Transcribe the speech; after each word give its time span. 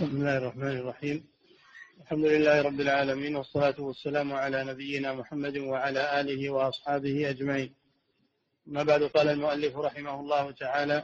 بسم 0.00 0.16
الله 0.16 0.38
الرحمن 0.38 0.76
الرحيم. 0.76 1.24
الحمد 2.00 2.24
لله 2.24 2.62
رب 2.62 2.80
العالمين 2.80 3.36
والصلاة 3.36 3.74
والسلام 3.78 4.32
على 4.32 4.64
نبينا 4.64 5.14
محمد 5.14 5.56
وعلى 5.58 6.20
آله 6.20 6.50
وأصحابه 6.50 7.30
أجمعين. 7.30 7.74
ما 8.66 8.82
بعد 8.82 9.02
قال 9.02 9.28
المؤلف 9.28 9.76
رحمه 9.76 10.20
الله 10.20 10.50
تعالى 10.50 11.02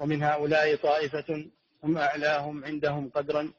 ومن 0.00 0.22
هؤلاء 0.22 0.76
طائفة 0.76 1.50
هم 1.84 1.98
أعلاهم 1.98 2.64
عندهم 2.64 3.10
قدرا 3.10 3.52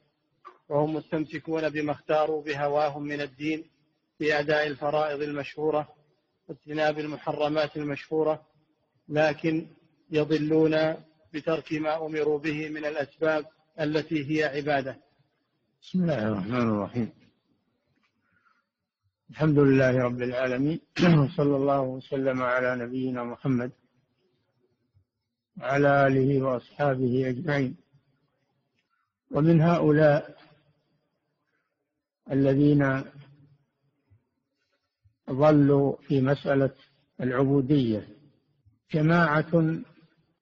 وهم 0.70 0.94
مستمسكون 0.94 1.70
بما 1.70 1.92
اختاروا 1.92 2.42
بهواهم 2.44 3.04
من 3.04 3.22
الدين 3.22 3.70
في 4.18 4.40
أداء 4.40 4.68
الفرائض 4.68 5.22
المشهورة 5.22 5.88
واجتناب 6.48 7.00
المحرمات 7.00 7.78
المشهورة 7.78 8.46
لكن 9.10 9.68
يضلون 10.12 10.96
بترك 11.34 11.74
ما 11.74 12.06
أمروا 12.06 12.40
به 12.40 12.70
من 12.70 12.86
الأسباب 12.86 13.46
التي 13.80 14.30
هي 14.30 14.44
عبادة. 14.44 14.98
بسم 15.82 16.02
الله 16.02 16.28
الرحمن 16.28 16.70
الرحيم. 16.70 17.10
الحمد 19.30 19.60
لله 19.60 20.04
رب 20.04 20.22
العالمين. 20.22 20.80
وصلى 21.24 21.56
الله 21.56 21.82
وسلم 21.82 22.42
على 22.42 22.76
نبينا 22.76 23.24
محمد 23.24 23.72
وعلى 25.58 26.08
آله 26.08 26.42
وأصحابه 26.42 27.30
أجمعين. 27.30 27.78
ومن 29.32 29.62
هؤلاء 29.62 30.38
الذين 32.32 33.04
ظلوا 35.32 35.96
في 36.08 36.22
مسألة 36.22 36.74
العبودية 37.22 38.08
جماعة 38.94 39.80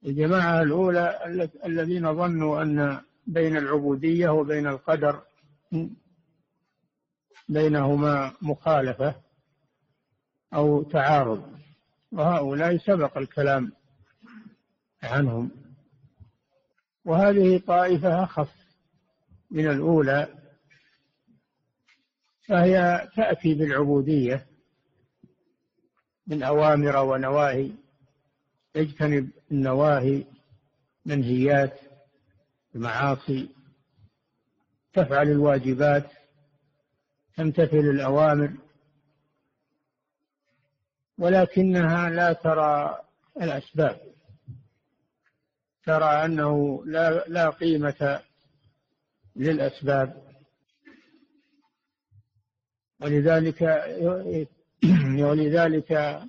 الجماعة 0.06 0.62
الأولى 0.62 1.20
الذين 1.66 2.16
ظنوا 2.16 2.62
أن 2.62 3.02
بين 3.28 3.58
العبودية 3.58 4.30
وبين 4.30 4.68
القدر 4.68 5.22
بينهما 7.50 8.34
مخالفة 8.42 9.16
أو 10.54 10.84
تعارض 10.84 11.60
وهؤلاء 12.12 12.78
سبق 12.78 13.18
الكلام 13.18 13.72
عنهم. 15.04 15.52
وهذه 17.06 17.58
طائفة 17.58 18.24
أخف 18.24 18.52
من 19.52 19.68
الأولى 19.68 20.28
فهي 22.48 23.08
تأتي 23.16 23.54
بالعبودية 23.54 24.46
من 26.28 26.44
أوامر 26.44 26.98
ونواهي 26.98 27.72
تجتنب 28.74 29.30
النواهي 29.52 30.26
منهيات 31.06 31.80
المعاصي 32.76 33.50
تفعل 34.94 35.32
الواجبات 35.32 36.12
تمتثل 37.38 37.78
الأوامر 37.78 38.54
ولكنها 41.18 42.10
لا 42.10 42.34
ترى 42.34 43.02
الأسباب 43.42 44.16
ترى 45.86 46.26
أنه 46.26 46.86
لا, 46.86 47.24
لا 47.28 47.50
قيمة 47.50 48.22
للأسباب. 49.36 50.26
ولذلك 53.02 53.62
ولذلك 55.20 56.22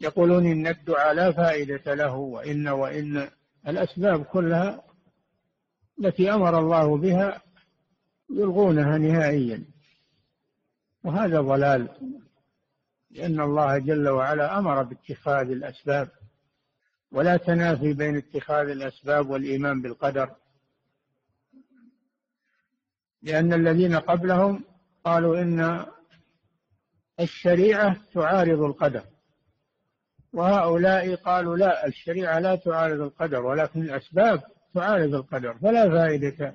يقولون 0.00 0.46
إن 0.46 0.66
الدعاء 0.66 1.14
لا 1.14 1.32
فائدة 1.32 1.94
له 1.94 2.14
وإن 2.14 2.68
وإن 2.68 3.30
الأسباب 3.68 4.24
كلها 4.24 4.82
التي 5.98 6.32
أمر 6.32 6.58
الله 6.58 6.96
بها 6.96 7.42
يلغونها 8.30 8.98
نهائيا. 8.98 9.64
وهذا 11.04 11.40
ضلال 11.40 11.88
لأن 13.10 13.40
الله 13.40 13.78
جل 13.78 14.08
وعلا 14.08 14.58
أمر 14.58 14.82
باتخاذ 14.82 15.50
الأسباب 15.50 16.08
ولا 17.12 17.36
تنافي 17.36 17.92
بين 17.92 18.16
اتخاذ 18.16 18.68
الأسباب 18.68 19.30
والإيمان 19.30 19.82
بالقدر. 19.82 20.34
لأن 23.22 23.52
الذين 23.52 23.96
قبلهم 23.96 24.64
قالوا 25.04 25.42
إن 25.42 25.86
الشريعة 27.20 27.96
تعارض 28.14 28.62
القدر 28.62 29.04
وهؤلاء 30.32 31.14
قالوا 31.14 31.56
لا 31.56 31.86
الشريعة 31.86 32.38
لا 32.38 32.56
تعارض 32.56 33.00
القدر 33.00 33.42
ولكن 33.42 33.82
الأسباب 33.82 34.42
تعارض 34.74 35.14
القدر 35.14 35.54
فلا 35.54 35.90
فائدة 35.90 36.54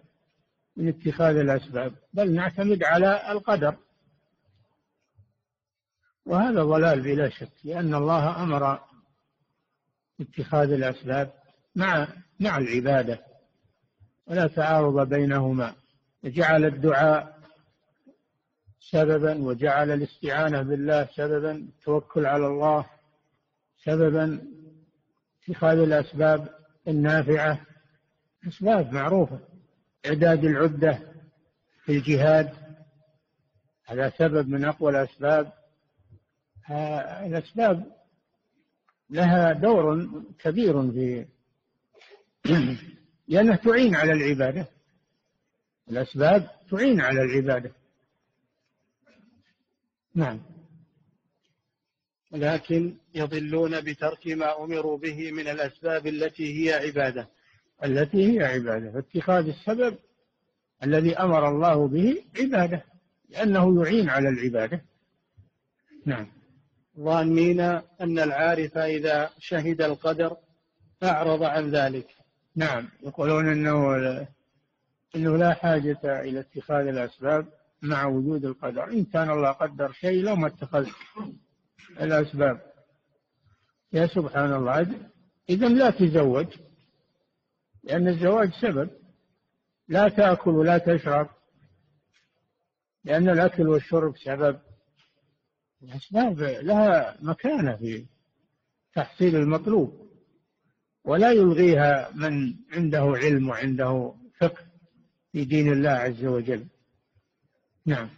من 0.78 0.88
اتخاذ 0.88 1.36
الأسباب 1.36 1.94
بل 2.14 2.32
نعتمد 2.32 2.84
على 2.84 3.32
القدر. 3.32 3.76
وهذا 6.26 6.64
ضلال 6.64 7.02
بلا 7.02 7.30
شك 7.30 7.52
لأن 7.64 7.94
الله 7.94 8.44
أمر 8.44 8.80
اتخاذ 10.22 10.72
الأسباب 10.72 11.34
مع 11.76 12.08
مع 12.40 12.58
العبادة 12.58 13.20
ولا 14.28 14.48
تعارض 14.48 15.10
بينهما. 15.10 15.76
جعل 16.24 16.66
الدعاء 16.66 17.40
سببا 18.92 19.44
وجعل 19.44 19.92
الاستعانة 19.92 20.62
بالله 20.62 21.10
سببا 21.16 21.52
التوكل 21.52 22.26
على 22.26 22.48
الله 22.48 22.86
سببا 23.84 24.42
اتخاذ 25.44 25.78
الأسباب 25.78 26.50
النافعة 26.88 27.60
أسباب 28.48 28.94
معروفة 28.94 29.40
إعداد 30.06 30.46
العدة 30.46 31.00
في 31.86 31.92
الجهاد 31.92 32.54
هذا 33.86 34.10
سبب 34.18 34.48
من 34.48 34.66
أقوى 34.66 34.92
الأسباب. 34.92 35.54
الأسباب 37.26 37.96
لها 39.10 39.54
دور 39.54 40.10
كبير 40.40 40.92
في 40.92 41.26
لأنها 43.28 43.56
تعين 43.56 43.96
على 43.96 44.12
العبادة. 44.12 44.68
الأسباب 45.90 46.50
تعين 46.72 47.02
على 47.02 47.22
العبادة. 47.22 47.72
نعم. 50.16 50.42
لكن 52.32 52.98
يضلون 53.16 53.82
بترك 53.82 54.28
ما 54.28 54.64
أمروا 54.64 54.98
به 54.98 55.32
من 55.32 55.48
الأسباب 55.48 56.08
التي 56.08 56.66
هي 56.66 56.74
عبادة. 56.74 57.30
التي 57.84 58.40
هي 58.40 58.44
عبادة. 58.46 58.92
فاتخاذ 58.92 59.48
السبب 59.48 59.98
الذي 60.84 61.18
أمر 61.18 61.50
الله 61.50 61.88
به 61.88 62.24
عبادة 62.40 62.84
لأنه 63.30 63.84
يعين 63.84 64.10
على 64.10 64.30
العبادة. 64.30 64.82
نعم. 66.06 66.28
ظانين 67.00 67.60
أن 68.02 68.20
العارف 68.20 68.78
إذا 68.78 69.30
شهد 69.40 69.82
القدر 69.82 70.38
أعرض 71.04 71.44
عن 71.44 71.70
ذلك. 71.70 72.08
نعم. 72.56 72.90
يقولون 73.04 73.48
أنه 73.48 74.28
أنه 75.16 75.38
لا 75.38 75.54
حاجة 75.54 76.00
إلى 76.04 76.40
اتخاذ 76.40 76.88
الأسباب 76.88 77.46
مع 77.82 78.06
وجود 78.06 78.46
القدر. 78.46 78.84
إن 78.84 79.06
كان 79.06 79.30
الله 79.30 79.52
قدر 79.52 79.92
شيء 79.92 80.24
لو 80.24 80.36
ما 80.36 80.48
اتخذ 80.48 80.88
الأسباب. 82.02 82.62
يا 83.94 84.08
سبحان 84.08 84.54
الله. 84.54 84.88
إذا 85.50 85.68
لا 85.68 85.90
تزوج. 85.90 86.48
لأن 87.84 88.08
الزواج 88.08 88.52
سبب. 88.62 88.90
لا 89.88 90.10
تأكل 90.10 90.52
ولا 90.52 90.78
تشرب 90.78 91.30
لأن 93.04 93.30
الأكل 93.30 93.68
والشرب 93.68 94.18
سبب. 94.18 94.60
الأسباب 95.84 96.40
لها 96.40 97.18
مكانة 97.22 97.76
في 97.76 98.06
تحصيل 98.96 99.36
المطلوب 99.36 100.10
ولا 101.06 101.32
يلغيها 101.32 102.12
من 102.16 102.56
عنده 102.72 103.14
علم 103.16 103.50
وعنده 103.50 104.16
فقه 104.40 104.66
في 105.32 105.46
دين 105.46 105.72
الله 105.72 105.90
عز 105.90 106.26
وجل. 106.26 106.68
نعم. 107.86 108.10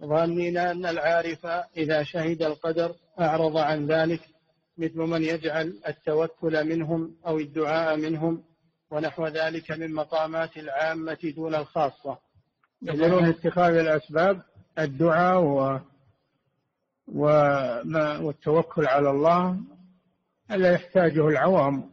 ظانين 0.00 0.58
أن 0.58 0.86
العارف 0.86 1.46
إذا 1.76 2.02
شهد 2.02 2.42
القدر 2.42 2.96
أعرض 3.20 3.56
عن 3.56 3.86
ذلك. 3.86 4.33
مثل 4.78 4.98
من 4.98 5.22
يجعل 5.22 5.80
التوكل 5.88 6.68
منهم 6.68 7.16
أو 7.26 7.38
الدعاء 7.38 7.96
منهم 7.96 8.44
ونحو 8.90 9.26
ذلك 9.26 9.70
من 9.70 9.94
مقامات 9.94 10.56
العامة 10.56 11.32
دون 11.36 11.54
الخاصة. 11.54 12.18
يقولون 12.82 13.24
اتخاذ 13.24 13.74
الأسباب 13.74 14.42
الدعاء 14.78 15.40
و 15.42 15.80
وما 17.08 18.18
والتوكل 18.18 18.86
على 18.86 19.10
الله 19.10 19.60
ألا 20.50 20.72
يحتاجه 20.72 21.28
العوام. 21.28 21.90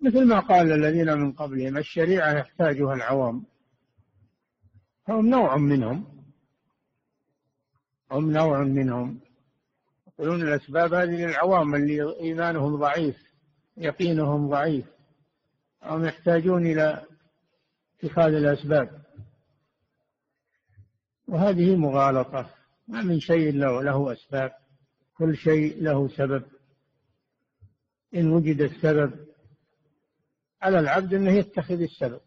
مثل 0.00 0.26
ما 0.26 0.40
قال 0.40 0.72
الذين 0.72 1.18
من 1.18 1.32
قبلهم 1.32 1.78
الشريعة 1.78 2.32
يحتاجها 2.32 2.94
العوام. 2.94 3.44
هم 5.08 5.26
نوع 5.26 5.56
منهم. 5.56 6.04
هم 8.10 8.30
نوع 8.30 8.62
منهم. 8.62 9.20
يقولون 10.20 10.42
الأسباب 10.42 10.94
هذه 10.94 11.26
للعوام 11.26 11.74
اللي 11.74 12.16
إيمانهم 12.20 12.76
ضعيف 12.76 13.16
يقينهم 13.76 14.48
ضعيف 14.48 14.86
هم 15.82 16.04
يحتاجون 16.04 16.66
إلى 16.66 17.04
اتخاذ 17.98 18.34
الأسباب. 18.34 19.04
وهذه 21.28 21.76
مغالطة 21.76 22.50
ما 22.88 23.02
من 23.02 23.20
شيء 23.20 23.52
له, 23.52 23.82
له 23.82 24.12
أسباب 24.12 24.52
كل 25.14 25.36
شيء 25.36 25.82
له 25.82 26.08
سبب. 26.08 26.42
إن 28.14 28.32
وجد 28.32 28.60
السبب 28.60 29.26
على 30.62 30.78
العبد 30.78 31.14
أنه 31.14 31.32
يتخذ 31.32 31.80
السبب. 31.80 32.20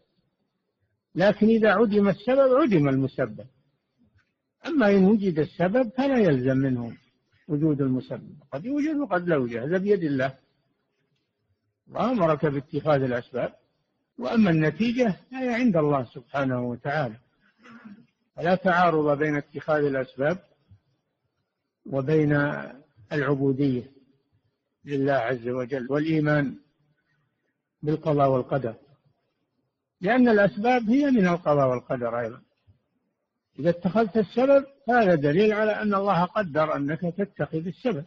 لكن 1.14 1.46
إذا 1.46 1.72
عدم 1.72 2.08
السبب 2.08 2.54
عدم 2.54 2.88
المسبب. 2.88 3.46
أما 4.66 4.90
إن 4.90 5.04
وجد 5.04 5.38
السبب 5.38 5.90
فلا 5.96 6.18
يلزم 6.18 6.56
منه. 6.56 7.03
وجود 7.48 7.80
المسبب 7.80 8.36
قد 8.52 8.64
يوجد 8.64 8.96
وقد 8.96 9.28
لا 9.28 9.34
يوجد 9.34 9.56
هذا 9.56 9.78
بيد 9.78 10.02
الله. 10.02 10.34
وأمرك 11.90 12.46
باتخاذ 12.46 13.02
الأسباب. 13.02 13.54
وأما 14.18 14.50
النتيجة 14.50 15.16
فهي 15.30 15.54
عند 15.54 15.76
الله 15.76 16.04
سبحانه 16.04 16.62
وتعالى. 16.62 17.16
فلا 18.36 18.54
تعارض 18.54 19.18
بين 19.18 19.36
اتخاذ 19.36 19.84
الأسباب 19.84 20.38
وبين 21.86 22.32
العبودية 23.12 23.90
لله 24.84 25.12
عز 25.12 25.48
وجل 25.48 25.92
والإيمان 25.92 26.58
بالقضاء 27.82 28.30
والقدر. 28.30 28.74
لأن 30.00 30.28
الأسباب 30.28 30.82
هي 30.82 31.10
من 31.10 31.26
القضاء 31.26 31.68
والقدر 31.68 32.20
أيضا. 32.20 32.40
إذا 33.58 33.70
اتخذت 33.70 34.16
السبب 34.16 34.66
هذا 34.88 35.14
دليل 35.14 35.52
على 35.52 35.82
أن 35.82 35.94
الله 35.94 36.24
قدر 36.24 36.76
أنك 36.76 37.00
تتخذ 37.00 37.66
السبب. 37.66 38.04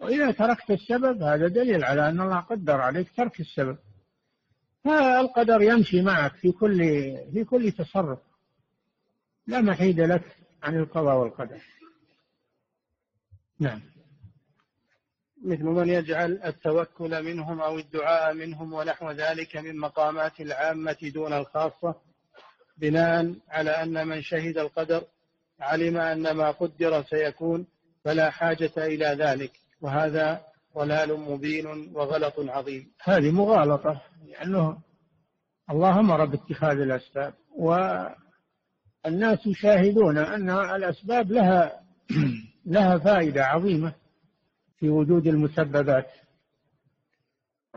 وإذا 0.00 0.30
تركت 0.30 0.70
السبب 0.70 1.22
هذا 1.22 1.48
دليل 1.48 1.84
على 1.84 2.08
أن 2.08 2.20
الله 2.20 2.40
قدر 2.40 2.80
عليك 2.80 3.16
ترك 3.16 3.40
السبب. 3.40 3.78
فالقدر 4.84 5.62
يمشي 5.62 6.02
معك 6.02 6.34
في 6.34 6.52
كل 6.52 6.78
في 7.32 7.44
كل 7.44 7.72
تصرف. 7.72 8.18
لا 9.46 9.60
محيد 9.60 10.00
لك 10.00 10.36
عن 10.62 10.78
القضاء 10.78 11.16
والقدر. 11.16 11.60
نعم. 13.58 13.80
مثل 15.44 15.64
من 15.64 15.88
يجعل 15.88 16.40
التوكل 16.44 17.22
منهم 17.22 17.60
أو 17.60 17.78
الدعاء 17.78 18.34
منهم 18.34 18.72
ونحو 18.72 19.10
ذلك 19.10 19.56
من 19.56 19.76
مقامات 19.76 20.40
العامة 20.40 20.96
دون 21.14 21.32
الخاصة. 21.32 22.11
بناء 22.76 23.34
على 23.48 23.70
أن 23.70 24.08
من 24.08 24.22
شهد 24.22 24.58
القدر 24.58 25.04
علم 25.60 25.96
أن 25.96 26.30
ما 26.30 26.50
قدر 26.50 27.02
سيكون 27.02 27.66
فلا 28.04 28.30
حاجة 28.30 28.72
إلى 28.76 29.06
ذلك. 29.06 29.52
وهذا 29.80 30.40
ضلال 30.74 31.20
مبين 31.20 31.66
وغلط 31.94 32.34
عظيم. 32.38 32.90
هذه 33.04 33.30
مغالطة 33.30 34.02
لأنه 34.26 34.78
الله 35.70 36.00
أمر 36.00 36.24
باتخاذ 36.24 36.78
الأسباب. 36.78 37.34
والناس 37.56 39.46
يشاهدون 39.46 40.18
أن 40.18 40.50
الأسباب 40.50 41.32
لها 41.32 41.80
لها 42.66 42.98
فائدة 42.98 43.44
عظيمة 43.44 43.94
في 44.78 44.88
وجود 44.88 45.26
المسببات. 45.26 46.10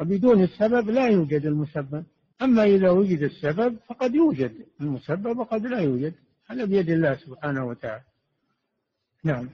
وبدون 0.02 0.44
السبب 0.44 0.90
لا 0.90 1.08
يوجد 1.08 1.46
المسبب. 1.46 2.06
أما 2.42 2.64
إذا 2.64 2.90
وجد 2.90 3.22
السبب 3.22 3.78
فقد 3.90 4.16
يوجد 4.16 4.66
المسبب 4.82 5.38
وقد 5.38 5.66
لا 5.66 5.80
يوجد 5.80 6.14
هذا 6.48 6.66
بيد 6.66 6.90
الله 6.90 7.16
سبحانه 7.16 7.66
وتعالى. 7.66 8.04
نعم. 9.24 9.50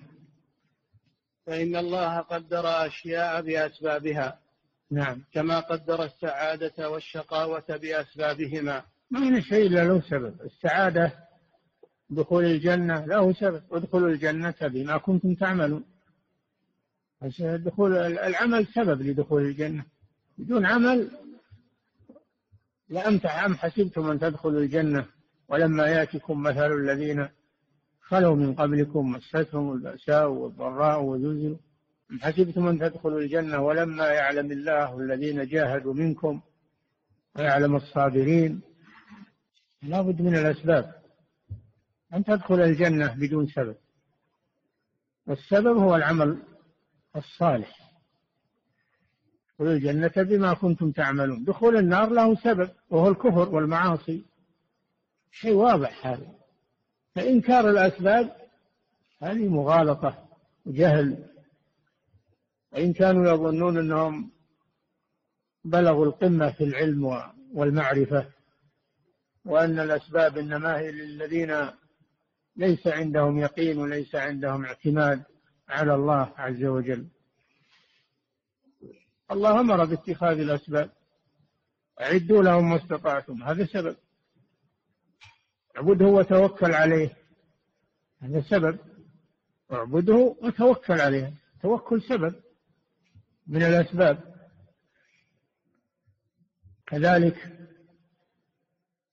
فإن 1.45 1.75
الله 1.75 2.19
قدر 2.19 2.67
أشياء 2.87 3.41
بأسبابها 3.41 4.39
نعم. 4.91 5.23
كما 5.33 5.59
قدر 5.59 6.03
السعادة 6.03 6.89
والشقاوة 6.89 7.63
بأسبابهما. 7.69 8.83
ما 9.11 9.19
من 9.19 9.41
شيء 9.41 9.67
إلا 9.67 9.83
له 9.83 10.01
سبب. 10.01 10.41
السعادة 10.41 11.11
دخول 12.09 12.45
الجنة 12.45 13.05
له 13.05 13.33
سبب. 13.33 13.63
ادخلوا 13.71 14.09
الجنة 14.09 14.55
بما 14.61 14.97
كنتم 14.97 15.35
تعملون. 15.35 15.83
دخول 17.39 17.97
العمل 17.97 18.67
سبب 18.67 19.01
لدخول 19.01 19.41
الجنة. 19.41 19.85
بدون 20.37 20.65
عمل 20.65 21.11
لأمتع 22.91 23.45
أم 23.45 23.55
حسبتم 23.55 24.09
أن 24.11 24.19
تدخلوا 24.19 24.59
الجنة 24.59 25.05
ولما 25.47 25.85
يأتكم 25.87 26.41
مثل 26.41 26.71
الذين 26.71 27.29
خلوا 28.01 28.35
من 28.35 28.55
قبلكم 28.55 29.11
مستهم 29.11 29.73
البأساء 29.73 30.29
والضراء 30.29 31.03
وزلزلوا؟ 31.03 31.57
أم 32.11 32.19
حسبتم 32.19 32.67
أن 32.67 32.79
تدخلوا 32.79 33.19
الجنة 33.19 33.61
ولما 33.61 34.07
يعلم 34.07 34.51
الله 34.51 34.99
الذين 34.99 35.47
جاهدوا 35.47 35.93
منكم 35.93 36.41
ويعلم 37.35 37.75
الصابرين؟ 37.75 38.61
لا 39.83 40.01
بد 40.01 40.21
من 40.21 40.35
الأسباب. 40.35 40.95
أن 42.13 42.23
تدخل 42.23 42.61
الجنة 42.61 43.15
بدون 43.15 43.47
سبب. 43.47 43.75
والسبب 45.27 45.77
هو 45.77 45.95
العمل 45.95 46.37
الصالح. 47.15 47.90
ادخلوا 49.61 49.77
الجنة 49.77 50.23
بما 50.23 50.53
كنتم 50.53 50.91
تعملون. 50.91 51.43
دخول 51.43 51.77
النار 51.77 52.09
له 52.09 52.35
سبب 52.35 52.69
وهو 52.89 53.07
الكفر 53.07 53.49
والمعاصي. 53.55 54.25
شيء 55.31 55.53
واضح 55.53 56.07
هذا. 56.07 56.27
فإنكار 57.15 57.69
الأسباب 57.69 58.35
هذه 59.21 59.47
مغالطة 59.47 60.27
وجهل. 60.65 61.25
وإن 62.71 62.93
كانوا 62.93 63.33
يظنون 63.33 63.77
أنهم 63.77 64.31
بلغوا 65.65 66.05
القمة 66.05 66.51
في 66.51 66.63
العلم 66.63 67.21
والمعرفة 67.53 68.25
وأن 69.45 69.79
الأسباب 69.79 70.37
إنما 70.37 70.79
هي 70.79 70.91
للذين 70.91 71.55
ليس 72.55 72.87
عندهم 72.87 73.39
يقين 73.39 73.77
وليس 73.77 74.15
عندهم 74.15 74.65
اعتماد 74.65 75.23
على 75.69 75.95
الله 75.95 76.33
عز 76.37 76.63
وجل. 76.63 77.07
الله 79.31 79.59
أمر 79.59 79.85
باتخاذ 79.85 80.39
الأسباب. 80.39 80.89
أعدوا 82.01 82.43
لهم 82.43 82.69
ما 82.69 82.75
استطعتم. 82.75 83.43
هذا 83.43 83.65
سبب. 83.65 83.95
اعبده 85.77 86.05
وتوكل 86.05 86.71
عليه. 86.71 87.17
هذا 88.21 88.41
سبب. 88.41 88.79
اعبده 89.71 90.35
وتوكل 90.41 91.01
عليه. 91.01 91.33
توكل 91.61 92.01
سبب 92.01 92.35
من 93.47 93.63
الأسباب. 93.63 94.31
كذلك 96.87 97.57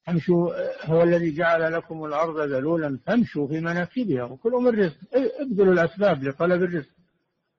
امشوا 0.08 0.52
هو 0.86 1.02
الذي 1.02 1.34
جعل 1.34 1.72
لكم 1.72 2.04
الأرض 2.04 2.40
ذلولا 2.40 2.98
فامشوا 3.06 3.48
في 3.48 3.60
مناكبها 3.60 4.22
وكلوا 4.24 4.60
من 4.60 4.80
رزق. 4.80 4.96
ابذلوا 5.40 5.72
الأسباب 5.72 6.24
لطلب 6.24 6.62
الرزق. 6.62 6.97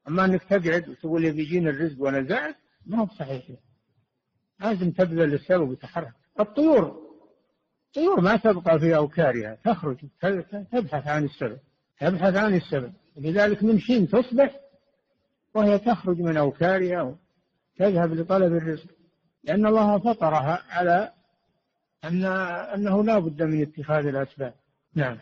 أما 0.10 0.25
أنك 0.25 0.44
تقعد 0.44 0.89
وتقول 0.89 1.22
لي 1.22 1.32
بيجيني 1.32 1.70
الرزق 1.70 2.01
وأنا 2.01 2.36
قاعد 2.36 2.56
ما 2.86 3.00
هو 3.00 3.08
صحيح 3.08 3.44
لازم 4.60 4.92
تبذل 4.92 5.34
السبب 5.34 5.70
وتحرك. 5.70 6.13
الطيور 6.39 7.10
الطيور 7.88 8.22
ما 8.22 8.36
تبقى 8.36 8.80
في 8.80 8.96
أوكارها 8.96 9.58
تخرج 9.63 9.98
تبحث 10.72 11.08
عن 11.08 11.24
السبب 11.24 11.58
تبحث 12.00 12.36
عن 12.36 12.56
السبب. 12.56 12.94
لذلك 13.18 13.63
من 13.63 13.80
حين 13.80 14.08
تصبح 14.08 14.60
وهي 15.54 15.80
تخرج 15.80 16.20
من 16.20 16.38
أوكارها 16.38 17.01
وتذهب 17.01 18.13
لطلب 18.13 18.54
الرزق. 18.54 18.89
لأن 19.44 19.66
الله 19.66 20.00
فطرها 20.00 20.63
على 20.70 21.13
أن 22.04 22.25
أنه 22.75 23.04
لا 23.04 23.20
بد 23.20 23.44
من 23.44 23.62
اتخاذ 23.62 24.06
الأسباب. 24.06 24.54
نعم. 24.96 25.18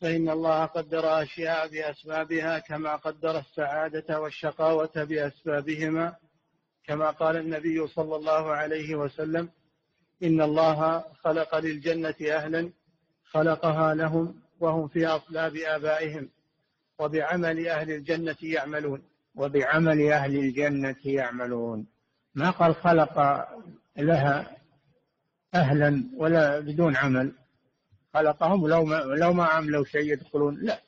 فإن 0.00 0.28
الله 0.30 0.64
قدر 0.64 1.22
أشياء 1.22 1.68
بأسبابها 1.68 2.58
كما 2.58 2.96
قدر 2.96 3.38
السعادة 3.38 4.20
والشقاوة 4.20 4.90
بأسبابهما 4.96 6.16
كما 6.84 7.10
قال 7.10 7.36
النبي 7.36 7.86
صلى 7.86 8.16
الله 8.16 8.50
عليه 8.50 8.94
وسلم 8.94 9.48
إن 10.22 10.40
الله 10.40 11.04
خلق 11.24 11.58
للجنة 11.58 12.14
أهلا 12.30 12.72
خلقها 13.24 13.94
لهم 13.94 14.40
وهم 14.60 14.88
في 14.88 15.06
أصلاب 15.06 15.56
آبائهم 15.56 16.28
وبعمل 16.98 17.68
أهل 17.68 17.90
الجنة 17.90 18.36
يعملون. 18.42 19.02
وبعمل 19.34 20.12
أهل 20.12 20.36
الجنة 20.36 20.96
يعملون. 21.04 21.86
ما 22.34 22.50
قال 22.50 22.74
خلق 22.74 23.46
لها 23.96 24.56
أهلا 25.54 26.04
ولا 26.16 26.60
بدون 26.60 26.96
عمل؟ 26.96 27.32
خلقهم 28.14 28.68
لو 28.68 28.84
ما, 28.84 28.96
لو 28.96 29.32
ما 29.32 29.44
عملوا 29.44 29.84
شيء 29.84 30.12
يدخلون 30.12 30.58
لا. 30.62 30.80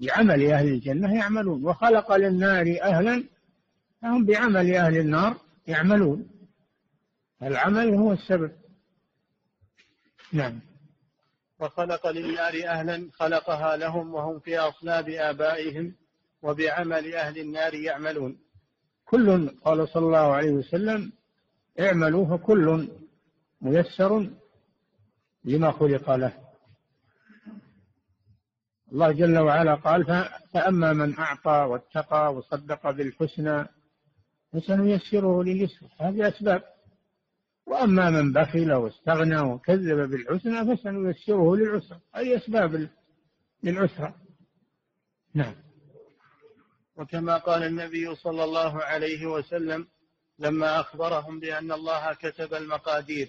بعمل 0.00 0.52
أهل 0.52 0.68
الجنة 0.68 1.14
يعملون. 1.14 1.64
وخلق 1.64 2.16
للنار 2.16 2.78
أهلا 2.82 3.24
فهم 4.02 4.24
بعمل 4.24 4.74
أهل 4.74 4.96
النار 4.96 5.36
يعملون. 5.66 6.28
العمل 7.42 7.94
هو 7.94 8.12
السبب. 8.12 8.52
نعم. 10.32 10.60
وخلق 11.60 12.06
للنار 12.06 12.52
أهلا 12.66 13.08
خلقها 13.12 13.76
لهم 13.76 14.14
وهم 14.14 14.40
في 14.40 14.58
أصلاب 14.58 15.08
آبائهم 15.08 15.94
وبعمل 16.42 17.14
أهل 17.14 17.38
النار 17.38 17.74
يعملون. 17.74 18.38
كل 19.04 19.48
قال 19.48 19.88
صلى 19.88 20.06
الله 20.06 20.32
عليه 20.32 20.50
وسلم 20.50 21.12
اعملوا 21.80 22.36
فكل 22.36 22.88
ميسر 23.60 24.30
لما 25.44 25.72
خلق 25.72 26.10
له. 26.10 26.43
الله 28.92 29.12
جل 29.12 29.38
وعلا 29.38 29.74
قال 29.74 30.28
فأما 30.54 30.92
من 30.92 31.18
أعطى 31.18 31.66
واتقى 31.70 32.34
وصدق 32.34 32.90
بالحسنى 32.90 33.66
فسنيسره 34.52 35.42
لليسر. 35.42 35.86
هذه 36.00 36.28
أسباب. 36.28 36.62
وأما 37.66 38.10
من 38.10 38.32
بخل 38.32 38.72
واستغنى 38.72 39.40
وكذب 39.40 40.10
بالحسنى 40.10 40.76
فسنيسره 40.76 41.56
للعسر. 41.56 41.98
أي 42.16 42.36
أسباب 42.36 42.88
للعسرة؟ 43.62 44.14
نعم. 45.34 45.54
وكما 46.96 47.36
قال 47.36 47.62
النبي 47.62 48.14
صلى 48.14 48.44
الله 48.44 48.82
عليه 48.82 49.26
وسلم 49.26 49.86
لما 50.38 50.80
أخبرهم 50.80 51.40
بأن 51.40 51.72
الله 51.72 52.14
كتب 52.14 52.54
المقادير 52.54 53.28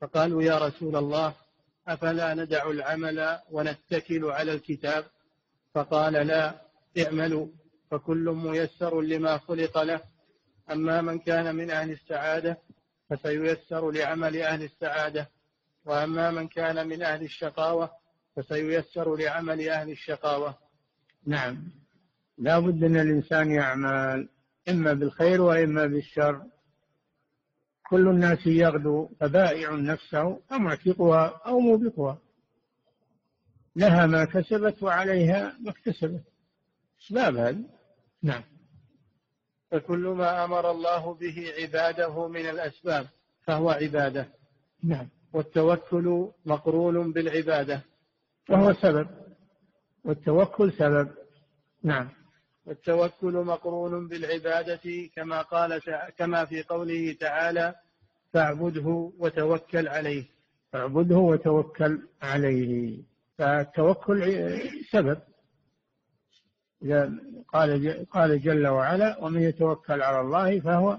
فقالوا 0.00 0.42
يا 0.42 0.58
رسول 0.58 0.96
الله 0.96 1.34
أفلا 1.88 2.34
ندع 2.34 2.70
العمل 2.70 3.38
ونتكل 3.50 4.24
على 4.24 4.52
الكتاب؟ 4.52 5.04
فقال 5.74 6.12
لا 6.12 6.54
اعملوا 6.98 7.46
فكل 7.90 8.30
ميسر 8.44 9.00
لما 9.00 9.38
خلق 9.38 9.82
له. 9.82 10.00
أما 10.72 11.00
من 11.00 11.18
كان 11.18 11.54
من 11.54 11.70
أهل 11.70 11.90
السعادة 11.90 12.58
فسييسر 13.10 13.90
لعمل 13.90 14.36
أهل 14.36 14.62
السعادة. 14.62 15.28
وأما 15.84 16.30
من 16.30 16.48
كان 16.48 16.88
من 16.88 17.02
أهل 17.02 17.22
الشقاوة 17.22 17.90
فسييسر 18.36 19.16
لعمل 19.16 19.68
أهل 19.68 19.90
الشقاوة. 19.90 20.58
نعم. 21.26 21.68
لا 22.38 22.58
بد 22.58 22.84
أن 22.84 22.96
الإنسان 22.96 23.50
يعمل 23.50 24.28
إما 24.68 24.92
بالخير 24.92 25.40
وإما 25.40 25.86
بالشر. 25.86 26.42
كل 27.90 28.08
الناس 28.08 28.46
يغدو 28.46 29.08
فبائع 29.20 29.70
نفسه 29.74 30.20
أو 30.52 30.58
معتقها 30.58 31.40
أو 31.46 31.60
موبقها. 31.60 32.18
لها 33.76 34.06
ما 34.06 34.24
كسبت 34.24 34.82
وعليها 34.82 35.56
ما 35.64 35.70
اكتسبت. 35.70 36.22
أسباب 37.02 37.36
هذه 37.36 37.64
نعم. 38.22 38.42
فكل 39.70 40.06
ما 40.06 40.44
أمر 40.44 40.70
الله 40.70 41.14
به 41.14 41.52
عباده 41.58 42.28
من 42.28 42.48
الأسباب 42.48 43.06
فهو 43.44 43.70
عبادة. 43.70 44.28
نعم. 44.84 45.08
والتوكل 45.32 46.28
مقرون 46.46 47.12
بالعبادة. 47.12 47.82
وهو 48.50 48.72
سبب. 48.72 49.08
والتوكل 50.04 50.72
سبب. 50.72 51.08
نعم. 51.82 52.08
والتوكل 52.68 53.32
مقرون 53.32 54.08
بالعبادة 54.08 55.10
كما 55.16 55.42
قال 55.42 55.80
كما 56.16 56.44
في 56.44 56.62
قوله 56.62 57.16
تعالى 57.20 57.74
فاعبده 58.32 59.12
وتوكل 59.18 59.88
عليه. 59.88 60.24
فاعبده 60.72 61.16
وتوكل 61.16 62.08
عليه. 62.22 63.02
فالتوكل 63.38 64.22
سبب. 64.90 65.18
قال 67.48 68.06
قال 68.10 68.40
جل 68.42 68.66
وعلا 68.66 69.24
ومن 69.24 69.42
يتوكل 69.42 70.02
على 70.02 70.20
الله 70.20 70.60
فهو 70.60 70.98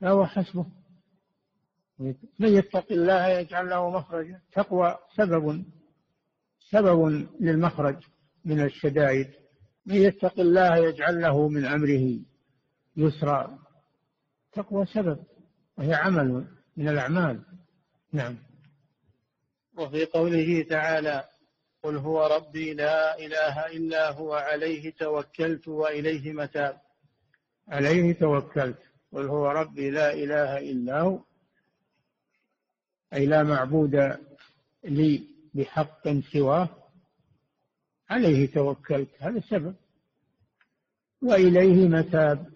فهو 0.00 0.26
حسبه. 0.26 0.66
من 1.98 2.14
يتق 2.40 2.92
الله 2.92 3.26
يجعل 3.28 3.70
له 3.70 3.90
مخرجا. 3.90 4.40
تقوى 4.52 4.98
سبب 5.16 5.64
سبب 6.70 7.28
للمخرج 7.40 7.96
من 8.44 8.60
الشدائد. 8.60 9.43
من 9.86 9.94
يتق 9.94 10.40
الله 10.40 10.76
يجعل 10.76 11.22
له 11.22 11.48
من 11.48 11.64
أمره 11.64 12.18
يسرا. 12.96 13.58
تقوى 14.52 14.86
سبب 14.86 15.18
وهي 15.78 15.94
عمل 15.94 16.46
من 16.76 16.88
الأعمال. 16.88 17.40
نعم. 18.12 18.36
وفي 19.78 20.04
قوله 20.04 20.62
تعالى 20.62 21.24
قل 21.82 21.96
هو 21.96 22.26
ربي 22.26 22.74
لا 22.74 23.18
إله 23.18 23.66
إلا 23.66 24.10
هو 24.10 24.34
عليه 24.34 24.90
توكلت 24.90 25.68
وإليه 25.68 26.32
متاب. 26.32 26.80
عليه 27.68 28.12
توكلت. 28.12 28.78
قل 29.12 29.26
هو 29.26 29.50
ربي 29.50 29.90
لا 29.90 30.12
إله 30.12 30.58
إلا 30.58 31.00
هو 31.00 31.20
أي 33.12 33.26
لا 33.26 33.42
معبود 33.42 34.18
لي 34.84 35.24
بحق 35.54 36.08
سواه 36.32 36.68
عليه 38.14 38.52
توكلت 38.52 39.08
هذا 39.20 39.38
السبب. 39.38 39.74
وإليه 41.22 41.88
متاب 41.88 42.46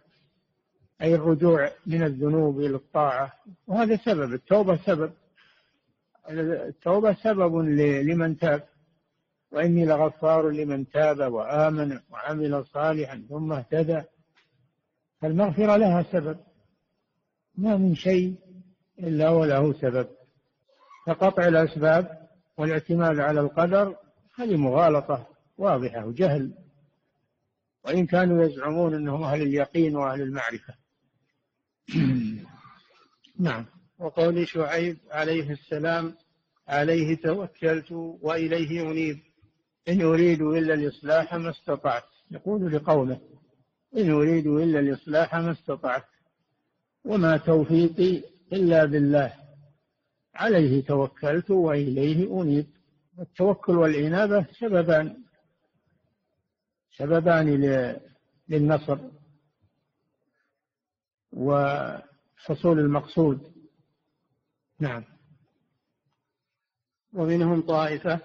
أي 1.03 1.15
الرجوع 1.15 1.71
من 1.87 2.03
الذنوب 2.03 2.61
إلى 2.61 2.77
الطاعة. 2.77 3.33
وهذا 3.67 3.97
سبب 3.97 4.33
التوبة 4.33 4.77
سبب. 4.77 5.13
التوبة 6.31 7.15
سبب 7.15 7.57
لمن 8.09 8.39
تاب. 8.39 8.63
وإني 9.51 9.87
لغفار 9.87 10.51
لمن 10.51 10.89
تاب 10.89 11.33
وآمن 11.33 12.01
وعمل 12.11 12.67
صالحا 12.67 13.23
ثم 13.29 13.53
اهتدى. 13.53 14.03
فالمغفرة 15.21 15.77
لها 15.77 16.03
سبب. 16.03 16.39
ما 17.55 17.77
من 17.77 17.95
شيء 17.95 18.35
إلا 18.99 19.31
وله 19.31 19.73
سبب. 19.73 20.09
فقطع 21.07 21.47
الأسباب 21.47 22.29
والاعتماد 22.59 23.19
على 23.19 23.41
القدر 23.41 23.97
هذه 24.35 24.57
مغالطة. 24.57 25.38
واضحة 25.59 26.07
وجهل 26.07 26.53
وإن 27.85 28.07
كانوا 28.07 28.45
يزعمون 28.45 28.95
أنهم 28.95 29.23
أهل 29.23 29.43
اليقين 29.43 29.97
وأهل 29.97 30.23
المعرفة. 30.23 30.75
نعم. 33.41 33.67
وقول 33.99 34.49
شعيب 34.49 34.99
عليه 35.11 35.51
السلام 35.51 36.15
عليه 36.69 37.17
توكلت 37.17 37.93
وإليه 37.93 38.91
أنيب. 38.91 39.19
إن 39.89 40.03
أريد 40.03 40.43
إلا 40.43 40.75
الإصلاح 40.75 41.35
ما 41.35 41.51
استطعت. 41.51 42.05
يقول 42.31 42.73
لقومه 42.73 43.21
إن 43.97 44.11
أريد 44.11 44.47
إلا 44.47 44.81
الإصلاح 44.81 45.35
ما 45.35 45.53
استطعت. 45.53 46.05
وما 47.05 47.37
توفيقي 47.37 48.23
إلا 48.53 48.85
بالله. 48.85 49.33
عليه 50.35 50.85
توكلت 50.85 51.51
وإليه 51.51 52.43
أنيب. 52.43 52.67
التوكل 53.21 53.77
والإنابة 53.77 54.47
سببان. 54.61 55.28
سببان 56.99 57.49
للنصر 58.49 58.99
وحصول 61.33 62.79
المقصود. 62.79 63.53
نعم. 64.81 65.05
ومنهم 67.13 67.63
طائفة 67.63 68.21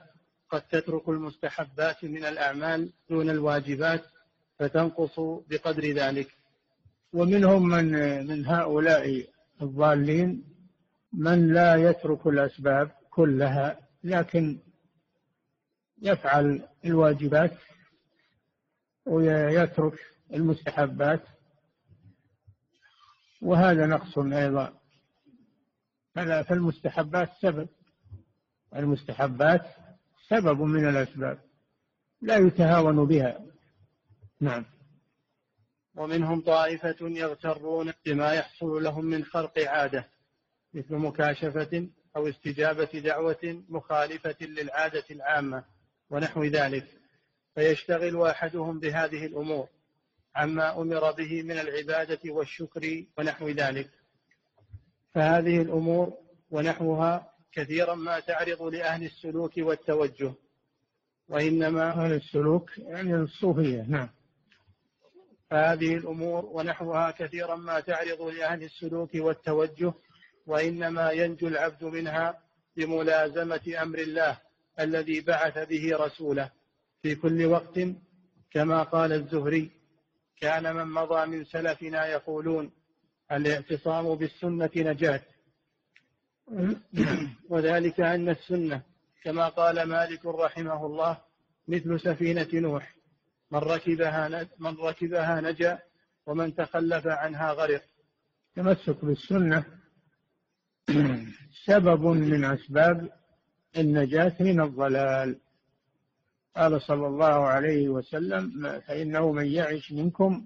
قد 0.50 0.62
تترك 0.62 1.10
المستحبات 1.10 2.04
من 2.04 2.26
الأعمال 2.26 2.94
دون 3.10 3.30
الواجبات 3.30 4.04
فتنقص 4.60 5.20
بقدر 5.50 5.84
ذلك. 5.84 6.28
ومنهم 7.14 7.70
من 7.70 7.92
من 8.28 8.46
هؤلاء 8.46 9.28
الضالين 9.62 10.44
من 11.14 11.54
لا 11.54 11.76
يترك 11.76 12.28
الأسباب 12.28 12.92
كلها 13.12 13.80
لكن 14.04 14.60
يفعل 16.02 16.68
الواجبات 16.86 17.52
ويترك 19.06 20.00
المستحبات. 20.34 21.24
وهذا 23.42 23.86
نقص 23.86 24.18
أيضا. 24.18 24.74
فالمستحبات 26.16 27.30
سبب. 27.42 27.70
المستحبات 28.76 29.66
سبب 30.28 30.62
من 30.62 30.90
الأسباب. 30.90 31.40
لا 32.22 32.38
يتهاون 32.38 33.06
بها. 33.06 33.46
نعم. 34.42 34.66
ومنهم 35.96 36.42
طائفة 36.42 36.96
يغترون 37.02 37.94
بما 38.06 38.34
يحصل 38.34 38.84
لهم 38.84 39.06
من 39.06 39.26
خرق 39.26 39.60
عادة 39.60 40.08
مثل 40.74 40.96
مكاشفة 40.96 41.88
أو 42.16 42.28
استجابة 42.28 43.00
دعوة 43.00 43.64
مخالفة 43.70 44.36
للعادة 44.42 45.04
العامة 45.12 45.64
ونحو 46.10 46.44
ذلك. 46.44 47.03
فيشتغل 47.56 48.22
أحدهم 48.22 48.80
بهذه 48.80 49.26
الأمور 49.26 49.68
عما 50.36 50.82
أمر 50.82 51.12
به 51.12 51.44
من 51.44 51.60
العبادة 51.60 52.20
والشكر 52.26 53.04
ونحو 53.18 53.50
ذلك. 53.50 53.90
فهذه 55.14 55.62
الأمور 55.62 56.14
ونحوها 56.52 57.34
كثيرا 57.52 57.96
ما 57.96 58.20
تعرض 58.20 58.62
لأهل 58.62 59.04
السلوك 59.06 59.52
والتوجه 59.58 60.34
وإنما 61.30 61.90
أهل 61.90 62.14
السلوك 62.14 62.78
يعني 62.78 63.16
الصوفية 63.16 63.82
نعم. 63.82 64.10
فهذه 65.50 65.96
الأمور 65.96 66.46
ونحوها 66.46 67.12
كثيرا 67.12 67.56
ما 67.56 67.80
تعرض 67.80 68.22
لأهل 68.22 68.64
السلوك 68.64 69.10
والتوجه 69.16 69.94
وإنما 70.48 71.12
ينجو 71.12 71.48
العبد 71.48 71.84
منها 71.84 72.40
بملازمة 72.78 73.76
أمر 73.82 74.00
الله 74.00 74.38
الذي 74.80 75.22
بعث 75.22 75.68
به 75.68 75.98
رسوله. 75.98 76.52
في 77.04 77.16
كل 77.16 77.46
وقت 77.46 77.80
كما 78.52 78.84
قال 78.84 79.12
الزهري 79.14 79.72
كان 80.42 80.76
من 80.76 80.88
مضى 80.88 81.26
من 81.26 81.46
سلفنا 81.46 82.06
يقولون 82.06 82.72
الاعتصام 83.32 84.16
بالسنة 84.16 84.70
نجاة. 84.76 85.22
وذلك 87.50 88.00
أن 88.00 88.30
السنة 88.30 88.82
كما 89.24 89.50
قال 89.50 89.84
مالك 89.84 90.26
رحمه 90.26 90.86
الله 90.86 91.18
مثل 91.68 92.00
سفينة 92.00 92.48
نوح 92.54 92.96
من 93.52 93.60
ركبها 93.60 94.48
من 94.60 94.78
ركبها 94.78 95.42
نجا 95.42 95.80
ومن 96.26 96.56
تخلف 96.56 97.08
عنها 97.08 97.52
غرق. 97.52 97.84
تمسك 98.56 99.06
بالسنة 99.06 99.66
سبب 101.66 102.06
من 102.06 102.46
أسباب 102.46 103.10
النجاة 103.78 104.36
من 104.40 104.62
الضلال. 104.62 105.40
قال 106.56 106.82
صلى 106.82 107.08
الله 107.08 107.26
عليه 107.26 107.90
وسلم 107.90 108.80
فإنه 108.80 109.32
من 109.32 109.46
يعش 109.46 109.92
منكم 109.92 110.46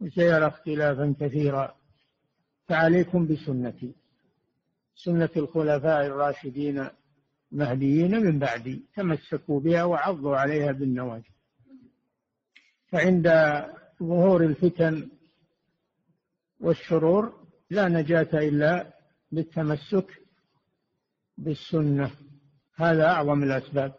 وسيرى 0.00 0.46
اختلافا 0.46 1.14
كثيرا 1.20 1.74
فعليكم 2.66 3.26
بسنتي. 3.26 3.94
سنة 4.94 5.30
الخلفاء 5.36 6.06
الراشدين 6.06 6.88
المهديين 7.52 8.10
من 8.10 8.38
بعدي 8.38 8.82
تمسكوا 8.94 9.60
بها 9.60 9.84
وعضوا 9.84 10.36
عليها 10.36 10.72
بالنواجذ. 10.72 11.24
فعند 12.92 13.28
ظهور 14.02 14.44
الفتن 14.44 15.08
والشرور 16.60 17.46
لا 17.70 17.88
نجاة 17.88 18.28
إلا 18.34 18.92
بالتمسك 19.32 20.22
بالسنة. 21.38 22.10
هذا 22.74 23.06
أعظم 23.06 23.42
الأسباب. 23.42 23.94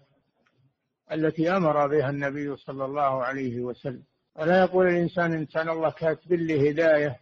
التي 1.11 1.57
أمر 1.57 1.87
بها 1.87 2.09
النبي 2.09 2.55
صلى 2.55 2.85
الله 2.85 3.23
عليه 3.23 3.61
وسلم. 3.61 4.03
ولا 4.35 4.59
يقول 4.59 4.87
الإنسان 4.87 5.33
إن 5.33 5.45
كان 5.45 5.69
الله 5.69 5.89
كاتب 5.89 6.33
لي 6.33 6.71
هداية 6.71 7.19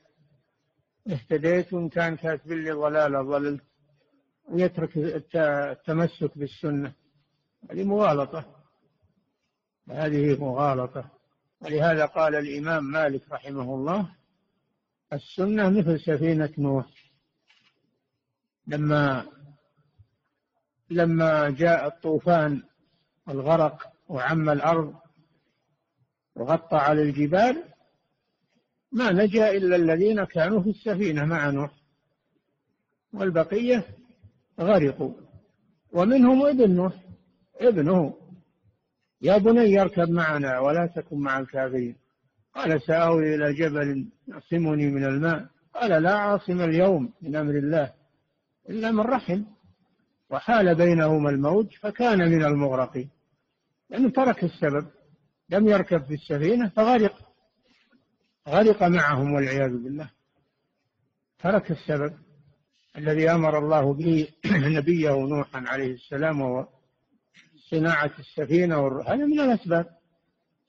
اهتديت 1.07 1.73
وإن 1.73 1.89
كان 1.89 2.15
كاتب 2.15 2.51
لي 2.51 2.71
ضلالة 2.71 3.21
ضللت. 3.21 3.63
ويترك 4.49 4.97
التمسك 5.35 6.37
بالسنة. 6.37 6.93
هذه 7.71 7.83
مغالطة. 7.83 8.45
هذه 9.89 10.39
مغالطة. 10.39 11.09
ولهذا 11.61 12.05
قال 12.05 12.35
الإمام 12.35 12.83
مالك 12.83 13.31
رحمه 13.31 13.75
الله 13.75 14.09
السنة 15.13 15.69
مثل 15.69 15.99
سفينة 15.99 16.53
نوح. 16.57 16.85
لما 18.67 19.25
لما 20.89 21.49
جاء 21.49 21.87
الطوفان 21.87 22.63
والغرق 23.27 23.91
وعم 24.09 24.49
الأرض 24.49 24.95
وغطى 26.35 26.75
على 26.75 27.01
الجبال 27.01 27.63
ما 28.91 29.11
نجا 29.11 29.51
إلا 29.51 29.75
الذين 29.75 30.23
كانوا 30.23 30.61
في 30.61 30.69
السفينة 30.69 31.25
مع 31.25 31.49
نوح. 31.49 31.71
والبقية 33.13 33.85
غرقوا. 34.59 35.13
ومنهم 35.91 36.45
ابن 36.45 36.71
نوح. 36.71 36.93
ابنه. 37.55 38.13
يا 39.21 39.37
بني 39.37 39.81
اركب 39.81 40.09
معنا 40.09 40.59
ولا 40.59 40.85
تكن 40.95 41.17
مع 41.17 41.39
الكافرين. 41.39 41.95
قال 42.55 42.81
سآوي 42.81 43.35
إلى 43.35 43.53
جبل 43.53 44.09
يعصمني 44.27 44.87
من 44.87 45.03
الماء. 45.03 45.45
قال 45.73 46.03
لا 46.03 46.13
عاصم 46.13 46.61
اليوم 46.61 47.13
من 47.21 47.35
أمر 47.35 47.57
الله 47.57 47.93
إلا 48.69 48.91
من 48.91 48.99
رحم. 48.99 49.43
وحال 50.29 50.75
بينهما 50.75 51.29
الموج 51.29 51.75
فكان 51.81 52.31
من 52.31 52.45
المغرقين. 52.45 53.09
لأنه 53.89 54.09
ترك 54.09 54.43
السبب 54.43 54.87
لم 55.49 55.67
يركب 55.67 56.03
في 56.03 56.13
السفينة 56.13 56.69
فغرق. 56.69 57.27
غرق 58.47 58.83
معهم 58.83 59.33
والعياذ 59.33 59.69
بالله. 59.69 60.09
ترك 61.39 61.71
السبب 61.71 62.13
الذي 62.97 63.31
أمر 63.31 63.57
الله 63.57 63.93
به 63.93 64.27
نبيه 64.77 65.11
نوحا 65.11 65.63
عليه 65.67 65.93
السلام 65.93 66.41
وهو 66.41 66.67
صناعة 67.69 68.11
السفينة. 68.19 69.01
هذا 69.01 69.25
من 69.25 69.39
الأسباب. 69.39 69.97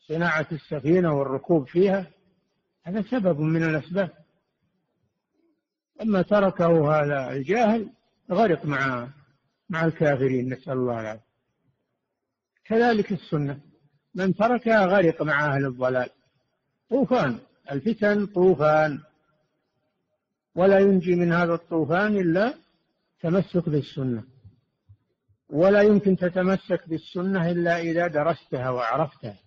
صناعة 0.08 0.46
السفينة 0.52 1.12
والركوب 1.12 1.68
فيها 1.68 2.10
هذا 2.84 3.02
سبب 3.02 3.40
من 3.40 3.62
الأسباب. 3.62 4.10
أما 6.02 6.22
تركه 6.22 6.94
هذا 6.94 7.32
الجاهل 7.32 7.90
غرق 8.30 8.64
مع 8.64 9.08
مع 9.68 9.84
الكافرين. 9.84 10.52
نسأل 10.52 10.72
الله 10.72 11.00
العافية. 11.00 11.27
كذلك 12.68 13.12
السنة. 13.12 13.60
من 14.14 14.34
تركها 14.34 14.86
غرق 14.86 15.22
مع 15.22 15.54
أهل 15.54 15.66
الضلال 15.66 16.10
طوفان. 16.90 17.38
الفتن 17.70 18.26
طوفان. 18.26 19.00
ولا 20.54 20.78
ينجي 20.78 21.14
من 21.14 21.32
هذا 21.32 21.54
الطوفان 21.54 22.16
إلا 22.16 22.54
تمسك 23.20 23.68
بالسنة. 23.68 24.24
ولا 25.48 25.82
يمكن 25.82 26.16
تتمسك 26.16 26.88
بالسنة 26.88 27.50
إلا 27.50 27.80
إذا 27.80 28.06
درستها 28.06 28.70
وعرفتها. 28.70 29.38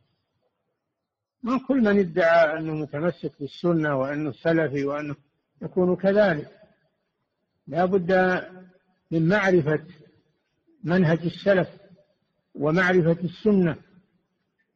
ما 1.43 1.59
كل 1.67 1.81
من 1.81 1.99
ادعى 1.99 2.57
أنه 2.57 2.73
متمسك 2.73 3.31
بالسنة 3.39 3.95
وأنه 3.95 4.31
سلفي 4.31 4.85
وأنه 4.85 5.15
يكون 5.61 5.95
كذلك. 5.95 6.51
لا 7.67 7.85
بد 7.85 8.11
من 9.11 9.27
معرفة 9.27 9.85
منهج 10.83 11.19
السلف. 11.25 11.80
ومعرفة 12.55 13.17
السنة 13.23 13.75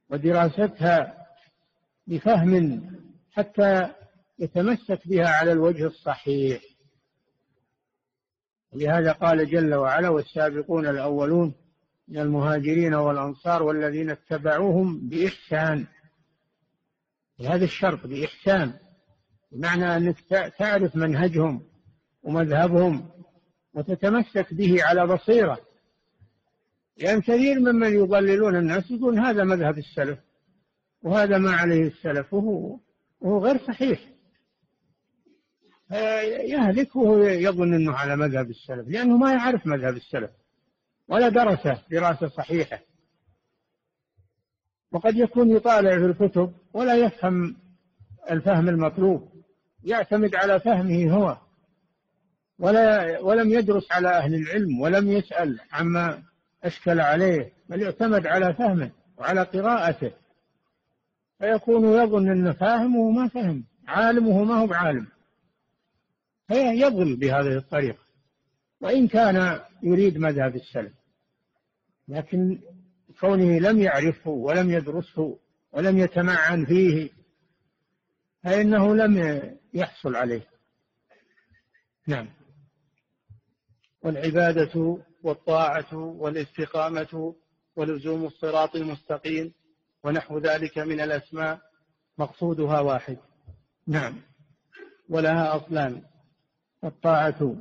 ودراستها 0.10 1.28
بفهم 2.08 2.82
حتى 3.32 3.92
يتمسك 4.40 5.08
بها 5.08 5.28
على 5.28 5.52
الوجه 5.52 5.88
الصحيح. 5.88 6.62
لهذا 8.74 9.12
قال 9.12 9.50
جل 9.50 9.74
وعلا 9.74 10.10
والسابقون 10.10 10.88
الأولون 10.88 11.54
من 12.08 12.18
المهاجرين 12.18 12.94
والأنصار 12.94 13.64
والذين 13.64 14.10
اتبعوهم 14.10 15.10
بإحسان. 15.10 15.88
بهذا 17.40 17.66
الشرط 17.66 18.08
بإحسان. 18.08 18.74
بمعنى 19.52 19.96
أنك 19.96 20.20
تعرف 20.60 20.96
منهجهم 20.96 21.68
ومذهبهم 22.24 23.10
وتتمسك 23.74 24.54
به 24.54 24.84
على 24.84 25.08
بصيرة. 25.08 25.75
لأن 26.98 27.22
كثير 27.22 27.60
ممن 27.60 27.94
يضللون 27.94 28.56
الناس 28.56 28.92
يقول 28.92 29.20
هذا 29.20 29.44
مذهب 29.44 29.78
السلف 29.78 30.20
وهذا 31.04 31.38
ما 31.38 31.52
عليه 31.52 31.88
السلف 31.88 32.34
وهو, 32.34 32.80
وهو 33.22 33.46
غير 33.46 33.58
صحيح. 33.68 34.00
يهلك 36.50 36.96
وهو 36.96 37.24
يظن 37.24 37.74
أنه 37.74 37.94
على 37.94 38.16
مذهب 38.16 38.50
السلف 38.50 38.88
لأنه 38.88 39.18
ما 39.18 39.32
يعرف 39.34 39.68
مذهب 39.68 39.96
السلف 39.96 40.32
ولا 41.08 41.30
درسه 41.30 41.82
دراسة 41.92 42.28
صحيحة. 42.28 42.80
وقد 44.92 45.16
يكون 45.16 45.50
يطالع 45.50 45.98
في 45.98 46.06
الكتب 46.06 46.54
ولا 46.74 46.96
يفهم 46.96 47.56
الفهم 48.32 48.70
المطلوب 48.70 49.30
يعتمد 49.84 50.36
على 50.36 50.60
فهمه 50.60 51.12
هو 51.14 51.38
ولا 52.60 53.20
ولم 53.20 53.50
يدرس 53.50 53.92
على 53.92 54.10
أهل 54.10 54.36
العلم 54.36 54.80
ولم 54.82 55.12
يسأل 55.12 55.60
عما 55.72 56.24
أشكل 56.66 57.00
عليه 57.00 57.54
بل 57.70 57.82
يعتمد 57.82 58.28
على 58.28 58.54
فهمه 58.54 58.92
وعلى 59.18 59.44
قراءته. 59.44 60.12
فيكون 61.40 61.86
يظن 61.86 62.32
أنه 62.32 62.54
فاهم 62.54 62.96
وهو 62.96 63.12
ما 63.12 63.28
فهم 63.28 63.66
عالم 63.88 64.28
وهو 64.28 64.44
ما 64.44 64.56
هو 64.56 64.68
بعالم. 64.68 65.08
فيضل 66.48 67.16
بهذه 67.16 67.58
الطريقة 67.58 68.00
وإن 68.82 69.08
كان 69.08 69.62
يريد 69.84 70.18
مذهب 70.18 70.56
السلف. 70.56 70.94
لكن 72.08 72.60
كونه 73.20 73.60
لم 73.60 73.82
يعرفه 73.82 74.32
ولم 74.32 74.72
يدرسه 74.72 75.40
ولم 75.72 75.98
يتمعن 75.98 76.66
فيه 76.66 77.10
فإنه 78.44 78.96
لم 78.96 79.42
يحصل 79.74 80.16
عليه. 80.16 80.48
نعم. 82.08 82.30
والعبادة 84.02 85.00
والطاعة 85.26 85.94
والاستقامة 85.94 87.36
ولزوم 87.76 88.26
الصراط 88.26 88.76
المستقيم 88.76 89.54
ونحو 90.04 90.38
ذلك 90.40 90.78
من 90.78 91.02
الأسماء 91.02 91.60
مقصودها 92.18 92.80
واحد. 92.80 93.18
نعم. 93.88 94.22
ولها 95.10 95.56
أصلان 95.56 96.02
الطاعة 96.84 97.56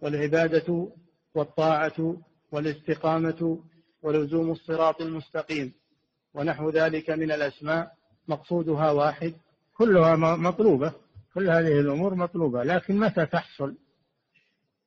والعبادة 0.00 0.88
والطاعة 1.34 2.16
والاستقامة 2.52 3.58
ولزوم 4.02 4.50
الصراط 4.50 5.00
المستقيم 5.00 5.72
ونحو 6.34 6.70
ذلك 6.70 7.10
من 7.10 7.32
الأسماء 7.32 7.92
مقصودها 8.28 8.90
واحد. 8.90 9.34
كلها 9.76 10.16
مطلوبة. 10.36 10.92
كل 11.34 11.50
هذه 11.50 11.80
الأمور 11.80 12.14
مطلوبة 12.14 12.62
لكن 12.62 12.98
متى 12.98 13.26
تحصل؟ 13.26 13.74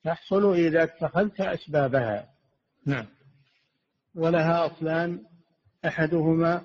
تحصل 0.03 0.53
إذا 0.53 0.83
اتخذت 0.83 1.41
أسبابها. 1.41 2.29
نعم. 2.85 3.05
ولها 4.15 4.65
أصلان 4.65 5.25
أحدهما 5.85 6.61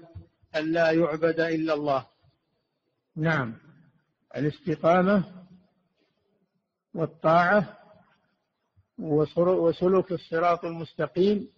أن 0.56 0.72
لا 0.72 0.90
يعبد 0.90 1.40
إلا 1.40 1.74
الله. 1.74 2.06
نعم. 3.16 3.54
الاستقامة 4.36 5.24
والطاعة 6.94 7.78
وسلوك 8.98 10.12
الصراط 10.12 10.64
المستقيم 10.64 11.48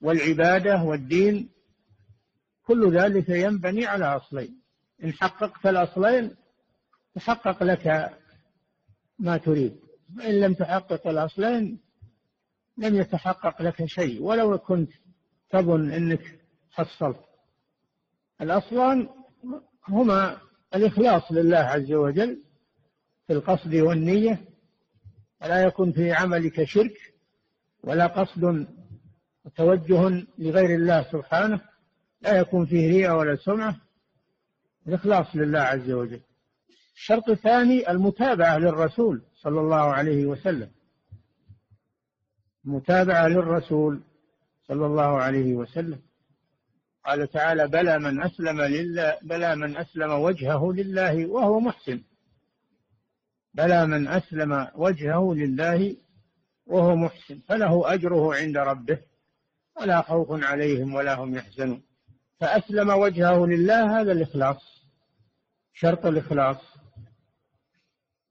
والعبادة 0.00 0.82
والدين 0.82 1.50
كل 2.62 2.98
ذلك 2.98 3.28
ينبني 3.28 3.86
على 3.86 4.04
أصلين. 4.04 4.62
إن 5.04 5.12
حققت 5.12 5.66
الأصلين 5.66 6.36
تحقق 7.14 7.62
لك 7.62 8.16
ما 9.18 9.36
تريد. 9.36 9.85
وإن 10.16 10.40
لم 10.40 10.54
تحقق 10.54 11.06
الأصلين 11.06 11.80
لم 12.78 12.96
يتحقق 12.96 13.62
لك 13.62 13.84
شيء 13.84 14.22
ولو 14.22 14.58
كنت 14.58 14.92
تظن 15.50 15.90
أنك 15.90 16.40
حصلت 16.70 17.20
الأصلان 18.40 19.08
هما 19.88 20.38
الإخلاص 20.74 21.32
لله 21.32 21.56
عز 21.58 21.92
وجل 21.92 22.42
في 23.26 23.32
القصد 23.32 23.74
والنية. 23.74 24.44
ولا 25.42 25.62
يكون 25.62 25.92
في 25.92 26.12
عملك 26.12 26.64
شرك 26.64 27.14
ولا 27.84 28.06
قصد 28.06 28.66
وتوجه 29.44 30.26
لغير 30.38 30.74
الله 30.74 31.02
سبحانه. 31.12 31.60
لا 32.20 32.38
يكون 32.38 32.66
فيه 32.66 32.88
رياء 32.88 33.18
ولا 33.18 33.36
سمعة. 33.36 33.80
الإخلاص 34.86 35.26
لله 35.34 35.60
عز 35.60 35.90
وجل. 35.90 36.20
الشرط 36.96 37.28
الثاني 37.28 37.90
المتابعة 37.90 38.58
للرسول 38.58 39.22
صلى 39.42 39.60
الله 39.60 39.76
عليه 39.76 40.26
وسلم. 40.26 40.70
متابعة 42.64 43.28
للرسول 43.28 44.00
صلى 44.68 44.86
الله 44.86 45.02
عليه 45.02 45.54
وسلم. 45.54 46.00
قال 47.04 47.30
تعالى 47.30 47.68
بلى 47.68 47.98
من 47.98 48.22
أسلم 48.22 48.60
لله 48.60 49.18
بلى 49.22 49.56
من 49.56 49.76
أسلم 49.76 50.10
وجهه 50.10 50.72
لله 50.72 51.26
وهو 51.26 51.60
محسن. 51.60 52.02
بلى 53.54 53.86
من 53.86 54.08
أسلم 54.08 54.68
وجهه 54.74 55.34
لله 55.34 55.96
وهو 56.66 56.96
محسن. 56.96 57.38
فله 57.48 57.94
أجره 57.94 58.34
عند 58.34 58.56
ربه 58.56 58.98
ولا 59.80 60.02
خوف 60.02 60.44
عليهم 60.44 60.94
ولا 60.94 61.14
هم 61.14 61.34
يحزنون. 61.34 61.82
فأسلم 62.40 62.90
وجهه 62.90 63.46
لله 63.46 64.00
هذا 64.00 64.12
الإخلاص 64.12 64.62
شرط 65.72 66.06
الإخلاص. 66.06 66.75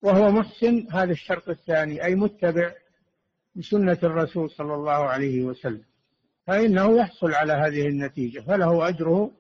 وهو 0.02 0.32
محسن 0.32 0.88
هذا 0.92 1.12
الشرط 1.12 1.50
الثاني 1.50 2.04
أي 2.04 2.16
متبع 2.16 2.74
لسنة 3.56 4.00
الرسول 4.04 4.50
صلى 4.50 4.74
الله 4.74 4.92
عليه 4.92 5.44
وسلم. 5.44 5.84
فإنه 6.48 6.98
يحصل 6.98 7.34
على 7.34 7.54
هذه 7.54 7.88
النتيجة 7.88 8.40
فله 8.40 8.88
أجره 8.88 9.32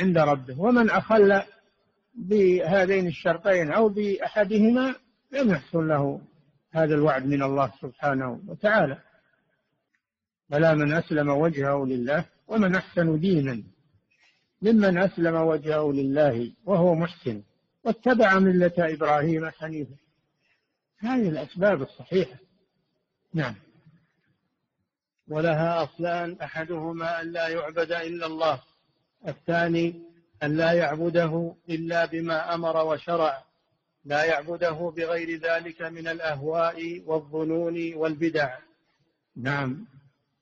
عند 0.00 0.18
ربه. 0.18 0.60
ومن 0.60 0.90
أخل 0.90 1.42
بهذين 2.14 3.06
الشرطين 3.06 3.72
أو 3.72 3.88
بأحدهما 3.88 4.94
لم 5.32 5.50
يحصل 5.50 5.88
له 5.88 6.20
هذا 6.70 6.94
الوعد 6.94 7.26
من 7.26 7.42
الله 7.42 7.72
سبحانه 7.80 8.40
وتعالى. 8.48 8.98
بلى 10.50 10.74
من 10.74 10.92
أسلم 10.92 11.28
وجهه 11.28 11.86
لله 11.86 12.24
ومن 12.48 12.74
أحسن 12.74 13.20
دينا 13.20 13.62
ممن 14.62 14.98
أسلم 14.98 15.34
وجهه 15.34 15.92
لله 15.92 16.52
وهو 16.64 16.94
محسن. 16.94 17.42
واتبع 17.84 18.38
ملة 18.38 18.72
إبراهيم 18.78 19.50
حنيفا. 19.50 19.94
هذه 20.98 21.28
الأسباب 21.28 21.82
الصحيحة. 21.82 22.36
نعم. 23.34 23.54
ولها 25.28 25.82
أصلان 25.84 26.36
أحدهما 26.42 27.20
أن 27.20 27.32
لا 27.32 27.48
يعبد 27.48 27.92
إلا 27.92 28.26
الله 28.26 28.62
الثاني 29.28 30.02
أن 30.42 30.56
لا 30.56 30.72
يعبده 30.72 31.54
إلا 31.68 32.04
بما 32.04 32.54
أمر 32.54 32.84
وشرع 32.84 33.44
لا 34.04 34.24
يعبده 34.24 34.92
بغير 34.96 35.38
ذلك 35.40 35.82
من 35.82 36.08
الأهواء 36.08 37.02
والظنون 37.06 37.94
والبدع. 37.94 38.58
نعم. 39.36 39.86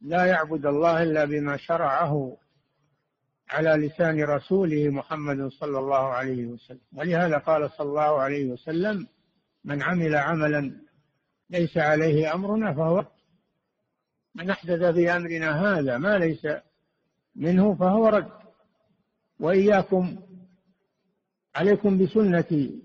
لا 0.00 0.24
يعبد 0.24 0.66
الله 0.66 1.03
إلا 1.03 1.24
بما 1.24 1.57
شرعه. 1.57 2.37
على 3.50 3.86
لسان 3.86 4.24
رسوله 4.24 4.88
محمد 4.88 5.48
صلى 5.48 5.78
الله 5.78 6.04
عليه 6.08 6.46
وسلم. 6.46 6.80
ولهذا 6.92 7.38
قال 7.38 7.70
صلى 7.70 7.88
الله 7.88 8.20
عليه 8.20 8.46
وسلم 8.46 9.06
من 9.64 9.82
عمل 9.82 10.16
عملا 10.16 10.80
ليس 11.50 11.76
عليه 11.76 12.34
أمرنا 12.34 12.74
فهو 12.74 13.06
من 14.34 14.50
أحدث 14.50 14.94
في 14.94 15.16
أمرنا 15.16 15.78
هذا 15.78 15.98
ما 15.98 16.18
ليس 16.18 16.46
منه 17.36 17.74
فهو 17.74 18.08
رد. 18.08 18.30
وإياكم 19.40 20.18
عليكم 21.54 21.98
بسنتي 21.98 22.82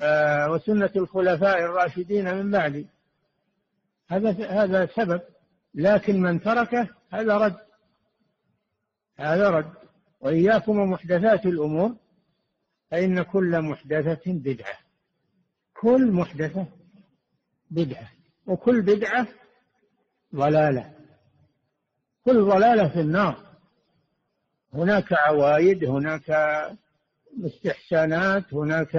آه، 0.00 0.50
وسنة 0.50 0.90
الخلفاء 0.96 1.58
الراشدين 1.58 2.34
من 2.34 2.50
بعدي. 2.50 2.86
هذا 4.08 4.30
هذا 4.48 4.86
سبب. 4.86 5.20
لكن 5.74 6.20
من 6.20 6.40
تركه 6.40 6.88
هذا 7.10 7.36
رد. 7.36 7.71
هذا 9.22 9.50
رد. 9.50 9.72
وإياكم 10.20 10.78
ومحدثات 10.78 11.46
الأمور 11.46 11.96
فإن 12.90 13.22
كل 13.22 13.62
محدثة 13.62 14.20
بدعة. 14.26 14.78
كل 15.80 16.12
محدثة 16.12 16.66
بدعة. 17.70 18.10
وكل 18.46 18.82
بدعة 18.82 19.28
ضلالة. 20.34 20.92
كل 22.24 22.44
ضلالة 22.44 22.88
في 22.88 23.00
النار. 23.00 23.46
هناك 24.74 25.12
عوايد 25.12 25.84
هناك 25.84 26.30
استحسانات 27.44 28.54
هناك 28.54 28.96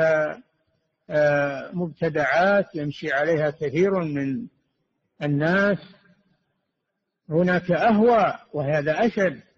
آه، 1.09 1.71
مبتدعات 1.73 2.75
يمشي 2.75 3.13
عليها 3.13 3.49
كثير 3.49 3.99
من 3.99 4.47
الناس. 5.21 5.77
هناك 7.29 7.71
أهوى 7.71 8.33
وهذا 8.53 9.05
أشد. 9.05 9.52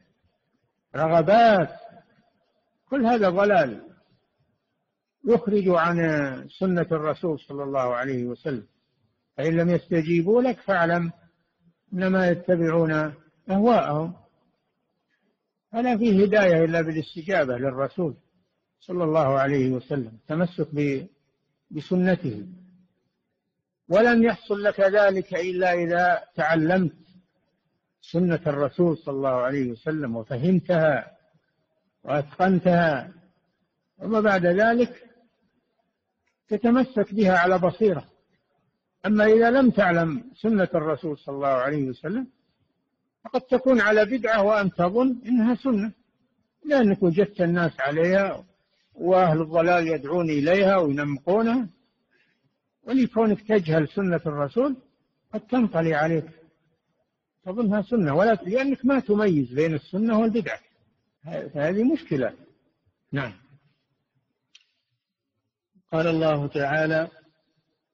رغبات 0.96 1.70
كل 2.90 3.06
هذا 3.06 3.30
ضلال 3.30 3.82
يخرج 5.28 5.64
عن 5.68 5.98
سنة 6.60 6.88
الرسول 6.92 7.40
صلى 7.40 7.64
الله 7.64 7.96
عليه 7.96 8.26
وسلم. 8.26 8.68
فإن 9.38 9.58
لم 9.58 9.70
يستجيبوا 9.70 10.42
لك 10.42 10.60
فاعلم 10.60 11.12
إنما 11.94 12.28
يتبعون 12.28 13.14
أهواءهم. 13.50 14.14
فلا 15.72 15.98
فيه 15.98 16.24
هداية 16.24 16.66
إلا 16.66 16.82
بالاستجابة 16.82 17.58
للرسول 17.58 18.16
صلى 18.80 19.04
الله 19.04 19.40
عليه 19.40 19.72
وسلم 19.72 20.18
تمسك 20.28 20.68
بسنته. 21.72 22.48
ولن 23.90 24.24
يحصل 24.24 24.64
لك 24.64 24.80
ذلك 24.80 25.34
إلا 25.34 25.74
إذا 25.74 26.24
تعلمت 26.36 27.05
سنة 28.12 28.42
الرسول 28.48 28.98
صلى 28.98 29.16
الله 29.16 29.30
عليه 29.30 29.72
وسلم 29.72 30.16
وفهمتها 30.16 31.12
وأتقنتها 32.04 33.12
ثم 34.02 34.22
بعد 34.22 34.46
ذلك 34.46 35.04
تتمسك 36.48 37.14
بها 37.14 37.38
على 37.38 37.58
بصيرة. 37.60 38.06
أما 39.06 39.26
إذا 39.26 39.52
لم 39.52 39.70
تعلم 39.70 40.24
سنة 40.42 40.70
الرسول 40.76 41.18
صلى 41.18 41.36
الله 41.36 41.48
عليه 41.48 41.90
وسلم 41.90 42.28
فقد 43.24 43.42
تكون 43.42 43.82
على 43.82 44.06
بدعة 44.06 44.44
وأن 44.44 44.72
تظن 44.72 45.22
إنها 45.26 45.56
سنة. 45.56 45.92
لأنك 46.66 47.04
وجدت 47.04 47.42
الناس 47.42 47.80
عليها 47.80 48.46
وأهل 48.94 49.42
الضلال 49.42 49.88
يدعون 49.88 50.30
إليها 50.30 50.78
وينمقونها. 50.78 51.68
ولكونك 52.84 53.42
تجهل 53.42 53.88
سنة 53.88 54.22
الرسول 54.26 54.76
قد 55.34 55.42
تنطلي 55.42 55.94
عليك. 55.94 56.45
تظنها 57.46 57.82
سنة 57.82 58.16
ولا 58.16 58.34
لأنك 58.34 58.86
ما 58.86 59.00
تميز 59.00 59.54
بين 59.54 59.74
السنة 59.74 60.20
والبدعة. 60.20 60.60
هذه 61.56 61.84
مشكلة. 61.84 62.34
نعم. 63.12 63.34
قال 65.92 66.08
الله 66.08 66.48
تعالى 66.48 67.08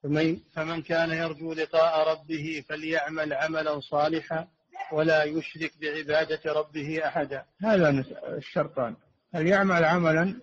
فمن, 0.02 0.36
فمن 0.52 0.82
كان 0.82 1.10
يرجو 1.10 1.52
لقاء 1.52 2.12
ربه 2.12 2.64
فليعمل 2.68 3.32
عملا 3.32 3.80
صالحا 3.80 4.48
ولا 4.92 5.24
يشرك 5.24 5.72
بعبادة 5.80 6.52
ربه 6.52 7.06
أحدا. 7.06 7.44
هذا 7.62 8.04
الشرطان. 8.28 8.96
فليعمل 9.32 9.84
عملا 9.84 10.40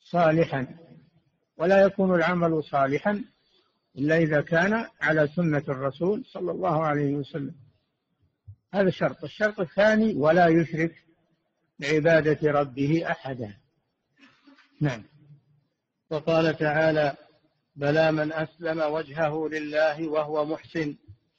صالحا 0.00 0.66
ولا 1.56 1.82
يكون 1.82 2.14
العمل 2.14 2.64
صالحا 2.64 3.24
إلا 3.98 4.16
إذا 4.16 4.40
كان 4.40 4.86
على 5.00 5.28
سنة 5.36 5.64
الرسول 5.68 6.24
صلى 6.24 6.50
الله 6.50 6.84
عليه 6.84 7.14
وسلم. 7.14 7.61
هذا 8.74 8.90
شرط 8.90 9.24
الشرط 9.24 9.60
الثاني 9.60 10.14
ولا 10.14 10.46
يشرك 10.48 10.94
بعبادة 11.78 12.52
ربه 12.52 13.10
أحدا. 13.10 13.54
نعم. 14.80 15.02
وقال 16.10 16.56
تعالى 16.56 17.16
بلى 17.76 18.12
من 18.12 18.32
أسلم 18.32 18.80
وجهه 18.80 19.48
لله 19.48 20.08
وهو 20.08 20.44
محسن 20.44 20.96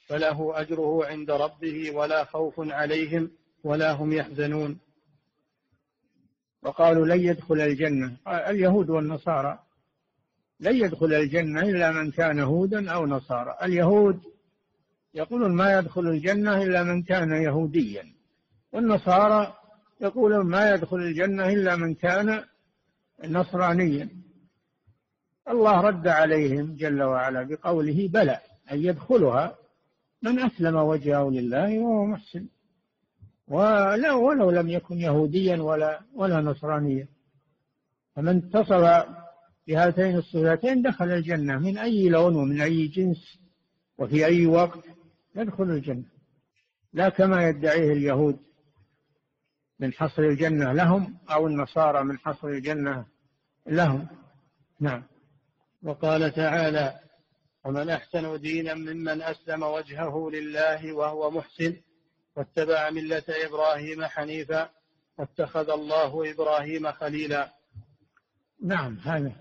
فله 0.07 0.61
أجره 0.61 1.05
عند 1.05 1.31
ربه 1.31 1.91
ولا 1.91 2.23
خوف 2.23 2.53
عليهم 2.57 3.31
ولا 3.63 3.91
هم 3.91 4.13
يحزنون. 4.13 4.79
وقالوا 6.63 7.05
لن 7.05 7.19
يدخل 7.19 7.61
الجنة. 7.61 8.17
اليهود 8.27 8.89
والنصارى 8.89 9.59
لن 10.59 10.75
يدخل 10.75 11.13
الجنة 11.13 11.61
إلا 11.61 11.91
من 11.91 12.11
كان 12.11 12.39
هودا 12.39 12.91
أو 12.91 13.05
نصارى. 13.05 13.57
اليهود 13.63 14.32
يقولون 15.13 15.51
ما 15.51 15.79
يدخل 15.79 16.07
الجنة 16.07 16.63
إلا 16.63 16.83
من 16.83 17.03
كان 17.03 17.31
يهوديا. 17.31 18.13
والنصارى 18.71 19.53
يقولون 20.01 20.45
ما 20.45 20.71
يدخل 20.71 20.97
الجنة 20.97 21.49
إلا 21.49 21.75
من 21.75 21.93
كان 21.93 22.43
نصرانيا. 23.25 24.09
الله 25.49 25.81
رد 25.81 26.07
عليهم 26.07 26.75
جل 26.75 27.03
وعلا 27.03 27.43
بقوله 27.43 28.07
بلى 28.07 28.39
أن 28.71 28.79
يدخلها 28.79 29.55
من 30.21 30.39
أسلم 30.39 30.75
وجهه 30.75 31.29
لله 31.29 31.79
وهو 31.79 32.05
محسن. 32.05 32.45
ولا 33.47 34.13
ولو 34.13 34.51
لم 34.51 34.69
يكن 34.69 34.97
يهوديا 34.97 35.61
ولا 35.61 36.01
ولا 36.15 36.41
نصرانيا. 36.41 37.07
فمن 38.15 38.37
اتصف 38.37 39.05
بهاتين 39.67 40.15
الصفتين 40.17 40.81
دخل 40.81 41.11
الجنة 41.11 41.59
من 41.59 41.77
أي 41.77 42.09
لون 42.09 42.35
ومن 42.35 42.61
أي 42.61 42.87
جنس 42.87 43.39
وفي 43.97 44.25
أي 44.25 44.45
وقت. 44.45 44.83
يدخل 45.35 45.63
الجنة. 45.63 46.03
لا 46.93 47.09
كما 47.09 47.49
يدعيه 47.49 47.91
اليهود 47.93 48.39
من 49.79 49.93
حصر 49.93 50.21
الجنة 50.21 50.73
لهم 50.73 51.17
أو 51.31 51.47
النصارى 51.47 52.03
من 52.03 52.17
حصر 52.17 52.47
الجنة 52.47 53.05
لهم. 53.67 54.07
نعم. 54.79 55.03
وقال 55.83 56.33
تعالى 56.33 56.99
ومن 57.65 57.89
أحسن 57.89 58.41
دينا 58.41 58.73
ممن 58.73 59.21
أسلم 59.21 59.63
وجهه 59.63 60.29
لله 60.33 60.93
وهو 60.93 61.31
محسن 61.31 61.75
واتبع 62.35 62.89
ملة 62.89 63.23
إبراهيم 63.29 64.05
حنيفا 64.05 64.69
واتخذ 65.17 65.69
الله 65.69 66.31
إبراهيم 66.31 66.91
خليلا. 66.91 67.53
نعم 68.63 68.97
هذا 68.97 69.35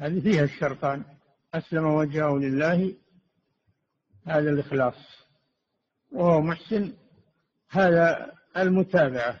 هذه 0.00 0.20
فيها 0.20 0.44
الشرطان. 0.44 1.04
أسلم 1.54 1.86
وجهه 1.86 2.38
لله 2.38 2.94
هذا 4.26 4.50
الإخلاص. 4.50 4.94
وهو 6.12 6.40
محسن 6.40 6.92
هذا 7.70 8.32
المتابعة. 8.56 9.40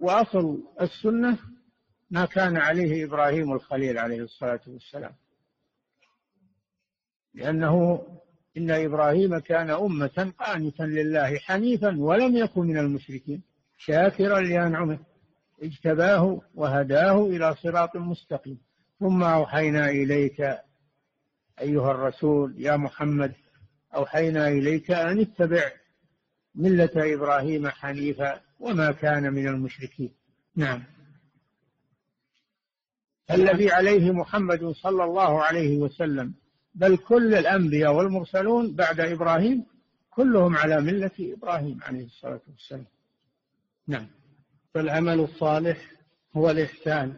وأصل 0.00 0.62
السنة 0.80 1.38
ما 2.10 2.24
كان 2.24 2.56
عليه 2.56 3.04
إبراهيم 3.04 3.52
الخليل 3.52 3.98
عليه 3.98 4.20
الصلاة 4.20 4.60
والسلام. 4.66 5.12
لأنه 7.34 8.02
إن 8.56 8.70
إبراهيم 8.70 9.38
كان 9.38 9.70
أمة 9.70 10.32
قانتا 10.38 10.82
لله 10.82 11.38
حنيفا 11.38 12.00
ولم 12.00 12.36
يكن 12.36 12.60
من 12.60 12.78
المشركين. 12.78 13.42
شاكرا 13.78 14.40
لأنعمه. 14.40 14.98
اجتباه 15.62 16.42
وهداه 16.54 17.26
إلى 17.26 17.54
صراط 17.54 17.96
مستقيم. 17.96 18.58
ثم 19.00 19.22
أوحينا 19.22 19.90
إليك 19.90 20.40
أيها 21.60 21.90
الرسول 21.90 22.54
يا 22.58 22.76
محمد 22.76 23.34
أوحينا 23.94 24.48
إليك 24.48 24.90
أن 24.90 25.20
اتبع 25.20 25.72
ملة 26.54 26.90
إبراهيم 26.96 27.68
حنيفا 27.68 28.40
وما 28.60 28.92
كان 28.92 29.32
من 29.32 29.48
المشركين. 29.48 30.12
نعم. 30.56 30.82
الذي 33.30 33.72
عليه 33.72 34.10
محمد 34.10 34.64
صلى 34.70 35.04
الله 35.04 35.42
عليه 35.42 35.78
وسلم. 35.78 36.34
بل 36.74 36.96
كل 36.96 37.34
الأنبياء 37.34 37.92
والمرسلون 37.92 38.74
بعد 38.74 39.00
إبراهيم 39.00 39.66
كلهم 40.10 40.56
على 40.56 40.80
ملة 40.80 41.10
إبراهيم 41.20 41.80
عليه 41.82 42.06
الصلاة 42.06 42.40
والسلام. 42.48 42.86
نعم. 43.86 44.06
فالعمل 44.74 45.20
الصالح 45.20 45.92
هو 46.36 46.50
الإحسان 46.50 47.14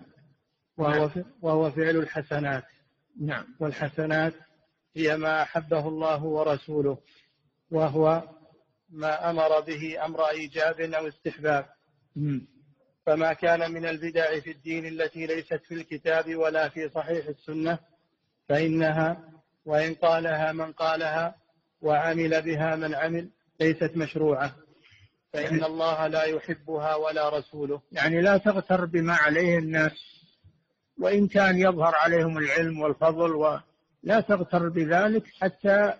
وهو, 0.76 1.10
نعم. 1.16 1.24
وهو 1.42 1.70
فعل 1.70 1.96
الحسنات. 1.96 2.64
نعم. 3.20 3.44
والحسنات 3.60 4.34
هي 4.96 5.16
ما 5.16 5.42
أحبه 5.42 5.88
الله 5.88 6.24
ورسوله 6.24 6.98
وهو 7.70 8.22
ما 8.90 9.30
أمر 9.30 9.60
به 9.60 10.04
أمر 10.04 10.28
إيجاب 10.28 10.80
أو 10.80 11.08
استحباب. 11.08 11.66
فما 13.06 13.32
كان 13.32 13.72
من 13.72 13.86
البدع 13.86 14.40
في 14.40 14.50
الدين 14.50 14.86
التي 14.86 15.26
ليست 15.26 15.60
في 15.68 15.74
الكتاب 15.74 16.36
ولا 16.36 16.68
في 16.68 16.88
صحيح 16.88 17.26
السنة 17.26 17.78
فإنها 18.48 19.28
وإن 19.64 19.94
قالها 19.94 20.52
من 20.52 20.72
قالها 20.72 21.34
وعمل 21.80 22.42
بها 22.42 22.76
من 22.76 22.94
عمل 22.94 23.30
ليست 23.60 23.96
مشروعة. 23.96 24.56
فإن 25.32 25.44
يعني 25.44 25.66
الله 25.66 26.06
لا 26.06 26.24
يحبها 26.24 26.94
ولا 26.94 27.38
رسوله. 27.38 27.82
يعني 27.92 28.20
لا 28.20 28.36
تغتر 28.36 28.84
بما 28.84 29.14
عليه 29.14 29.58
الناس 29.58 29.92
وإن 31.00 31.28
كان 31.28 31.58
يظهر 31.58 31.94
عليهم 31.94 32.38
العلم 32.38 32.80
والفضل 32.80 33.34
ولا 34.04 34.20
تغتر 34.20 34.68
بذلك 34.68 35.26
حتى 35.40 35.94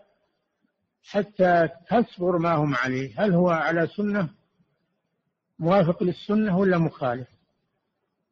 حتى 1.05 1.69
تصبر 1.89 2.39
ما 2.39 2.55
هم 2.55 2.75
عليه. 2.75 3.25
هل 3.25 3.33
هو 3.33 3.51
على 3.51 3.87
سنة 3.87 4.31
موافق 5.59 6.03
للسنة 6.03 6.59
ولا 6.59 6.79
مخالف؟ 6.79 7.29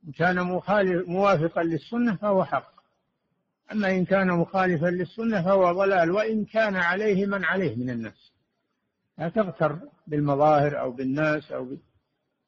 إن 0.07 0.13
كان 0.13 0.43
مخالف 0.43 1.09
موافقا 1.09 1.63
للسنة 1.63 2.17
فهو 2.17 2.45
حق. 2.45 2.81
أما 3.73 3.91
إن 3.91 4.05
كان 4.05 4.29
مخالفا 4.29 4.87
للسنة 4.87 5.43
فهو 5.43 5.73
ضلال 5.73 6.11
وإن 6.11 6.45
كان 6.45 6.77
عليه 6.77 7.27
من 7.27 7.45
عليه 7.45 7.77
من 7.77 7.91
الناس. 7.91 8.33
لا 9.19 9.29
تغتر 9.29 9.81
بالمظاهر 10.07 10.81
أو 10.81 10.93
بالناس 10.93 11.53
أو 11.53 11.77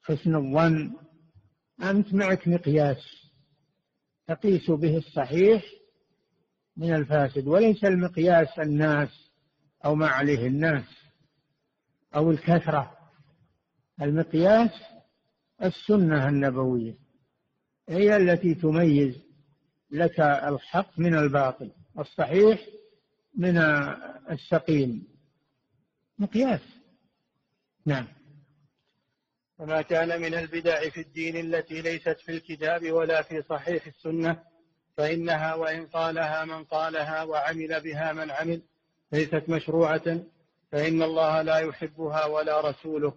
بحسن 0.03 0.37
الظن. 0.37 0.93
أنت 1.83 2.15
معك 2.15 2.49
مقياس 2.49 3.33
تقيس 4.27 4.71
به 4.71 4.97
الصحيح 4.97 5.65
من 6.77 6.95
الفاسد 6.95 7.47
وليس 7.47 7.85
المقياس 7.85 8.59
الناس 8.59 9.31
أو 9.85 9.95
ما 9.95 10.07
عليه 10.07 10.47
الناس 10.47 10.85
أو 12.15 12.31
الكثرة. 12.31 12.99
المقياس 14.03 14.71
السنة 15.63 16.29
النبوية 16.29 16.95
هي 17.89 18.17
التي 18.17 18.55
تميز 18.55 19.23
لك 19.91 20.21
الحق 20.21 20.99
من 20.99 21.15
الباطل 21.19 21.73
الصحيح 21.99 22.61
من 23.37 23.59
السقيم. 24.31 25.07
مقياس. 26.19 26.61
نعم. 27.87 28.07
وما 29.59 29.83
كان 29.83 30.21
من 30.21 30.35
البدع 30.35 30.89
في 30.89 31.01
الدين 31.01 31.37
التي 31.37 31.83
ليست 31.83 32.17
في 32.21 32.33
الكتاب 32.33 32.93
ولا 32.93 33.23
في 33.23 33.43
صحيح 33.43 33.87
السنة 33.87 34.52
فإنها 34.97 35.55
وإن 35.55 35.87
قالها 35.87 36.45
من 36.45 36.65
قالها 36.65 37.23
وعمل 37.23 37.81
بها 37.81 38.13
من 38.13 38.31
عمل 38.31 38.63
ليست 39.13 39.45
مشروعة. 39.49 40.25
فإن 40.73 41.03
الله 41.03 41.43
لا 41.43 41.59
يحبها 41.59 42.27
ولا 42.27 42.71
رسوله 42.71 43.15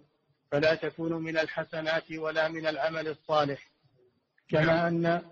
فلا 0.50 0.74
تكون 0.74 1.12
من 1.12 1.38
الحسنات 1.38 2.12
ولا 2.12 2.48
من 2.48 2.66
العمل 2.66 3.08
الصالح. 3.08 3.70
كما 4.48 4.64
نعم. 4.64 4.86
أن 4.86 5.22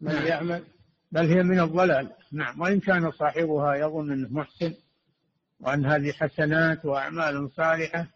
من 0.00 0.12
نعم. 0.12 0.26
يعمل 0.26 0.64
بل 1.12 1.26
هي 1.26 1.42
من 1.42 1.60
الضلال. 1.60 2.10
نعم. 2.32 2.60
وإن 2.60 2.80
كان 2.80 3.10
صاحبها 3.10 3.74
يظن 3.74 4.12
أنه 4.12 4.28
محسن 4.30 4.74
وأن 5.60 5.86
هذه 5.86 6.12
حسنات 6.12 6.84
وأعمال 6.84 7.50
صالحة 7.56 8.06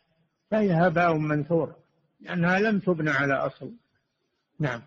فهي 0.50 0.72
هباء 0.72 1.14
منثور 1.14 1.74
لأنها 2.20 2.58
لم 2.58 2.78
تبنى 2.78 3.10
على 3.10 3.34
أصل. 3.34 3.72
نعم. 4.60 4.82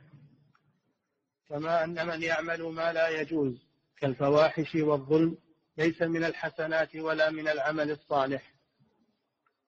كما 1.50 1.84
أن 1.84 2.08
من 2.08 2.24
يعمل 2.24 2.64
ما 2.64 2.94
لا 2.94 3.10
يجوز 3.10 3.66
كالفواحش 3.98 4.76
والظلم 4.76 5.38
ليس 5.78 6.02
من 6.02 6.24
الحسنات 6.24 6.96
ولا 6.96 7.30
من 7.30 7.48
العمل 7.48 7.92
الصالح. 7.92 8.54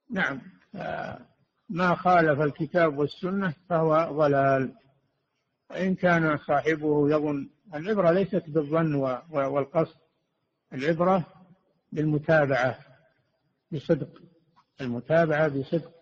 نعم. 0.09 0.41
ما 1.69 1.95
خالف 1.95 2.41
الكتاب 2.41 2.97
والسنة 2.97 3.53
فهو 3.69 4.17
ضلال. 4.17 4.75
وإن 5.69 5.95
كان 5.95 6.37
صاحبه 6.37 7.09
يظن 7.09 7.49
العبرة 7.73 8.11
ليست 8.11 8.43
بالظن 8.47 8.95
والقصد 9.29 9.97
العبرة 10.73 11.25
بالمتابعة 11.91 12.79
بصدق. 13.71 14.21
المتابعة 14.81 15.47
بصدق. 15.47 15.93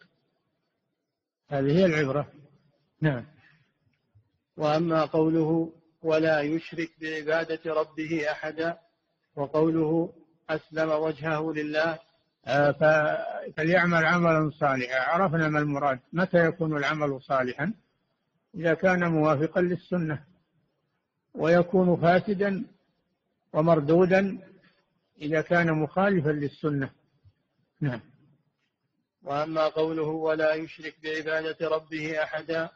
هذه 1.49 1.77
هي 1.77 1.85
العبرة. 1.85 2.31
نعم. 3.01 3.25
وأما 4.57 5.05
قوله 5.05 5.73
ولا 6.03 6.41
يشرك 6.41 6.89
بعبادة 7.01 7.73
ربه 7.73 8.31
أحدا 8.31 8.77
وقوله 9.35 10.13
أسلم 10.49 10.89
وجهه 10.89 11.53
لله 11.53 11.99
آه، 12.47 12.71
فليعمل 13.57 14.05
عملا 14.05 14.51
صالحا. 14.59 14.99
عرفنا 14.99 15.47
ما 15.47 15.59
المراد 15.59 15.99
متى 16.13 16.37
يكون 16.37 16.77
العمل 16.77 17.21
صالحا؟ 17.21 17.73
إذا 18.55 18.73
كان 18.73 19.11
موافقا 19.11 19.61
للسنة 19.61 20.23
ويكون 21.33 22.01
فاسدا 22.01 22.65
ومردودا 23.53 24.39
إذا 25.21 25.41
كان 25.41 25.73
مخالفا 25.73 26.29
للسنة. 26.29 26.89
نعم. 27.81 28.01
وأما 29.23 29.67
قوله 29.67 30.03
ولا 30.07 30.53
يشرك 30.53 30.95
بعبادة 31.03 31.67
ربه 31.69 32.23
أحدا 32.23 32.69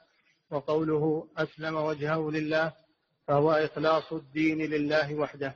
وقوله 0.52 1.28
أسلم 1.38 1.76
وجهه 1.76 2.32
لله 2.32 2.74
فهو 3.28 3.52
إخلاص 3.52 4.14
الدين 4.14 4.58
لله 4.58 5.16
وحده. 5.16 5.56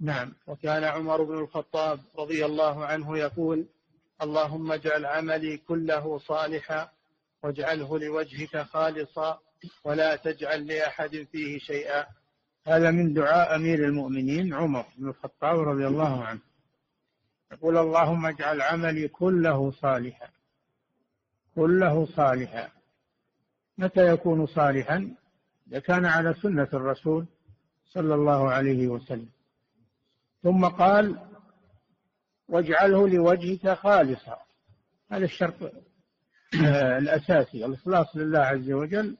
نعم. 0.00 0.32
وكان 0.46 0.84
عمر 0.84 1.22
بن 1.22 1.38
الخطاب 1.38 2.00
رضي 2.18 2.44
الله 2.44 2.84
عنه 2.84 3.18
يقول 3.18 3.66
اللهم 4.22 4.72
اجعل 4.72 5.06
عملي 5.06 5.56
كله 5.56 6.18
صالحا 6.18 6.90
واجعله 7.42 7.98
لوجهك 7.98 8.62
خالصا 8.62 9.40
ولا 9.84 10.16
تجعل 10.16 10.66
لأحد 10.66 11.26
فيه 11.32 11.58
شيئا. 11.58 12.06
هذا 12.66 12.90
من 12.90 13.14
دعاء 13.14 13.56
أمير 13.56 13.84
المؤمنين 13.84 14.54
عمر 14.54 14.86
بن 14.98 15.08
الخطاب 15.08 15.58
رضي 15.58 15.86
الله 15.86 16.24
عنه. 16.24 16.40
يقول 17.52 17.76
اللهم 17.76 18.26
اجعل 18.26 18.60
عملي 18.60 19.08
كله 19.08 19.70
صالحا 19.70 20.28
كله 21.54 22.06
صالحا. 22.06 22.75
متى 23.78 24.12
يكون 24.12 24.46
صالحا؟ 24.46 25.14
إذا 25.68 25.78
كان 25.78 26.04
على 26.04 26.34
سنة 26.42 26.68
الرسول 26.72 27.26
صلى 27.86 28.14
الله 28.14 28.50
عليه 28.50 28.88
وسلم. 28.88 29.28
ثم 30.42 30.64
قال 30.64 31.18
واجعله 32.48 33.08
لوجهك 33.08 33.68
خالصا. 33.68 34.38
هذا 35.10 35.24
الشرط 35.24 35.72
الأساسي 36.98 37.64
الإخلاص 37.64 38.16
لله 38.16 38.38
عز 38.38 38.70
وجل 38.70 39.16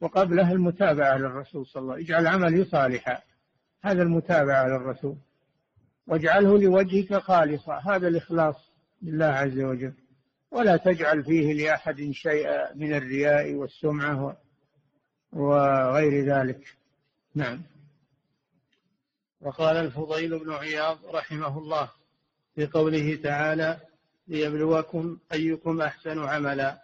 وقبله 0.00 0.52
المتابعة 0.52 1.16
للرسول 1.16 1.66
صلى 1.66 1.80
الله 1.80 1.92
عليه 1.92 2.04
وسلم. 2.04 2.16
اجعل 2.16 2.26
عملي 2.26 2.64
صالحا. 2.64 3.22
هذا 3.82 4.02
المتابعة 4.02 4.66
للرسول. 4.66 5.16
واجعله 6.06 6.58
لوجهك 6.58 7.14
خالصا. 7.14 7.74
هذا 7.78 8.08
الإخلاص 8.08 8.56
لله 9.02 9.26
عز 9.26 9.58
وجل. 9.60 9.92
ولا 10.50 10.76
تجعل 10.76 11.24
فيه 11.24 11.52
لأحد 11.52 12.10
شيئا 12.12 12.74
من 12.74 12.94
الرياء 12.94 13.54
والسمعة 13.54 14.36
وغير 15.32 16.24
ذلك. 16.24 16.76
نعم. 17.34 17.62
وقال 19.40 19.76
الفضيل 19.76 20.38
بن 20.38 20.52
عياض 20.52 20.98
رحمه 21.06 21.58
الله 21.58 21.90
في 22.54 22.66
قوله 22.66 23.16
تعالى 23.16 23.80
ليبلوكم 24.28 25.18
أيكم 25.32 25.80
أحسن 25.80 26.18
عملا 26.18 26.82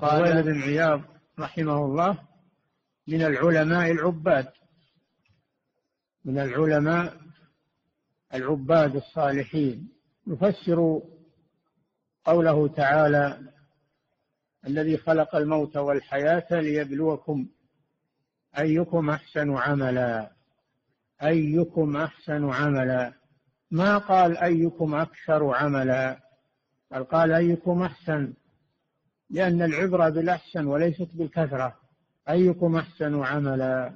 قال 0.00 0.42
بن 0.42 0.62
عياض 0.62 1.02
رحمه 1.38 1.84
الله 1.84 2.18
من 3.06 3.22
العلماء 3.22 3.90
العباد 3.90 4.48
من 6.24 6.38
العلماء 6.38 7.16
العباد 8.34 8.96
الصالحين 8.96 9.88
يفسر 10.26 11.02
قوله 12.28 12.68
تعالى 12.68 13.38
الذي 14.66 14.96
خلق 14.96 15.36
الموت 15.36 15.76
والحياة 15.76 16.46
ليبلوكم 16.50 17.46
أيكم 18.58 19.10
أحسن 19.10 19.56
عملا. 19.56 20.30
أيكم 21.22 21.96
أحسن 21.96 22.50
عملا. 22.50 23.12
ما 23.70 23.98
قال 23.98 24.36
أيكم 24.36 24.94
أكثر 24.94 25.54
عملا؟ 25.54 26.18
بل 26.90 27.04
قال 27.04 27.32
أيكم 27.32 27.82
أحسن 27.82 28.32
لأن 29.30 29.62
العبرة 29.62 30.08
بالأحسن 30.08 30.66
وليست 30.66 31.08
بالكثرة. 31.14 31.76
أيكم 32.28 32.76
أحسن 32.76 33.22
عملا. 33.22 33.94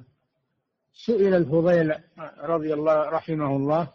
سئل 0.93 1.33
الفضيل 1.33 1.93
رضي 2.39 2.73
الله 2.73 3.09
رحمه 3.09 3.55
الله 3.55 3.93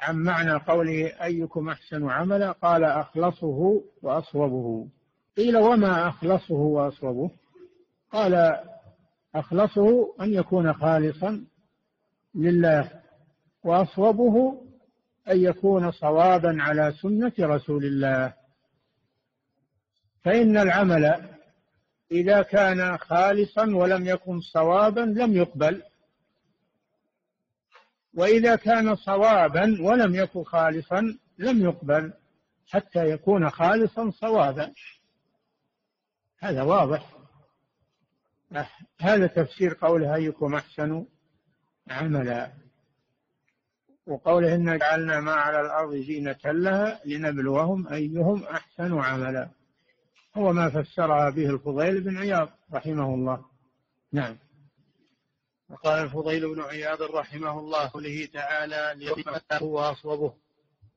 عن 0.00 0.16
معنى 0.16 0.52
قوله 0.52 1.24
أيكم 1.24 1.68
أحسن 1.68 2.10
عملا؟ 2.10 2.52
قال 2.52 2.84
أخلصه 2.84 3.82
وأصوبه. 4.02 4.88
قيل 5.36 5.56
وما 5.56 6.08
أخلصه 6.08 6.54
وأصوبه؟ 6.54 7.30
قال 8.12 8.56
أخلصه 9.34 10.14
أن 10.20 10.32
يكون 10.32 10.72
خالصا 10.72 11.44
لله 12.34 12.90
وأصوبه 13.64 14.62
أن 15.28 15.40
يكون 15.40 15.90
صوابا 15.90 16.56
على 16.62 16.92
سنة 17.02 17.32
رسول 17.40 17.84
الله. 17.84 18.34
فإن 20.24 20.56
العمل 20.56 21.30
إذا 22.12 22.42
كان 22.42 22.98
خالصا 22.98 23.76
ولم 23.76 24.06
يكن 24.06 24.40
صوابا 24.40 25.00
لم 25.00 25.32
يقبل. 25.36 25.82
وإذا 28.16 28.56
كان 28.56 28.96
صوابا 28.96 29.78
ولم 29.80 30.14
يكن 30.14 30.44
خالصا 30.44 31.18
لم 31.38 31.62
يقبل 31.62 32.12
حتى 32.68 33.10
يكون 33.10 33.50
خالصا 33.50 34.10
صوابا. 34.10 34.72
هذا 36.38 36.62
واضح. 36.62 37.16
هذا 39.00 39.26
تفسير 39.26 39.74
قوله 39.80 40.14
أيكم 40.14 40.54
أحسن 40.54 41.06
عملا. 41.90 42.52
وقوله 44.06 44.54
إنا 44.54 44.76
جعلنا 44.76 45.20
ما 45.20 45.32
على 45.32 45.60
الأرض 45.60 45.94
زينة 45.94 46.38
لها 46.44 47.00
لنبلوهم 47.04 47.88
أيهم 47.88 48.44
أحسن 48.44 48.98
عملا. 48.98 49.48
هو 50.36 50.52
ما 50.52 50.70
فسرها 50.70 51.30
به 51.30 51.50
الفضيل 51.50 52.00
بن 52.00 52.18
عياض 52.18 52.48
رحمه 52.74 53.14
الله. 53.14 53.44
نعم. 54.12 54.36
وقال 55.70 56.04
الفضيل 56.04 56.54
بن 56.54 56.60
عياض 56.60 57.02
رحمه 57.02 57.58
الله 57.58 57.90
قوله 57.90 58.28
تعالى 58.32 58.94
ليخلصه 58.96 59.62
وأصوبه. 59.64 60.34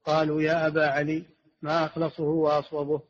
قالوا 0.06 0.42
يا 0.42 0.68
أبا 0.68 0.88
علي 0.88 1.24
ما 1.62 1.86
أخلصه 1.86 2.24
وأصوبه؟ 2.24 3.02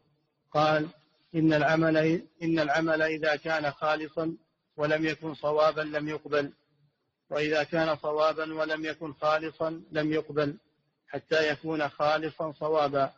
قال 0.51 0.87
إن 1.35 1.53
العمل 1.53 1.97
إن 2.43 2.59
العمل 2.59 3.01
إذا 3.01 3.35
كان 3.35 3.71
خالصا 3.71 4.37
ولم 4.77 5.05
يكن 5.05 5.35
صوابا 5.35 5.81
لم 5.81 6.07
يقبل. 6.07 6.53
وإذا 7.29 7.63
كان 7.63 7.95
صوابا 7.95 8.53
ولم 8.53 8.85
يكن 8.85 9.13
خالصا 9.13 9.81
لم 9.91 10.13
يقبل 10.13 10.57
حتى 11.07 11.49
يكون 11.49 11.89
خالصا 11.89 12.51
صوابا. 12.51 13.13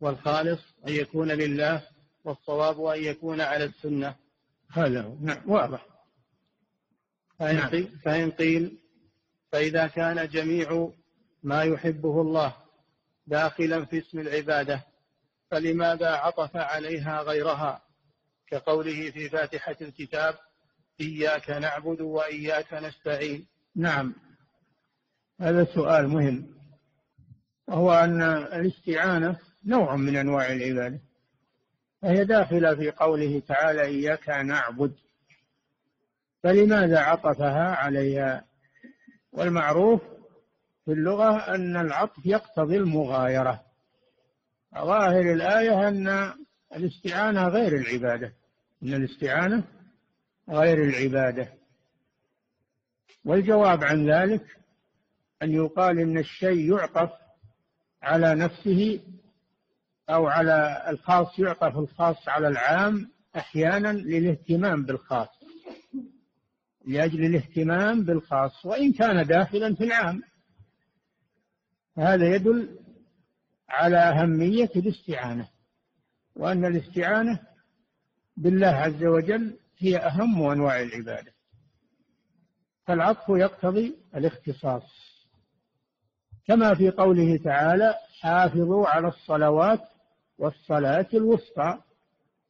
والخالص 0.00 0.60
أن 0.88 0.92
يكون 0.92 1.28
لله 1.28 1.82
والصواب 2.24 2.84
أن 2.84 3.04
يكون 3.04 3.40
على 3.40 3.64
السنة. 3.64 4.14
هذا 4.70 5.02
هو. 5.02 5.14
نعم 5.20 5.50
واضح. 5.50 5.86
فإن, 7.40 7.56
نعم. 7.56 7.68
قيل 7.68 7.98
فإن 8.04 8.30
قيل 8.30 8.78
فإذا 9.52 9.86
كان 9.86 10.28
جميع 10.28 10.90
ما 11.42 11.62
يحبه 11.62 12.20
الله 12.20 12.54
داخلا 13.26 13.84
في 13.84 13.98
اسم 13.98 14.18
العبادة 14.18 14.84
فلماذا 15.50 16.08
عطف 16.08 16.56
عليها 16.56 17.22
غيرها؟ 17.22 17.82
كقوله 18.46 19.10
في 19.10 19.28
فاتحة 19.28 19.76
الكتاب 19.80 20.34
إياك 21.00 21.50
نعبد 21.50 22.00
وإياك 22.00 22.74
نستعين. 22.74 23.46
نعم. 23.76 24.14
هذا 25.40 25.64
سؤال 25.64 26.08
مهم. 26.08 26.46
وهو 27.68 27.92
أن 27.92 28.22
الاستعانة 28.22 29.38
نوع 29.64 29.96
من 29.96 30.16
أنواع 30.16 30.52
العبادة. 30.52 31.00
فهي 32.02 32.24
داخلة 32.24 32.74
في 32.74 32.90
قوله 32.90 33.42
تعالى 33.48 33.82
إياك 33.82 34.28
نعبد. 34.28 34.94
فلماذا 36.42 36.98
عطفها 36.98 37.74
عليها؟ 37.74 38.44
والمعروف 39.32 40.02
في 40.84 40.92
اللغة 40.92 41.54
أن 41.54 41.76
العطف 41.76 42.26
يقتضي 42.26 42.76
المغايرة. 42.76 43.60
ظاهر 44.74 45.32
الآية 45.32 45.88
أن 45.88 46.34
الاستعانة 46.76 47.48
غير 47.48 47.76
العبادة. 47.76 48.32
أن 48.82 48.94
الاستعانة 48.94 49.64
غير 50.48 50.84
العبادة. 50.84 51.48
والجواب 53.24 53.84
عن 53.84 54.10
ذلك 54.10 54.56
أن 55.42 55.50
يقال 55.52 55.98
إن 55.98 56.18
الشيء 56.18 56.72
يعطف 56.76 57.10
على 58.02 58.34
نفسه 58.34 59.00
أو 60.10 60.26
على 60.26 60.84
الخاص 60.88 61.38
يعطف 61.38 61.78
الخاص 61.78 62.28
على 62.28 62.48
العام 62.48 63.10
أحيانا 63.36 63.92
للاهتمام 63.92 64.82
بالخاص. 64.82 65.39
لأجل 66.90 67.24
الاهتمام 67.24 68.04
بالخاص 68.04 68.66
وإن 68.66 68.92
كان 68.92 69.26
داخلا 69.26 69.74
في 69.74 69.84
العام. 69.84 70.22
هذا 71.98 72.34
يدل 72.34 72.78
على 73.68 73.96
أهمية 73.96 74.70
الاستعانة 74.76 75.48
وأن 76.36 76.64
الاستعانة 76.64 77.40
بالله 78.36 78.66
عز 78.66 79.04
وجل 79.04 79.58
هي 79.78 79.96
أهم 79.96 80.42
أنواع 80.42 80.80
العبادة. 80.80 81.32
فالعطف 82.86 83.28
يقتضي 83.28 83.96
الاختصاص. 84.14 85.10
كما 86.46 86.74
في 86.74 86.90
قوله 86.90 87.36
تعالى 87.36 87.94
حافظوا 88.20 88.86
على 88.86 89.08
الصلوات 89.08 89.80
والصلاة 90.38 91.06
الوسطى 91.14 91.78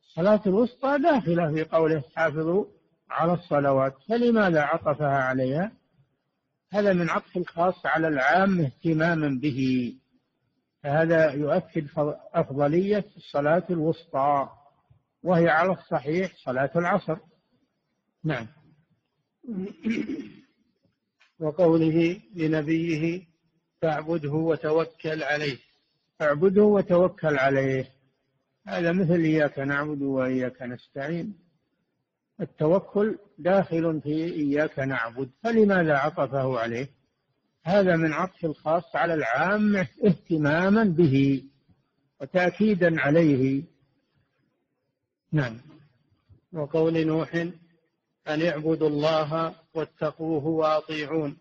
الصلاة 0.02 0.40
الوسطى 0.46 0.98
داخلة 0.98 1.52
في 1.52 1.64
قوله 1.64 2.04
حافظوا 2.16 2.64
على 3.10 3.32
الصلوات 3.32 3.94
فلماذا 4.08 4.60
عطفها 4.62 5.18
عليها؟ 5.18 5.72
هذا 6.72 6.92
من 6.92 7.10
عطف 7.10 7.36
الخاص 7.36 7.86
على 7.86 8.08
العام 8.08 8.60
اهتماما 8.60 9.40
به 9.42 9.92
فهذا 10.82 11.30
يؤكد 11.30 11.86
أفضلية 12.34 13.04
الصلاة 13.16 13.64
الوسطى 13.70 14.48
وهي 15.22 15.48
على 15.48 15.72
الصحيح 15.72 16.32
صلاة 16.44 16.70
العصر. 16.76 17.16
نعم. 18.24 18.46
وقوله 21.40 22.20
لنبيه 22.34 23.22
فاعبده 23.82 24.32
وتوكل 24.32 25.22
عليه. 25.22 25.58
اعبده 26.22 26.62
وتوكل 26.62 27.38
عليه. 27.38 27.92
هذا 28.66 28.92
مثل 28.92 29.20
إياك 29.20 29.58
نعبد 29.58 30.02
وإياك 30.02 30.62
نستعين. 30.62 31.49
التوكل 32.40 33.18
داخل 33.38 34.00
في 34.00 34.24
إياك 34.24 34.78
نعبد 34.78 35.30
فلماذا 35.42 35.96
عطفه 35.96 36.58
عليه؟ 36.58 36.88
هذا 37.64 37.96
من 37.96 38.12
عطف 38.12 38.44
الخاص 38.44 38.96
على 38.96 39.14
العام 39.14 39.76
اهتماما 39.76 40.84
به 40.84 41.44
وتأكيدا 42.20 43.00
عليه. 43.00 43.64
نعم. 45.32 45.56
وقول 46.52 47.06
نوح 47.06 47.34
أن 48.28 48.42
اعبدوا 48.42 48.88
الله 48.88 49.54
واتقوه 49.74 50.46
وأطيعون. 50.46 51.36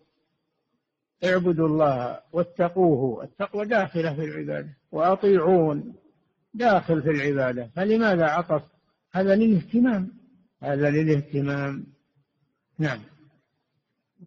اعبدوا 1.24 1.68
الله 1.68 2.20
واتقوه 2.32 3.24
التقوى 3.24 3.66
داخلة 3.66 4.14
في 4.14 4.24
العبادة 4.24 4.76
وأطيعون 4.92 5.94
داخل 6.54 7.02
في 7.02 7.10
العبادة 7.10 7.70
فلماذا 7.76 8.24
عطف؟ 8.24 8.62
هذا 9.12 9.36
للاهتمام. 9.36 10.19
هذا 10.62 10.90
للاهتمام. 10.90 11.86
نعم. 12.78 13.00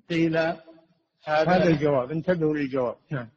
قيل 0.10 0.38
هذا, 0.38 0.62
هذا 1.26 1.68
الجواب 1.68 2.12
انتبهوا 2.12 2.56
للجواب. 2.56 2.96
نعم. 3.12 3.30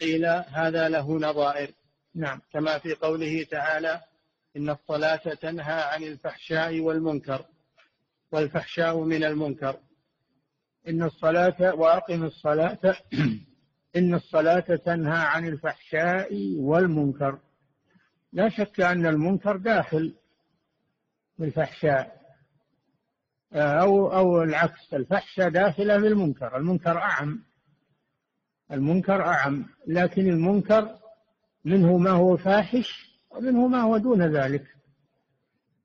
قيل 0.00 0.26
هذا 0.26 0.88
له 0.88 1.18
نظائر. 1.18 1.70
نعم. 2.14 2.40
كما 2.52 2.78
في 2.78 2.94
قوله 2.94 3.42
تعالى 3.50 4.00
إن 4.56 4.70
الصلاة 4.70 5.34
تنهى 5.34 5.82
عن 5.82 6.02
الفحشاء 6.02 6.80
والمنكر 6.80 7.44
والفحشاء 8.32 8.98
من 9.00 9.24
المنكر. 9.24 9.76
إن 10.88 11.02
الصلاة 11.02 11.74
وأقم 11.74 12.24
الصلاة. 12.24 12.96
إن 13.96 14.14
الصلاة 14.14 14.76
تنهى 14.84 15.18
عن 15.18 15.48
الفحشاء 15.48 16.56
والمنكر. 16.56 17.38
لا 18.32 18.48
شك 18.48 18.80
أن 18.80 19.06
المنكر 19.06 19.56
داخل 19.56 20.14
الفحشاء 21.40 22.19
أو 23.52 24.12
أو 24.12 24.42
العكس 24.42 24.94
الفحشاء 24.94 25.48
داخلة 25.48 26.00
في 26.00 26.06
المنكر. 26.06 26.56
المنكر 26.56 26.98
أعم. 26.98 27.42
المنكر 28.72 29.22
أعم. 29.22 29.66
لكن 29.86 30.28
المنكر 30.28 30.98
منه 31.64 31.96
ما 31.96 32.10
هو 32.10 32.36
فاحش 32.36 33.10
ومنه 33.30 33.66
ما 33.66 33.80
هو 33.80 33.98
دون 33.98 34.22
ذلك. 34.22 34.76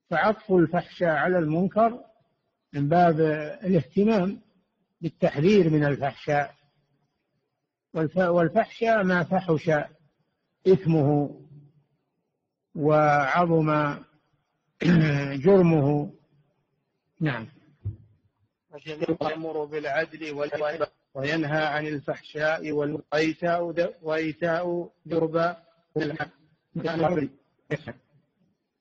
فعطف 0.10 0.52
الفحشاء 0.52 1.10
على 1.10 1.40
المنكر 1.40 2.00
من 2.74 2.90
باب 2.90 3.20
الاهتمام 3.64 4.42
بالتحذير 5.02 5.70
من 5.70 5.86
الفحشاء 5.86 6.56
والفحشاء 8.18 9.04
ما 9.04 9.24
فحش 9.24 9.72
إثمه 10.68 11.40
وعظم 12.76 13.96
جرمه. 15.46 16.12
نعم. 17.22 17.55
يأمر 19.22 19.66
بالعدل 19.66 20.48
وينهى 21.14 21.66
عن 21.66 21.88
الفحشاء 21.88 22.72
وإيتاء 22.72 23.64
وإيتاء 24.02 24.92
دربا 25.06 25.58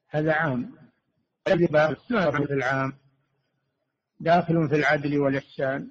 هذا 0.09 0.33
عام. 0.33 0.75
العام. 2.51 2.93
داخل 4.21 4.69
في 4.69 4.75
العدل 4.75 5.19
والإحسان. 5.19 5.91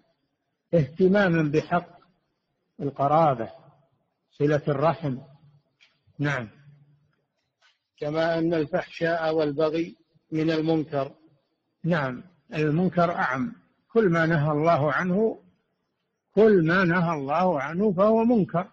اهتماما 0.74 1.52
بحق 1.52 1.90
القرابة. 2.80 3.52
صلة 4.32 4.62
الرحم. 4.68 5.18
نعم. 6.20 6.50
كما 7.98 8.38
أن 8.38 8.54
الفحشاء 8.54 9.36
والبغي 9.36 9.96
من 10.32 10.52
المنكر. 10.52 11.12
نعم. 11.84 12.24
المنكر 12.54 13.12
أعم. 13.12 13.63
كل 13.94 14.10
ما 14.10 14.26
نهى 14.26 14.52
الله 14.52 14.94
عنه 14.94 15.40
كل 16.36 16.66
ما 16.68 16.84
نهى 16.84 17.14
الله 17.14 17.62
عنه 17.62 17.94
فهو 17.94 18.26
منكر. 18.26 18.68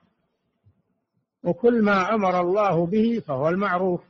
وكل 1.44 1.82
ما 1.82 2.14
أمر 2.14 2.40
الله 2.40 2.86
به 2.86 3.22
فهو 3.26 3.48
المعروف. 3.48 4.00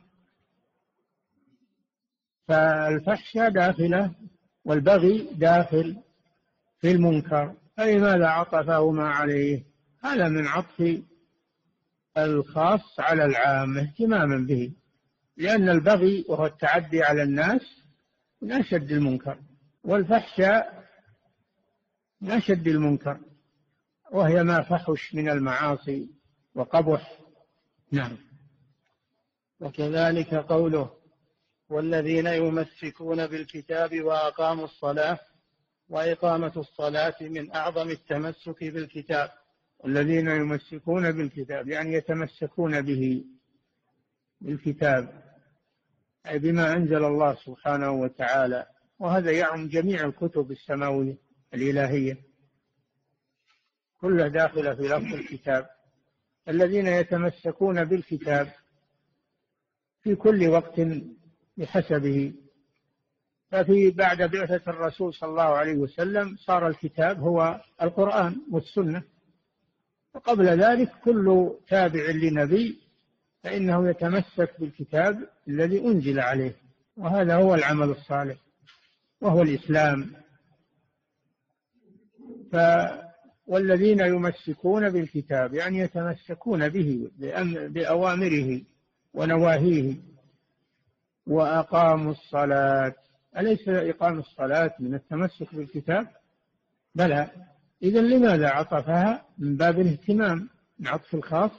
فالفحشاء 2.47 3.49
داخلة 3.49 4.11
والبغي 4.65 5.29
داخل 5.33 5.97
في 6.79 6.91
المنكر. 6.91 7.53
فلماذا 7.77 8.27
عطفهما 8.27 9.09
عليه؟ 9.09 9.63
هذا 10.03 10.27
من 10.27 10.47
عطف 10.47 11.01
الخاص 12.17 12.99
على 12.99 13.25
العام 13.25 13.77
اهتماما 13.77 14.37
به. 14.37 14.71
لأن 15.37 15.69
البغي 15.69 16.25
وهو 16.29 16.45
التعدي 16.45 17.03
على 17.03 17.23
الناس 17.23 17.61
من 18.41 18.51
أشد 18.51 18.91
المنكر. 18.91 19.37
والفحشاء 19.83 20.81
من 22.21 22.31
أشد 22.31 22.67
المنكر 22.67 23.19
وهي 24.11 24.43
ما 24.43 24.61
فحش 24.61 25.15
من 25.15 25.29
المعاصي 25.29 26.09
وقبح. 26.55 27.19
نعم. 27.91 28.17
وكذلك 29.59 30.33
قوله 30.33 30.91
والذين 31.69 32.27
يمسكون 32.27 33.27
بالكتاب 33.27 34.01
وأقاموا 34.01 34.65
الصلاة 34.65 35.19
وإقامة 35.89 36.53
الصلاة 36.57 37.15
من 37.21 37.55
أعظم 37.55 37.89
التمسك 37.89 38.63
بالكتاب. 38.63 39.29
الذين 39.85 40.27
يمسكون 40.27 41.11
بالكتاب 41.11 41.67
يعني 41.67 41.93
يتمسكون 41.93 42.81
به 42.81 43.25
بالكتاب 44.41 45.23
أي 46.27 46.39
بما 46.39 46.73
أنزل 46.73 47.05
الله 47.05 47.35
سبحانه 47.45 47.91
وتعالى. 47.91 48.65
وهذا 48.99 49.31
يعم 49.31 49.67
جميع 49.67 50.05
الكتب 50.05 50.51
السماوية. 50.51 51.30
الإلهية. 51.53 52.17
كلها 54.01 54.27
داخلة 54.27 54.75
في 54.75 54.81
لفظ 54.81 55.13
الكتاب. 55.13 55.69
الذين 56.47 56.87
يتمسكون 56.87 57.85
بالكتاب 57.85 58.51
في 60.03 60.15
كل 60.15 60.47
وقت 60.47 60.81
بحسبه. 61.57 62.33
ففي 63.51 63.91
بعد 63.91 64.21
بعثة 64.21 64.71
الرسول 64.71 65.13
صلى 65.13 65.29
الله 65.29 65.43
عليه 65.43 65.75
وسلم 65.75 66.35
صار 66.37 66.67
الكتاب 66.67 67.19
هو 67.19 67.61
القرآن 67.81 68.41
والسنة. 68.51 69.03
وقبل 70.13 70.45
ذلك 70.45 70.91
كل 71.03 71.51
تابع 71.67 72.05
لنبي 72.11 72.81
فإنه 73.43 73.89
يتمسك 73.89 74.59
بالكتاب 74.59 75.29
الذي 75.47 75.79
أنزل 75.79 76.19
عليه. 76.19 76.55
وهذا 76.97 77.35
هو 77.35 77.55
العمل 77.55 77.89
الصالح. 77.89 78.37
وهو 79.21 79.41
الإسلام. 79.41 80.20
ف 82.51 82.55
والذين 83.47 83.99
يمسكون 83.99 84.89
بالكتاب 84.89 85.53
يعني 85.53 85.79
يتمسكون 85.79 86.69
به 86.69 87.11
بأوامره 87.67 88.61
ونواهيه. 89.13 89.95
وأقاموا 91.27 92.11
الصلاة. 92.11 92.93
أليس 93.37 93.69
إقام 93.69 94.19
الصلاة 94.19 94.73
من 94.79 94.95
التمسك 94.95 95.55
بالكتاب؟ 95.55 96.07
بلى. 96.95 97.29
إذا 97.83 98.01
لماذا 98.01 98.47
عطفها؟ 98.47 99.25
من 99.37 99.57
باب 99.57 99.79
الاهتمام. 99.79 100.49
من 100.79 100.87
عطف 100.87 101.15
الخاص 101.15 101.51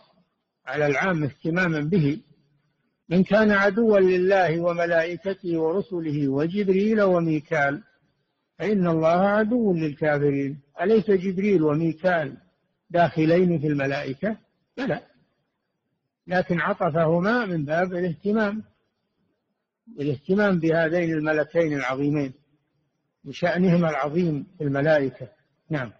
على 0.66 0.86
العام 0.86 1.24
اهتماما 1.24 1.80
به. 1.80 2.20
من 3.08 3.24
كان 3.24 3.50
عدوا 3.50 3.98
لله 3.98 4.60
وملائكته 4.60 5.58
ورسله 5.58 6.28
وجبريل 6.28 7.02
وميكال 7.02 7.82
فإن 8.58 8.86
الله 8.86 9.20
عدو 9.20 9.74
للكافرين. 9.74 10.61
أليس 10.80 11.10
جبريل 11.10 11.62
وميكال 11.62 12.36
داخلين 12.90 13.58
في 13.58 13.66
الملائكة؟ 13.66 14.36
بلى. 14.76 15.00
لكن 16.26 16.60
عطفهما 16.60 17.46
من 17.46 17.64
باب 17.64 17.92
الاهتمام 17.92 18.64
الاهتمام 20.00 20.58
بهذين 20.58 21.12
الملكين 21.12 21.72
العظيمين 21.72 22.32
بشأنهما 23.24 23.90
العظيم 23.90 24.46
في 24.58 24.64
الملائكة. 24.64 25.28
نعم. 25.70 25.92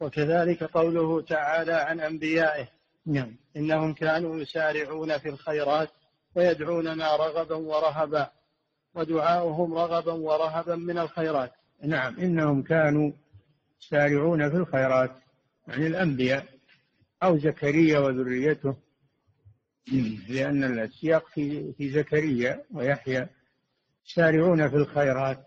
وكذلك 0.00 0.64
قوله 0.64 1.22
تعالى 1.22 1.72
عن 1.72 2.00
أنبيائه. 2.00 2.68
نعم. 3.06 3.36
إنهم 3.56 3.94
كانوا 3.94 4.40
يسارعون 4.40 5.18
في 5.18 5.28
الخيرات 5.28 5.88
ويدعوننا 6.34 7.16
رغبا 7.16 7.54
ورهبا 7.54 8.30
ودعاؤهم 8.94 9.74
رغبا 9.74 10.12
ورهبا 10.12 10.76
من 10.76 10.98
الخيرات. 10.98 11.52
نعم 11.84 12.16
إنهم 12.18 12.62
كانوا 12.62 13.12
يسارعون 13.82 14.50
في 14.50 14.56
الخيرات 14.56 15.10
يعني 15.68 15.86
الأنبياء 15.86 16.46
أو 17.22 17.38
زكريا 17.38 17.98
وذريته 17.98 18.76
لأن 20.28 20.64
السياق 20.64 21.28
في 21.28 21.72
في 21.72 21.90
زكريا 21.90 22.62
ويحيى 22.74 23.26
يسارعون 24.08 24.68
في 24.68 24.76
الخيرات. 24.76 25.46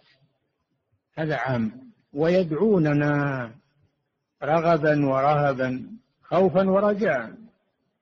هذا 1.16 1.36
عام. 1.36 1.92
ويدعوننا 2.14 3.52
رغبا 4.44 5.06
ورهبا 5.06 5.92
خوفا 6.24 6.70
ورجاء. 6.70 7.34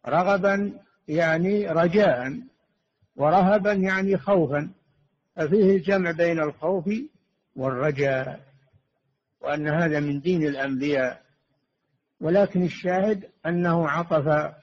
رغبا 0.07 0.73
يعني 1.07 1.67
رجاء 1.67 2.39
ورهبا 3.15 3.73
يعني 3.73 4.17
خوفا. 4.17 4.69
ففيه 5.35 5.75
الجمع 5.75 6.11
بين 6.11 6.39
الخوف 6.39 6.89
والرجاء 7.57 8.39
وأن 9.41 9.67
هذا 9.67 9.99
من 9.99 10.19
دين 10.19 10.43
الأنبياء. 10.43 11.21
ولكن 12.21 12.63
الشاهد 12.63 13.29
أنه 13.45 13.89
عطف 13.89 14.53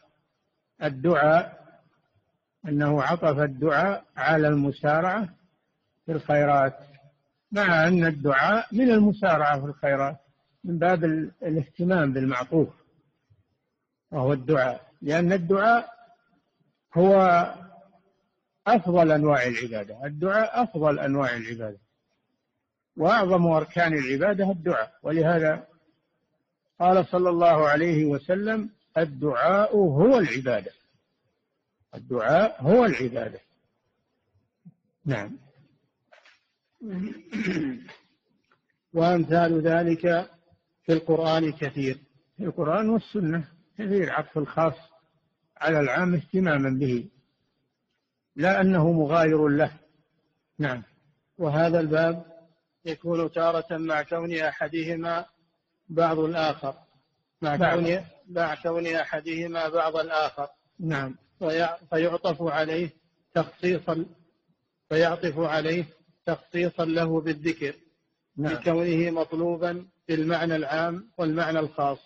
الدعاء 0.82 1.64
أنه 2.68 3.03
عطف 3.03 3.38
الدعاء 3.38 4.05
على 4.16 4.49
المسارعة 4.49 5.28
في 6.07 6.12
الخيرات 6.12 6.78
مع 7.53 7.88
أن 7.88 8.05
الدعاء 8.07 8.66
من 8.72 8.90
المسارعة 8.90 9.61
في 9.61 9.66
الخيرات 9.66 10.16
من 10.64 10.78
باب 10.78 11.05
الاهتمام 11.42 12.12
بالمعطوف 12.12 12.68
وهو 14.11 14.32
الدعاء. 14.32 14.80
لأن 15.03 15.32
الدعاء 15.32 15.88
هو 16.95 17.14
أفضل 18.66 19.12
أنواع 19.12 19.47
العبادة. 19.47 20.07
الدعاء 20.07 20.62
أفضل 20.62 20.99
أنواع 20.99 21.36
العبادة. 21.36 21.84
وأعظم 22.97 23.47
أركان 23.47 23.92
العبادة 23.92 24.51
الدعاء. 24.51 24.99
ولهذا 25.03 25.66
قال 26.80 27.07
صلى 27.07 27.30
الله 27.30 27.68
عليه 27.68 28.05
وسلم 28.05 28.70
الدعاء 28.99 29.76
هو 29.76 30.18
العبادة. 30.18 30.72
الدعاء 31.95 32.62
هو 32.62 32.84
العبادة. 32.84 33.40
نعم. 35.07 35.38
وأمثال 38.95 39.61
ذلك 39.61 40.30
في 40.86 40.92
القرآن 40.92 41.53
كثير. 41.53 41.99
في 42.36 42.45
القرآن 42.45 42.88
والسنة 42.88 43.49
كثير 43.78 44.12
عطف 44.12 44.38
الخاص 44.38 44.74
على 45.57 45.80
العام 45.80 46.14
اهتماما 46.14 46.70
به. 46.70 47.09
لا 48.36 48.61
أنه 48.61 48.92
مغاير 48.92 49.49
له. 49.49 49.72
نعم. 50.59 50.82
وهذا 51.38 51.80
الباب 51.80 52.34
يكون 52.85 53.32
تارة 53.32 53.76
مع 53.76 54.03
كون 54.03 54.35
أحدهما 54.35 55.26
بعض 55.89 56.18
الآخر. 56.18 56.74
مع 57.43 57.57
كون 57.57 58.05
مع 58.28 58.55
كون 58.62 58.87
أحدهما 58.87 59.68
بعض 59.68 59.97
الآخر. 59.97 60.49
نعم. 60.80 61.16
فيعطف 61.91 62.43
عليه 62.43 62.91
تخصيصا 63.35 64.07
فيعطف 64.89 65.39
عليه 65.39 65.85
تخصيصا 66.26 66.85
له 66.85 67.20
بالذكر. 67.20 67.74
نعم. 68.37 68.53
لكونه 68.53 69.11
مطلوبا 69.11 69.87
بالمعنى 70.09 70.57
العام 70.57 71.11
والمعنى 71.18 71.59
الخاص. 71.59 71.99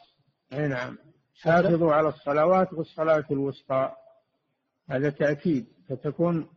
أي 0.53 0.69
نعم. 0.69 0.99
حافظوا 1.41 1.95
على 1.95 2.09
الصلوات 2.09 2.73
والصلاة 2.73 3.25
الوسطى. 3.31 3.93
هذا 4.91 5.11
تأكيد. 5.11 5.67
فتكون 5.89 6.49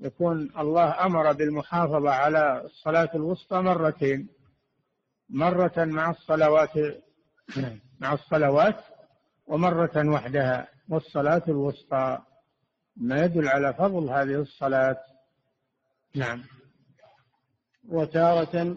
يكون 0.00 0.52
الله 0.58 1.06
أمر 1.06 1.32
بالمحافظة 1.32 2.10
على 2.10 2.62
الصلاة 2.64 3.10
الوسطى 3.14 3.56
مرتين. 3.56 4.28
مرة 5.30 5.72
مع 5.76 6.10
الصلوات 6.10 6.70
مع 8.00 8.12
الصلوات 8.12 8.84
ومرة 9.46 10.08
وحدها 10.08 10.68
والصلاة 10.88 11.42
الوسطى. 11.48 12.18
ما 12.96 13.24
يدل 13.24 13.48
على 13.48 13.74
فضل 13.74 14.10
هذه 14.10 14.40
الصلاة. 14.40 14.96
نعم. 16.14 16.44
وتارة 17.88 18.76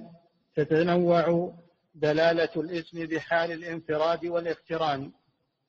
تتنوع 0.56 1.54
دلالة 1.96 2.50
الاسم 2.56 3.06
بحال 3.06 3.52
الانفراد 3.52 4.26
والاقتران 4.26 5.12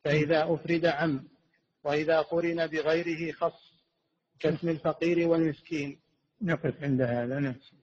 فإذا 0.04 0.54
أفرد 0.54 0.86
عم 0.86 1.28
وإذا 1.84 2.20
قرن 2.20 2.66
بغيره 2.66 3.32
خص 3.32 3.63
كاسم 4.40 4.68
الفقير 4.68 5.28
والمسكين. 5.28 6.00
نقف 6.42 6.82
عند 6.82 7.00
هذا 7.00 7.40
نفسه 7.40 7.74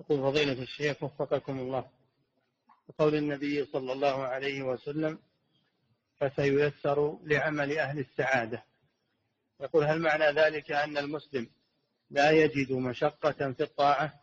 يقول 0.00 0.18
فضيلة 0.32 0.62
الشيخ 0.62 1.02
وفقكم 1.02 1.58
الله. 1.58 1.90
وقول 2.88 3.14
النبي 3.14 3.64
صلى 3.64 3.92
الله 3.92 4.22
عليه 4.22 4.62
وسلم 4.62 5.18
فسييسر 6.16 7.18
لعمل 7.22 7.78
أهل 7.78 7.98
السعادة. 7.98 8.64
يقول 9.60 9.84
هل 9.84 9.98
معنى 10.00 10.24
ذلك 10.24 10.72
أن 10.72 10.98
المسلم 10.98 11.50
لا 12.10 12.30
يجد 12.30 12.72
مشقة 12.72 13.52
في 13.52 13.62
الطاعة؟ 13.62 14.19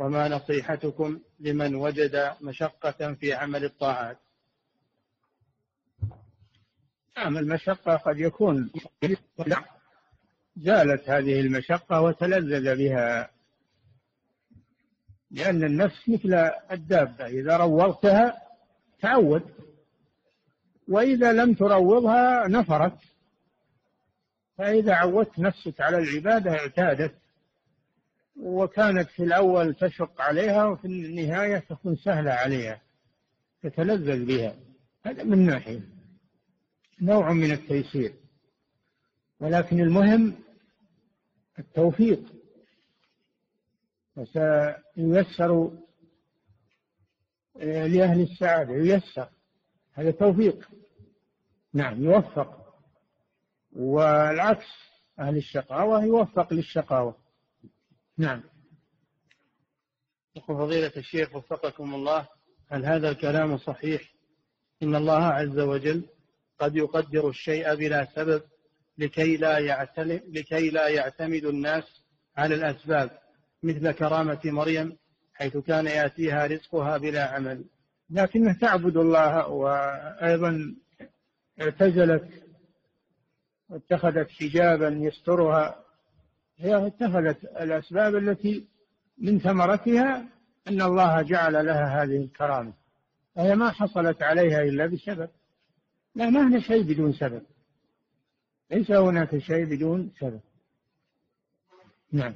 وما 0.00 0.28
نصيحتكم 0.28 1.20
لمن 1.40 1.74
وجد 1.74 2.32
مشقة 2.40 3.14
في 3.14 3.34
عمل 3.34 3.64
الطاعات. 3.64 4.18
نعم 7.16 7.38
المشقة 7.38 7.96
قد 7.96 8.18
يكون. 8.18 8.70
زالت 10.56 11.10
هذه 11.10 11.40
المشقة 11.40 12.00
وتلذذ 12.00 12.76
بها. 12.76 13.30
لأن 15.30 15.64
النفس 15.64 16.08
مثل 16.08 16.34
الدابة 16.72 17.26
إذا 17.26 17.56
روضتها 17.56 18.42
تعود 19.00 19.42
وإذا 20.88 21.32
لم 21.32 21.54
تروضها 21.54 22.48
نفرت. 22.48 22.98
فإذا 24.58 24.94
عودت 24.94 25.38
نفسك 25.38 25.80
على 25.80 25.98
العبادة 25.98 26.50
اعتادت. 26.50 27.14
وكانت 28.36 29.08
في 29.08 29.22
الأول 29.22 29.74
تشق 29.74 30.20
عليها 30.20 30.64
وفي 30.64 30.84
النهاية 30.84 31.58
تكون 31.58 31.96
سهلة 31.96 32.30
عليها 32.30 32.80
تتلذذ 33.62 34.24
بها. 34.24 34.56
هذا 35.06 35.22
من 35.22 35.46
ناحية 35.46 35.80
نوع 37.00 37.32
من 37.32 37.52
التيسير. 37.52 38.14
ولكن 39.40 39.80
المهم 39.80 40.34
التوفيق. 41.58 42.22
وسييسر 44.16 45.70
لأهل 47.56 48.20
السعادة. 48.20 48.74
ييسر. 48.74 49.28
هذا 49.92 50.10
توفيق. 50.10 50.68
نعم 51.74 52.04
يوفق. 52.04 52.74
والعكس 53.72 54.66
أهل 55.18 55.36
الشقاوة 55.36 56.04
يوفق 56.04 56.52
للشقاوة. 56.52 57.16
نعم. 58.20 58.42
يقول 60.36 60.56
فضيلة 60.56 60.92
الشيخ 60.96 61.36
وفقكم 61.36 61.94
الله 61.94 62.28
هل 62.68 62.84
هذا 62.84 63.10
الكلام 63.10 63.58
صحيح؟ 63.58 64.02
إن 64.82 64.94
الله 64.96 65.22
عز 65.24 65.58
وجل 65.58 66.04
قد 66.58 66.76
يقدر 66.76 67.28
الشيء 67.28 67.74
بلا 67.74 68.08
سبب 68.14 68.42
لكي 68.98 69.36
لا 69.36 69.58
يعتمد 69.58 70.22
لكي 70.28 70.70
لا 70.70 70.88
يعتمد 70.88 71.44
الناس 71.44 71.84
على 72.36 72.54
الأسباب 72.54 73.18
مثل 73.62 73.92
كرامة 73.92 74.40
مريم 74.44 74.96
حيث 75.34 75.56
كان 75.56 75.86
يأتيها 75.86 76.46
رزقها 76.46 76.96
بلا 76.98 77.24
عمل. 77.24 77.64
لكنها 78.10 78.58
تعبد 78.60 78.96
الله 78.96 79.48
وأيضا 79.48 80.76
اعتزلت 81.60 82.28
واتخذت 83.68 84.30
حجابا 84.30 84.88
يسترها. 84.88 85.89
هي 86.60 86.86
اتخذت 86.86 87.44
الأسباب 87.44 88.16
التي 88.16 88.66
من 89.18 89.38
ثمرتها 89.38 90.28
أن 90.68 90.82
الله 90.82 91.22
جعل 91.22 91.66
لها 91.66 92.02
هذه 92.02 92.16
الكرامة. 92.16 92.72
فهي 93.34 93.54
ما 93.54 93.70
حصلت 93.70 94.22
عليها 94.22 94.62
إلا 94.62 94.86
بسبب. 94.86 95.28
لا 96.14 96.30
ما 96.30 96.48
هنا 96.48 96.60
شيء 96.60 96.82
بدون 96.82 97.12
سبب. 97.12 97.42
ليس 98.70 98.90
هناك 98.90 99.38
شيء 99.38 99.64
بدون 99.64 100.12
سبب. 100.20 100.40
نعم. 102.12 102.34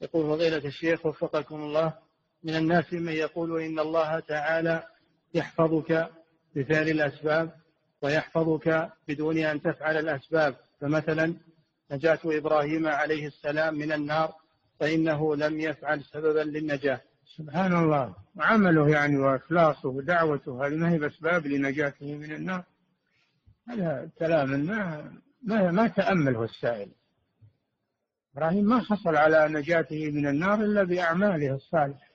يقول 0.00 0.26
فضيلة 0.26 0.66
الشيخ 0.68 1.06
وفقكم 1.06 1.56
الله 1.62 1.94
من 2.42 2.56
الناس 2.56 2.92
من 2.92 3.12
يقول 3.12 3.62
إن 3.62 3.78
الله 3.78 4.20
تعالى 4.20 4.86
يحفظك 5.34 6.10
بفعل 6.54 6.88
الأسباب 6.88 7.54
ويحفظك 8.02 8.92
بدون 9.08 9.38
أن 9.38 9.62
تفعل 9.62 9.96
الأسباب. 9.96 10.56
فمثلا 10.80 11.34
نجاة 11.90 12.18
إبراهيم 12.24 12.86
عليه 12.86 13.26
السلام 13.26 13.74
من 13.74 13.92
النار 13.92 14.34
فإنه 14.80 15.36
لم 15.36 15.60
يفعل 15.60 16.04
سببا 16.04 16.40
للنجاة. 16.40 17.00
سبحان 17.36 17.76
الله. 17.76 18.14
وعمله 18.36 18.88
يعني 18.88 19.16
وإخلاصه 19.16 19.88
ودعوته 19.88 20.66
هذه 20.66 20.74
ما 20.74 20.90
هي 20.90 20.98
بأسباب 20.98 21.46
لنجاته 21.46 22.14
من 22.14 22.32
النار. 22.32 22.64
هذا 23.68 24.10
كلام 24.18 24.50
ما 24.50 25.12
ما, 25.42 25.70
ما 25.70 25.88
تأمله 25.88 26.44
السائل. 26.44 26.88
إبراهيم 28.36 28.64
ما 28.64 28.80
حصل 28.80 29.16
على 29.16 29.48
نجاته 29.48 30.10
من 30.10 30.26
النار 30.26 30.60
إلا 30.60 30.82
بأعماله 30.82 31.54
الصالحة 31.54 32.08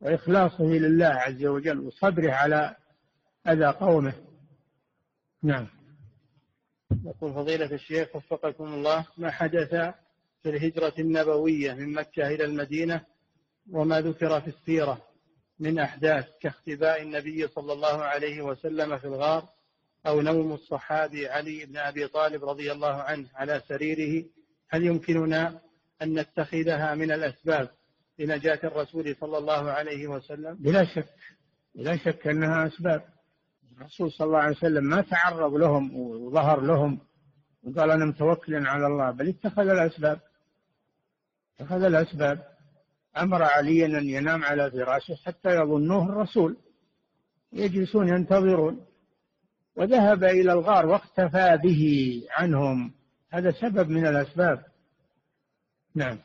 وإخلاصه 0.00 0.64
لله 0.64 1.06
عز 1.06 1.44
وجل 1.44 1.80
وصبره 1.80 2.32
على 2.32 2.76
أذى 3.48 3.66
قومه. 3.66 4.12
نعم. 5.42 5.66
يقول 7.04 7.34
فضيلة 7.34 7.74
الشيخ 7.74 8.16
وفقكم 8.16 8.64
الله 8.64 9.06
ما 9.16 9.30
حدث 9.30 9.70
في 10.42 10.48
الهجرة 10.48 10.94
النبوية 10.98 11.74
من 11.74 11.92
مكة 11.92 12.28
إلى 12.28 12.44
المدينة 12.44 13.04
وما 13.72 14.00
ذكر 14.00 14.40
في 14.40 14.48
السيرة 14.48 15.02
من 15.58 15.78
أحداث 15.78 16.24
كاختباء 16.40 17.02
النبي 17.02 17.48
صلى 17.48 17.72
الله 17.72 18.02
عليه 18.02 18.42
وسلم 18.42 18.98
في 18.98 19.04
الغار 19.04 19.48
أو 20.06 20.20
نوم 20.20 20.52
الصحابي 20.52 21.28
علي 21.28 21.64
بن 21.64 21.76
أبي 21.76 22.08
طالب 22.08 22.44
رضي 22.44 22.72
الله 22.72 22.94
عنه 22.94 23.28
على 23.34 23.62
سريره؟ 23.68 24.24
هل 24.68 24.86
يمكننا 24.86 25.60
أن 26.02 26.18
نتخذها 26.18 26.94
من 26.94 27.12
الأسباب 27.12 27.70
لنجاة 28.18 28.60
الرسول 28.64 29.16
صلى 29.20 29.38
الله 29.38 29.70
عليه 29.70 30.06
وسلم؟ 30.06 30.54
بلا 30.54 30.84
شك 30.84 31.14
بلا 31.74 31.96
شك 31.96 32.26
أنها 32.26 32.66
أسباب. 32.66 33.04
الرسول 33.80 34.12
صلى 34.12 34.26
الله 34.26 34.38
عليه 34.38 34.56
وسلم 34.56 34.84
ما 34.84 35.00
تعرض 35.02 35.54
لهم 35.54 35.96
وظهر 35.96 36.60
لهم 36.60 37.00
وقال 37.62 37.90
أنا 37.90 38.04
متوكل 38.04 38.66
على 38.66 38.86
الله 38.86 39.10
بل 39.10 39.28
اتخذ 39.28 39.68
الأسباب. 39.68 40.20
اتخذ 41.54 41.82
الأسباب. 41.82 42.44
أمر 43.16 43.42
عليا 43.42 43.86
أن 43.86 44.08
ينام 44.08 44.44
على 44.44 44.70
فراشه 44.70 45.14
حتى 45.14 45.48
يظنوه 45.48 46.08
الرسول. 46.08 46.56
يجلسون 47.52 48.08
ينتظرون. 48.08 48.86
وذهب 49.76 50.24
إلى 50.24 50.52
الغار 50.52 50.86
واختفى 50.86 51.58
به 51.64 51.82
عنهم. 52.30 52.92
هذا 53.30 53.50
سبب 53.50 53.88
من 53.88 54.06
الأسباب. 54.06 54.64
نعم. 55.94 56.18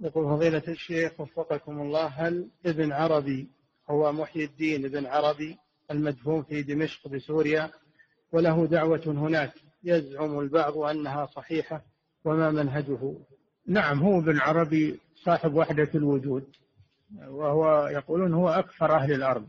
يقول 0.00 0.24
فضيلة 0.24 0.62
الشيخ 0.68 1.20
وفقكم 1.20 1.80
الله 1.80 2.06
هل 2.06 2.48
ابن 2.66 2.92
عربي 2.92 3.50
هو 3.90 4.12
محيي 4.12 4.44
الدين 4.44 4.84
ابن 4.84 5.06
عربي 5.06 5.56
المدفون 5.90 6.42
في 6.42 6.62
دمشق 6.62 7.08
بسوريا 7.08 7.70
وله 8.32 8.66
دعوة 8.66 9.02
هناك. 9.06 9.52
يزعم 9.84 10.40
البعض 10.40 10.78
أنها 10.78 11.26
صحيحة 11.26 11.84
وما 12.24 12.50
منهجه. 12.50 13.14
نعم 13.66 14.02
هو 14.02 14.18
ابن 14.18 14.38
عربي 14.38 15.00
صاحب 15.14 15.54
وحدة 15.54 15.90
الوجود 15.94 16.44
وهو 17.28 17.88
يقولون 17.88 18.34
هو 18.34 18.48
أكثر 18.48 18.94
أهل 18.94 19.12
الأرض 19.12 19.48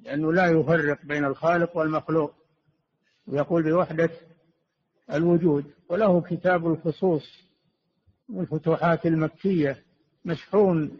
لأنه 0.00 0.32
لا 0.32 0.46
يفرق 0.46 1.04
بين 1.04 1.24
الخالق 1.24 1.76
والمخلوق. 1.76 2.34
ويقول 3.26 3.62
بوحدة 3.62 4.10
الوجود 5.12 5.64
وله 5.88 6.20
كتاب 6.20 6.66
الخصوص 6.66 7.48
والفتوحات 8.28 9.06
المكية 9.06 9.84
مشحون 10.24 10.98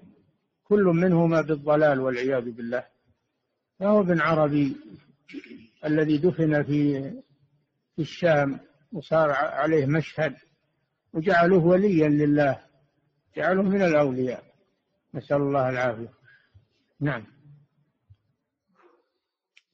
كل 0.69 0.85
منهما 0.85 1.41
بالضلال 1.41 2.01
والعياذ 2.01 2.51
بالله. 2.51 2.85
فهو 3.79 4.01
ابن 4.01 4.21
عربي 4.21 4.77
الذي 5.85 6.19
دفن 6.19 6.63
في 6.63 7.11
في 7.97 8.03
الشام 8.03 8.61
وصار 8.93 9.31
عليه 9.31 9.87
مشهد 9.87 10.37
وجعلوه 11.13 11.67
وليا 11.67 12.09
لله 12.09 12.65
جعلوه 13.37 13.65
من 13.65 13.83
الأولياء. 13.83 14.45
نسأل 15.15 15.37
الله 15.37 15.69
العافية. 15.69 16.13
نعم. 17.01 17.27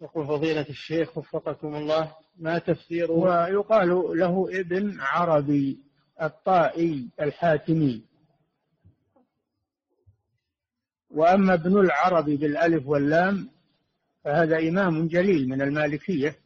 يقول 0.01 0.27
فضيلة 0.27 0.67
الشيخ 0.69 1.19
وفقكم 1.19 1.75
الله 1.75 2.17
ما 2.37 2.59
تفسير؟ 2.59 3.13
ويقال 3.13 3.89
له 4.19 4.61
ابن 4.61 5.01
عربي 5.01 5.79
الطائي 6.23 7.09
الحاتمي. 7.21 8.05
وأما 11.15 11.55
ابن 11.55 11.79
العربي 11.79 12.37
بالألف 12.37 12.87
واللام 12.87 13.49
فهذا 14.25 14.59
إمام 14.59 15.09
جليل 15.09 15.49
من 15.49 15.63
المالكية. 15.63 16.37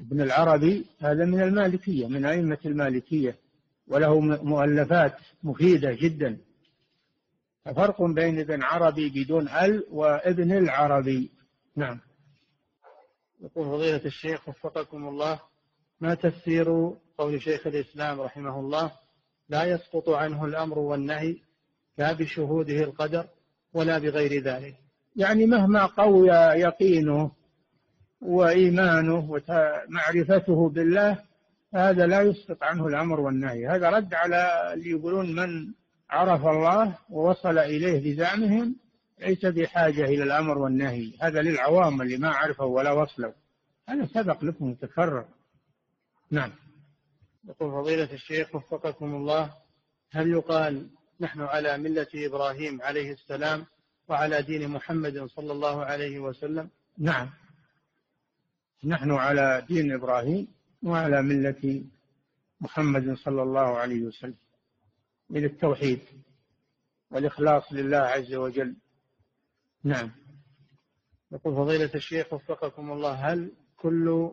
ابن 0.00 0.20
العربي 0.20 0.86
هذا 0.98 1.24
من 1.24 1.42
المالكية 1.42 2.06
من 2.06 2.24
أئمة 2.24 2.58
المالكية 2.66 3.36
وله 3.88 4.20
مؤلفات 4.20 5.16
مفيدة 5.42 5.92
جدا. 5.92 6.38
فرق 7.76 8.02
بين 8.02 8.40
ابن 8.40 8.62
عربي 8.62 9.08
بدون 9.10 9.48
أل 9.48 9.86
وابن 9.90 10.52
العربي. 10.52 11.30
نعم. 11.76 12.00
يقول 13.40 13.66
فضيلة 13.66 14.04
الشيخ 14.04 14.48
وفقكم 14.48 15.08
الله 15.08 15.40
ما 16.00 16.14
تفسير 16.14 16.66
قول 17.18 17.42
شيخ 17.42 17.66
الإسلام 17.66 18.20
رحمه 18.20 18.60
الله؟ 18.60 18.92
لا 19.48 19.64
يسقط 19.64 20.08
عنه 20.08 20.44
الأمر 20.44 20.78
والنهي 20.78 21.36
لا 21.98 22.12
بشهوده 22.12 22.84
القدر. 22.84 23.28
ولا 23.76 23.98
بغير 23.98 24.42
ذلك. 24.42 24.74
يعني 25.16 25.46
مهما 25.46 25.86
قوي 25.86 26.28
يقينه 26.60 27.30
وإيمانه 28.20 29.30
ومعرفته 29.30 30.68
بالله 30.68 31.22
هذا 31.74 32.06
لا 32.06 32.22
يسقط 32.22 32.62
عنه 32.62 32.86
الأمر 32.86 33.20
والنهي. 33.20 33.66
هذا 33.66 33.90
رد 33.90 34.14
على 34.14 34.72
اللي 34.74 34.90
يقولون 34.90 35.34
من 35.34 35.72
عرف 36.10 36.46
الله 36.46 36.98
ووصل 37.10 37.58
إليه 37.58 38.14
بزعمهم 38.14 38.76
ليس 39.20 39.46
بحاجة 39.46 40.04
إلى 40.04 40.22
الأمر 40.22 40.58
والنهي. 40.58 41.12
هذا 41.20 41.42
للعوام 41.42 42.02
اللي 42.02 42.16
ما 42.16 42.28
عرفوا 42.28 42.76
ولا 42.76 42.92
وصلوا. 42.92 43.32
هذا 43.88 44.06
سبق 44.06 44.44
لكم 44.44 44.74
تكرر. 44.74 45.24
نعم. 46.30 46.52
يقول 47.48 47.70
فضيلة 47.70 48.12
الشيخ 48.12 48.54
وفقكم 48.54 49.14
الله 49.14 49.54
هل 50.12 50.30
يقال 50.30 50.86
نحن 51.20 51.40
على 51.40 51.78
ملة 51.78 52.06
إبراهيم 52.14 52.82
عليه 52.82 53.12
السلام 53.12 53.66
وعلى 54.08 54.42
دين 54.42 54.68
محمد 54.68 55.24
صلى 55.24 55.52
الله 55.52 55.84
عليه 55.84 56.18
وسلم. 56.18 56.70
نعم. 56.98 57.30
نحن 58.84 59.10
على 59.10 59.66
دين 59.68 59.92
إبراهيم 59.92 60.48
وعلى 60.82 61.22
ملة 61.22 61.84
محمد 62.60 63.14
صلى 63.14 63.42
الله 63.42 63.78
عليه 63.78 64.02
وسلم. 64.02 64.36
من 65.30 65.44
التوحيد 65.44 66.00
والإخلاص 67.10 67.72
لله 67.72 67.98
عز 67.98 68.34
وجل. 68.34 68.76
نعم. 69.84 70.10
يقول 71.32 71.54
فضيلة 71.54 71.90
الشيخ 71.94 72.32
وفقكم 72.32 72.92
الله 72.92 73.12
هل 73.12 73.52
كل 73.76 74.30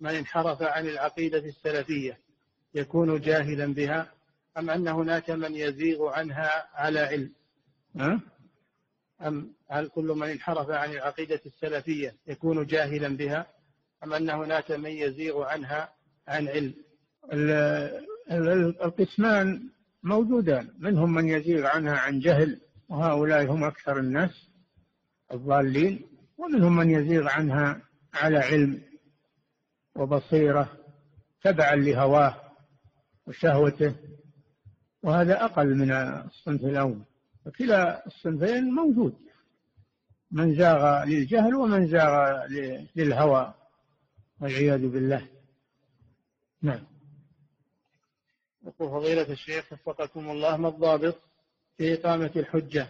من 0.00 0.10
انحرف 0.10 0.62
عن 0.62 0.86
العقيدة 0.86 1.38
السلفية 1.38 2.18
يكون 2.74 3.20
جاهلا 3.20 3.74
بها؟ 3.74 4.15
أم 4.58 4.70
أن 4.70 4.88
هناك 4.88 5.30
من 5.30 5.54
يزيغ 5.54 6.08
عنها 6.08 6.68
على 6.74 7.00
علم؟ 7.00 7.32
أه؟ 8.00 8.20
أم 9.26 9.52
هل 9.70 9.88
كل 9.88 10.04
من 10.04 10.28
انحرف 10.28 10.70
عن 10.70 10.90
العقيدة 10.90 11.40
السلفية 11.46 12.14
يكون 12.26 12.66
جاهلا 12.66 13.16
بها؟ 13.16 13.46
أم 14.04 14.12
أن 14.12 14.30
هناك 14.30 14.70
من 14.70 14.90
يزيغ 14.90 15.42
عنها 15.42 15.92
عن 16.28 16.48
علم؟ 16.48 16.74
القسمان 18.84 19.70
موجودان. 20.02 20.68
منهم 20.78 21.14
من 21.14 21.28
يزيغ 21.28 21.66
عنها 21.66 21.96
عن 21.96 22.20
جهل 22.20 22.60
وهؤلاء 22.88 23.52
هم 23.52 23.64
أكثر 23.64 23.98
الناس 23.98 24.48
الضالين 25.32 26.06
ومنهم 26.38 26.76
من 26.76 26.90
يزيغ 26.90 27.28
عنها 27.28 27.82
على 28.14 28.38
علم 28.38 28.82
وبصيرة 29.96 30.72
تبعا 31.42 31.76
لهواه 31.76 32.40
وشهوته. 33.26 33.94
وهذا 35.06 35.44
أقل 35.44 35.74
من 35.74 35.92
الصنف 35.92 36.64
الأول. 36.64 37.02
فكلا 37.44 38.06
الصنفين 38.06 38.64
موجود. 38.64 39.14
من 40.30 40.54
زاغ 40.54 41.04
للجهل 41.04 41.54
ومن 41.54 41.88
زاغ 41.88 42.46
للهوى 42.96 43.54
والعياذ 44.40 44.88
بالله. 44.88 45.28
نعم. 46.62 46.86
يقول 48.66 48.90
فضيلة 48.90 49.32
الشيخ 49.32 49.72
وفقكم 49.72 50.30
الله 50.30 50.56
ما 50.56 50.68
الضابط 50.68 51.18
في 51.76 51.94
إقامة 51.94 52.30
الحجة 52.36 52.88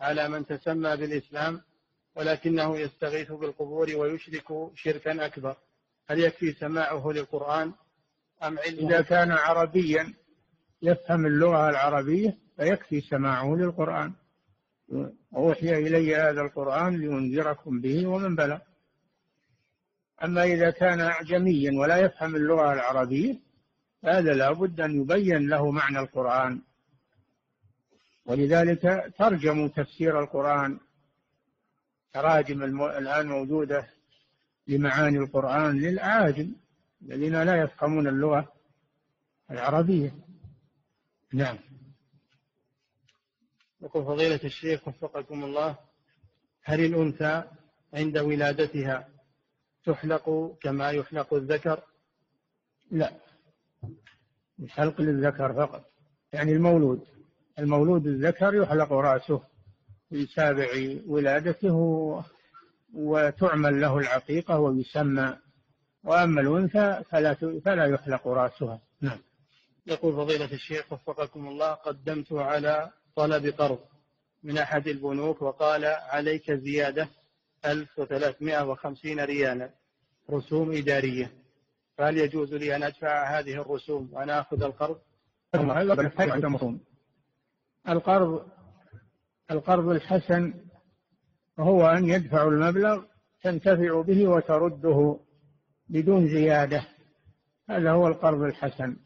على 0.00 0.28
من 0.28 0.46
تسمى 0.46 0.96
بالإسلام 0.96 1.60
ولكنه 2.16 2.78
يستغيث 2.78 3.32
بالقبور 3.32 3.96
ويشرك 3.96 4.44
شركا 4.74 5.26
أكبر؟ 5.26 5.56
هل 6.06 6.20
يكفي 6.20 6.52
سماعه 6.52 7.12
للقرآن 7.12 7.72
أم 8.42 8.58
علمه؟ 8.58 8.88
إذا 8.88 9.00
كان 9.00 9.30
عربيا 9.30 10.14
يفهم 10.82 11.26
اللغة 11.26 11.70
العربية 11.70 12.38
فيكفي 12.56 13.00
سماعه 13.00 13.54
للقرآن. 13.56 14.12
أوحي 15.36 15.76
إلي 15.76 16.16
هذا 16.16 16.40
القرآن 16.40 16.96
لأنذركم 16.96 17.80
به 17.80 18.06
ومن 18.06 18.36
بلغ 18.36 18.58
أما 20.24 20.44
إذا 20.44 20.70
كان 20.70 21.00
أعجميا 21.00 21.80
ولا 21.80 21.96
يفهم 21.96 22.36
اللغة 22.36 22.72
العربية 22.72 23.40
هذا 24.04 24.34
لا 24.34 24.52
بد 24.52 24.80
أن 24.80 25.00
يبين 25.00 25.48
له 25.48 25.70
معنى 25.70 25.98
القرآن. 25.98 26.62
ولذلك 28.26 29.12
ترجموا 29.18 29.68
تفسير 29.68 30.20
القرآن 30.20 30.78
تراجم 32.12 32.62
الآن 32.82 33.26
موجودة 33.28 33.86
لمعاني 34.66 35.18
القرآن 35.18 35.78
للأعاجم 35.78 36.52
الذين 37.02 37.42
لا 37.42 37.62
يفهمون 37.62 38.08
اللغة 38.08 38.52
العربية. 39.50 40.25
نعم. 41.32 41.58
يقول 43.82 44.04
فضيلة 44.04 44.40
الشيخ 44.44 44.88
وفقكم 44.88 45.44
الله 45.44 45.76
هل 46.62 46.84
الأنثى 46.84 47.44
عند 47.94 48.18
ولادتها 48.18 49.08
تحلق 49.84 50.56
كما 50.62 50.90
يحلق 50.90 51.34
الذكر؟ 51.34 51.82
لا. 52.90 53.12
مش 54.58 54.70
حلق 54.70 55.00
للذكر 55.00 55.52
فقط. 55.52 55.84
يعني 56.32 56.52
المولود 56.52 57.06
المولود 57.58 58.06
الذكر 58.06 58.54
يحلق 58.54 58.92
رأسه 58.92 59.42
في 60.08 60.26
سابع 60.26 60.66
ولادته 61.06 61.76
وتعمل 62.94 63.80
له 63.80 63.98
العقيقة 63.98 64.58
ويسمى. 64.58 65.36
وأما 66.04 66.40
الأنثى 66.40 67.02
فلا 67.10 67.34
فلا 67.64 67.86
يحلق 67.86 68.28
رأسها. 68.28 68.80
يقول 69.86 70.16
فضيلة 70.16 70.52
الشيخ 70.52 70.92
وفقكم 70.92 71.48
الله 71.48 71.72
قدمت 71.72 72.32
على 72.32 72.90
طلب 73.16 73.46
قرض 73.46 73.78
من 74.42 74.58
أحد 74.58 74.88
البنوك 74.88 75.42
وقال 75.42 75.84
عليك 75.84 76.52
زيادة 76.52 77.08
1350 77.64 79.20
ريالا 79.20 79.70
رسوم 80.30 80.72
إدارية. 80.72 81.32
فهل 81.98 82.18
يجوز 82.18 82.54
لي 82.54 82.76
أن 82.76 82.82
أدفع 82.82 83.38
هذه 83.38 83.60
الرسوم 83.60 84.08
وأنا 84.12 84.40
أخذ 84.40 84.62
القرض؟ 84.62 84.98
القرض 87.88 88.46
القرض 89.50 89.88
الحسن 89.88 90.54
هو 91.58 91.86
أن 91.86 92.08
يدفع 92.08 92.48
المبلغ 92.48 93.04
تنتفع 93.42 94.00
به 94.02 94.28
وترده 94.28 95.20
بدون 95.88 96.28
زيادة. 96.28 96.86
هذا 97.70 97.90
هو 97.90 98.08
القرض 98.08 98.42
الحسن. 98.42 98.96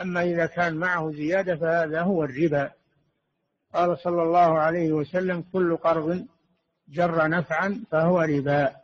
أما 0.00 0.22
إذا 0.22 0.46
كان 0.46 0.74
معه 0.74 1.12
زيادة 1.12 1.56
فهذا 1.56 2.02
هو 2.02 2.24
الربا. 2.24 2.72
قال 3.74 3.98
صلى 3.98 4.22
الله 4.22 4.58
عليه 4.58 4.92
وسلم 4.92 5.44
كل 5.52 5.76
قرض 5.76 6.26
جر 6.88 7.28
نفعا 7.28 7.84
فهو 7.90 8.20
ربا. 8.20 8.76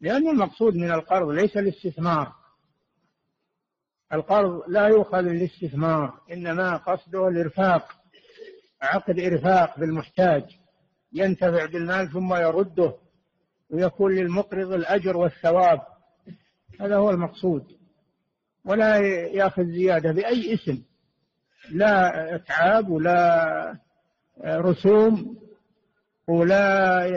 لأن 0.00 0.28
المقصود 0.28 0.74
من 0.74 0.92
القرض 0.92 1.28
ليس 1.28 1.56
الاستثمار. 1.56 2.32
القرض 4.12 4.62
لا 4.68 4.86
يؤخذ 4.86 5.20
للاستثمار 5.20 6.20
إنما 6.32 6.76
قصده 6.76 7.28
الإرفاق 7.28 7.96
عقد 8.82 9.20
إرفاق 9.20 9.78
بالمحتاج. 9.78 10.44
ينتفع 11.12 11.64
بالمال 11.64 12.12
ثم 12.12 12.34
يرده 12.34 12.94
ويكون 13.70 14.12
للمقرض 14.12 14.72
الأجر 14.72 15.16
والثواب. 15.16 15.80
هذا 16.80 16.96
هو 16.96 17.10
المقصود. 17.10 17.81
ولا 18.64 18.96
يأخذ 19.26 19.64
زيادة 19.64 20.12
بأي 20.12 20.54
اسم. 20.54 20.82
لا 21.72 22.34
إتعاب 22.34 22.88
ولا 22.90 23.76
رسوم 24.46 25.38
ولا 26.28 27.08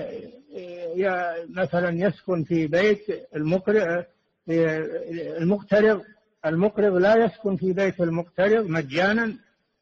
مثلا 1.50 1.90
يسكن 1.90 2.44
في 2.44 2.68
بيت 2.68 3.28
المقرض 3.36 4.04
المقترض. 4.50 6.02
المقرض 6.46 6.94
لا 6.94 7.16
يسكن 7.16 7.56
في 7.56 7.74
بيت 7.74 8.02
المقترض 8.02 8.66
مجانا 8.66 9.34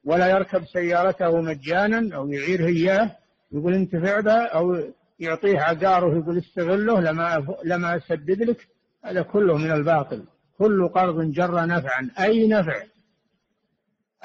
ولا 0.03 0.27
يركب 0.27 0.65
سيارته 0.65 1.41
مجانا 1.41 2.15
أو 2.15 2.31
يعيره 2.31 2.65
اياه 2.65 3.11
يقول 3.51 3.73
انتفع 3.73 4.19
به 4.19 4.31
أو 4.31 4.77
يعطيه 5.19 5.59
عقاره 5.59 6.17
يقول 6.17 6.37
استغله 6.37 6.99
لما 7.01 7.55
لما 7.63 7.97
أسدد 7.97 8.41
لك. 8.41 8.67
هذا 9.05 9.21
كله 9.21 9.57
من 9.57 9.71
الباطل. 9.71 10.23
كل 10.57 10.87
قرض 10.87 11.31
جر 11.31 11.65
نفعا. 11.65 12.11
أي 12.19 12.47
نفع؟ 12.47 12.83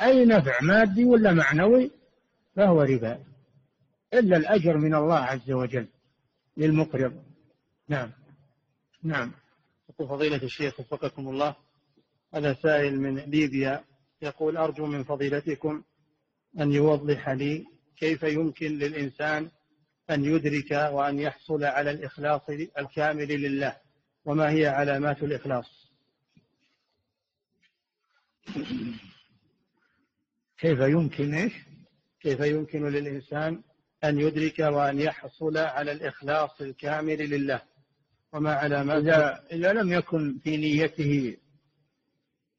أي 0.01 0.25
نفع 0.25 0.61
مادي 0.63 1.05
ولا 1.05 1.33
معنوي؟ 1.33 1.91
فهو 2.57 2.83
ربا. 2.83 3.25
إلا 4.15 4.37
الأجر 4.37 4.77
من 4.77 4.95
الله 4.95 5.19
عز 5.19 5.51
وجل 5.51 5.87
للمقرض. 6.57 7.23
نعم. 7.89 8.11
نعم. 9.03 9.33
يقول 9.89 10.09
فضيلة 10.09 10.43
الشيخ 10.43 10.81
وفقكم 10.81 11.29
الله 11.29 11.57
هذا 12.35 12.55
سائل 12.63 13.01
من 13.01 13.17
ليبيا 13.17 13.85
يقول 14.23 14.57
أرجو 14.57 14.87
من 14.87 15.05
فضيلتكم 15.05 15.83
أن 16.61 16.73
يوضح 16.73 17.29
لي 17.29 17.67
كيف 17.97 18.23
يمكن 18.23 18.79
للإنسان 18.79 19.51
أن 20.11 20.25
يدرك 20.25 20.71
وأن 20.71 21.19
يحصل 21.19 21.65
على 21.65 21.91
الإخلاص 21.91 22.41
الكامل 22.79 23.29
لله 23.29 23.77
وما 24.25 24.51
هي 24.51 24.67
علامات 24.67 25.23
الإخلاص؟ 25.23 25.78
كيف 30.59 30.81
يمكن 30.81 31.35
إيش؟ 31.35 31.53
كيف 32.21 32.41
يمكن 32.41 32.89
للإنسان 32.89 33.63
أن 34.05 34.21
يدرك 34.21 34.59
وأن 34.59 34.99
يحصل 34.99 35.57
على 35.57 35.93
الإخلاص 35.93 36.61
الكامل 36.61 37.31
لله؟ 37.31 37.63
وما 38.33 38.55
علامات 38.55 39.03
إذا, 39.03 39.45
إذا 39.53 39.73
لم 39.73 39.93
يكن 39.93 40.39
في 40.39 40.57
نيته 40.57 41.37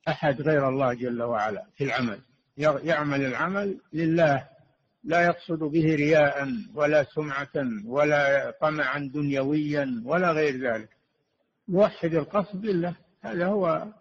أحد 0.08 0.42
غير 0.42 0.70
الله 0.70 0.94
جل 0.94 1.24
وعلا 1.24 1.66
في 1.76 1.84
العمل. 1.84 2.22
يعمل 2.58 3.26
العمل 3.26 3.82
لله. 3.94 4.48
لا 5.04 5.22
يقصد 5.22 5.60
به 5.60 5.96
رياء 5.96 6.48
ولا 6.74 7.04
سمعة 7.04 7.86
ولا 7.86 8.52
طمعا 8.62 9.00
دنيويا 9.14 10.04
ولا 10.06 10.32
غير 10.32 10.74
ذلك. 10.74 10.90
يوحد 11.68 12.14
القصد 12.14 12.66
لله. 12.66 12.96
هذا 13.22 13.46
هو 13.46 13.94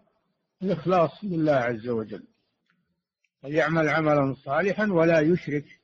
الإخلاص 0.63 1.11
لله 1.23 1.53
عز 1.53 1.87
وجل. 1.87 2.23
يعمل 3.43 3.89
عملا 3.89 4.35
صالحا 4.45 4.91
ولا 4.91 5.19
يشرك 5.19 5.79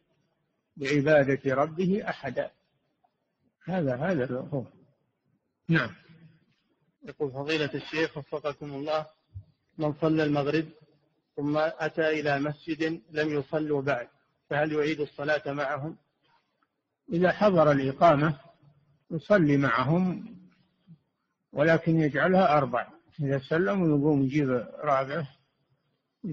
بعبادة 0.78 1.55
ربه 1.55 2.09
أحدا. 2.09 2.51
هذا 3.63 3.95
هذا 3.95 4.39
هو. 4.39 4.65
نعم. 5.69 5.95
يقول 7.03 7.32
فضيلة 7.32 7.73
الشيخ 7.73 8.17
وفقكم 8.17 8.73
الله 8.73 9.05
من 9.78 9.93
صلى 9.93 10.23
المغرب 10.23 10.65
ثم 11.36 11.57
أتى 11.57 12.09
إلى 12.09 12.39
مسجد 12.39 13.01
لم 13.11 13.30
يصلوا 13.30 13.82
بعد 13.82 14.07
فهل 14.49 14.71
يعيد 14.71 14.99
الصلاة 14.99 15.51
معهم؟ 15.53 15.97
إذا 17.13 17.32
حضر 17.32 17.71
الإقامة 17.71 18.39
يصلي 19.11 19.57
معهم 19.57 20.36
ولكن 21.53 21.99
يجعلها 21.99 22.57
أربع. 22.57 22.95
إذا 23.20 23.39
سلم 23.39 23.82
ويقوم 23.82 24.24
يجيب 24.24 24.49
رابعه 24.84 25.28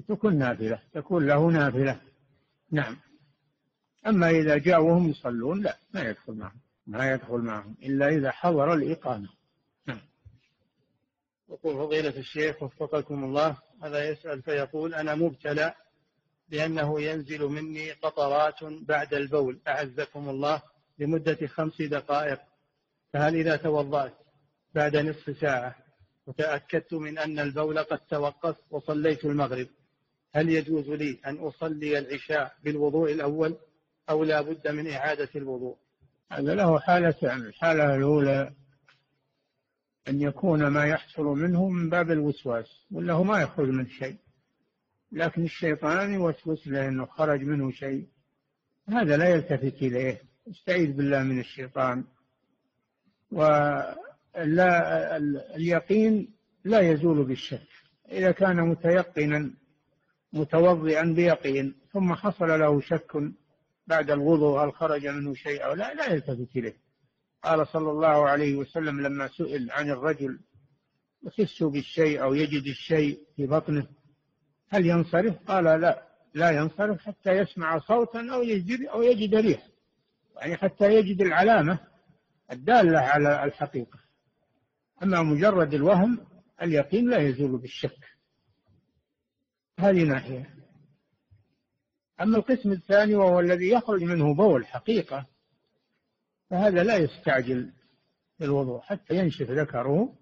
تكون 0.09 0.39
نافلة 0.39 0.83
تكون 0.93 1.26
له 1.26 1.51
نافلة. 1.51 2.01
نعم. 2.70 2.97
أما 4.07 4.30
إذا 4.30 4.59
جاءوا 4.59 4.91
وهم 4.91 5.11
يصلون 5.11 5.62
لا 5.62 5.76
ما 5.95 6.03
يدخل 6.03 6.33
معهم 6.33 6.61
ما 6.87 7.12
يدخل 7.12 7.39
معهم 7.39 7.76
إلا 7.83 8.09
إذا 8.09 8.30
حضر 8.30 8.74
الإقامة. 8.74 9.28
نعم. 9.87 10.01
يقول 11.49 11.76
فضيلة 11.76 12.18
الشيخ 12.18 12.62
وفقكم 12.62 13.24
الله 13.24 13.57
هذا 13.83 14.09
يسأل 14.09 14.43
فيقول 14.43 14.95
أنا 14.95 15.14
مبتلى 15.14 15.74
لأنه 16.49 17.01
ينزل 17.01 17.43
مني 17.43 17.93
قطرات 17.93 18.64
بعد 18.64 19.14
البول 19.14 19.61
أعزكم 19.68 20.28
الله 20.28 20.62
لمدة 20.99 21.47
خمس 21.47 21.83
دقائق 21.83 22.41
فهل 23.12 23.37
إذا 23.37 23.57
توضأت 23.57 24.14
بعد 24.74 24.97
نصف 24.97 25.39
ساعة 25.41 25.82
وتأكدت 26.27 26.95
من 26.95 27.18
أن 27.18 27.39
البول 27.39 27.79
قد 27.79 27.99
توقف 27.99 28.57
وصليت 28.70 29.25
المغرب. 29.25 29.68
هل 30.35 30.49
يجوز 30.49 30.89
لي 30.89 31.18
أن 31.27 31.37
أصلي 31.39 31.99
العشاء 31.99 32.55
بالوضوء 32.64 33.12
الأول 33.12 33.57
أو 34.11 34.25
لا 34.25 34.41
بد 34.41 34.68
من 34.68 34.91
إعادة 34.91 35.29
الوضوء؟ 35.37 35.77
هذا 36.33 36.55
له 36.55 36.79
حالتان 36.79 37.41
الحالة 37.41 37.95
الأولى 37.95 38.53
أن 40.09 40.20
يكون 40.20 40.66
ما 40.66 40.85
يحصل 40.85 41.25
منه 41.25 41.68
من 41.68 41.91
باب 41.91 42.11
الوسواس 42.11 42.66
ولا 42.91 43.12
هو 43.12 43.25
ما 43.25 43.43
يخرج 43.43 43.68
من 43.68 43.89
شيء. 43.89 44.16
لكن 45.12 45.45
الشيطان 45.45 46.14
يوسوس 46.14 46.68
له 46.68 46.89
أنه 46.89 47.07
خرج 47.07 47.41
منه 47.41 47.70
شيء. 47.70 48.07
هذا 48.89 49.16
لا 49.16 49.29
يلتفت 49.29 49.83
إليه. 49.83 50.23
استعيذ 50.51 50.93
بالله 50.93 51.23
من 51.23 51.41
الشيطان. 51.41 52.05
ولا 54.37 55.16
اليقين 55.57 56.35
لا 56.64 56.80
يزول 56.80 57.24
بالشك. 57.24 57.68
إذا 58.12 58.30
كان 58.30 58.57
متيقنا 58.68 59.51
متوضئا 60.33 61.03
بيقين 61.03 61.74
ثم 61.93 62.14
حصل 62.14 62.49
له 62.61 62.80
شك 62.80 63.12
بعد 63.87 64.11
الوضوء 64.11 64.64
هل 64.64 64.72
خرج 64.72 65.07
منه 65.07 65.35
شيء 65.35 65.64
أو 65.64 65.72
لا 65.72 65.95
لا 65.95 66.12
يلتفت 66.12 66.57
إليه. 66.57 66.76
قال 67.43 67.66
صلى 67.66 67.91
الله 67.91 68.28
عليه 68.28 68.55
وسلم 68.57 69.01
لما 69.01 69.28
سئل 69.28 69.70
عن 69.70 69.91
الرجل 69.91 70.41
يخس 71.22 71.62
بالشيء 71.62 72.22
أو 72.22 72.35
يجد 72.35 72.66
الشيء 72.66 73.18
في 73.37 73.47
بطنه 73.47 73.87
هل 74.68 74.87
ينصرف؟ 74.87 75.35
قال 75.47 75.64
لا 75.64 76.03
لا 76.35 76.51
ينصرف 76.51 77.01
حتى 77.01 77.30
يسمع 77.30 77.78
صوتا 77.78 78.33
أو 78.33 78.43
يجد 78.43 78.87
أو 78.87 79.03
يجد 79.03 79.35
ريح 79.35 79.68
يعني 80.37 80.57
حتى 80.57 80.95
يجد 80.95 81.20
العلامة 81.20 81.78
الدالة 82.53 82.99
على 82.99 83.45
الحقيقة. 83.45 83.99
أما 85.03 85.22
مجرد 85.22 85.74
الوهم 85.74 86.26
اليقين 86.62 87.11
لا 87.11 87.18
يزول 87.18 87.59
بالشك. 87.59 87.98
هذه 89.78 90.05
ناحية. 90.05 90.55
أما 92.20 92.36
القسم 92.36 92.72
الثاني 92.72 93.14
وهو 93.14 93.40
الذي 93.40 93.68
يخرج 93.68 94.03
منه 94.03 94.34
بول 94.34 94.66
حقيقة 94.66 95.26
فهذا 96.50 96.82
لا 96.82 96.96
يستعجل 96.96 97.72
الوضوء 98.42 98.80
حتى 98.80 99.14
ينشف 99.14 99.50
ذكره 99.50 100.14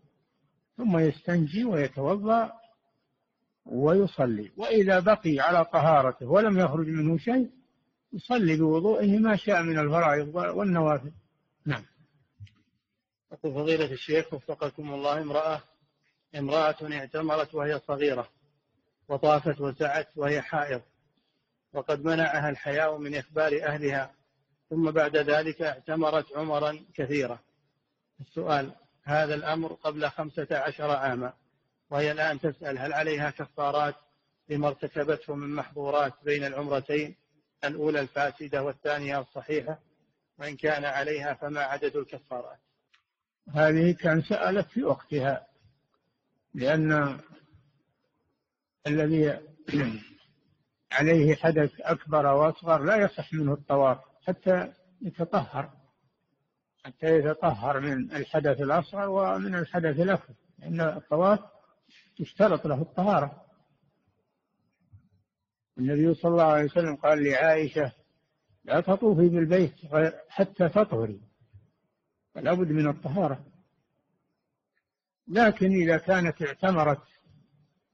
ثم 0.76 0.98
يستنجي 0.98 1.64
ويتوضأ 1.64 2.52
ويصلي. 3.66 4.52
وإذا 4.56 5.00
بقي 5.00 5.40
على 5.40 5.64
طهارته 5.64 6.26
ولم 6.26 6.58
يخرج 6.58 6.86
منه 6.86 7.18
شيء 7.18 7.50
يصلي 8.12 8.56
بوضوئه 8.56 9.18
ما 9.18 9.36
شاء 9.36 9.62
من 9.62 9.78
الفرائض 9.78 10.34
والنوافل 10.34 11.12
نعم. 11.66 11.84
فضيلة 13.36 13.92
الشيخ 13.92 14.34
وفقكم 14.34 14.94
الله 14.94 15.20
امرأة 15.20 15.62
امرأة 16.36 16.76
اعتمرت 16.82 17.54
وهي 17.54 17.80
صغيرة 17.88 18.28
وطافت 19.08 19.60
وسعت 19.60 20.08
وهي 20.16 20.42
حائض 20.42 20.82
وقد 21.72 22.04
منعها 22.04 22.50
الحياء 22.50 22.98
من 22.98 23.14
إخبار 23.14 23.62
أهلها 23.62 24.14
ثم 24.70 24.90
بعد 24.90 25.16
ذلك 25.16 25.62
اعتمرت 25.62 26.36
عمرا 26.36 26.84
كثيرة 26.94 27.40
السؤال 28.20 28.72
هذا 29.02 29.34
الأمر 29.34 29.72
قبل 29.72 30.10
خمسة 30.10 30.46
عشر 30.50 30.90
عاما 30.90 31.32
وهي 31.90 32.12
الآن 32.12 32.40
تسأل 32.40 32.78
هل 32.78 32.92
عليها 32.92 33.30
كفارات 33.30 33.94
لما 34.48 34.68
ارتكبته 34.68 35.34
من 35.34 35.54
محظورات 35.54 36.12
بين 36.24 36.44
العمرتين 36.44 37.16
الأولى 37.64 38.00
الفاسدة 38.00 38.62
والثانية 38.62 39.20
الصحيحة؟ 39.20 39.78
وإن 40.38 40.56
كان 40.56 40.84
عليها 40.84 41.34
فما 41.34 41.60
عدد 41.60 41.96
الكفارات؟ 41.96 42.58
هذه 43.49 43.93
كان 43.93 44.22
سألت 44.22 44.66
في 44.66 44.82
وقتها 44.82 45.47
لأن 46.55 47.20
الذي 48.86 49.41
عليه 50.93 51.34
حدث 51.34 51.80
أكبر 51.80 52.26
وأصغر 52.26 52.82
لا 52.82 52.97
يصح 52.97 53.34
منه 53.34 53.53
الطواف 53.53 53.99
حتى 54.26 54.72
يتطهر 55.03 55.80
حتى 56.84 57.18
يتطهر 57.18 57.80
من 57.80 58.12
الحدث 58.12 58.61
الأصغر 58.61 59.09
ومن 59.09 59.55
الحدث 59.55 60.01
الأكبر 60.01 60.34
لأن 60.59 60.80
الطواف 60.80 61.41
يشترط 62.20 62.66
له 62.66 62.82
الطهارة. 62.82 63.45
النبي 65.78 66.14
صلى 66.14 66.30
الله 66.30 66.45
عليه 66.45 66.64
وسلم 66.64 66.97
قال 66.97 67.24
لعائشة 67.24 67.93
لا 68.64 68.80
تطوفي 68.80 69.28
بالبيت 69.28 69.74
حتى 70.28 70.68
تطهري. 70.68 71.20
فلا 72.34 72.54
بد 72.54 72.72
من 72.72 72.88
الطهارة. 72.88 73.44
لكن 75.28 75.72
إذا 75.72 75.96
كانت 75.96 76.42
اعتمرت 76.42 77.02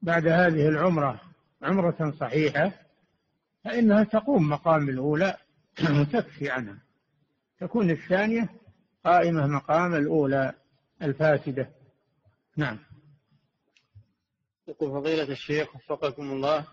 بعد 0.03 0.27
هذه 0.27 0.69
العمرة 0.69 1.21
عمرة 1.63 2.15
صحيحة 2.21 2.73
فإنها 3.65 4.05
تقوم 4.05 4.49
مقام 4.49 4.89
الأولى 4.89 5.37
وتكفي 6.01 6.51
عنها. 6.51 6.79
تكون 7.61 7.91
الثانية 7.91 8.49
قائمة 9.05 9.47
مقام 9.47 9.95
الأولى 9.95 10.55
الفاسدة. 11.03 11.71
نعم. 12.57 12.79
يقول 14.69 14.91
فضيلة 14.91 15.33
الشيخ 15.33 15.77
وفقكم 15.77 16.31
الله 16.31 16.67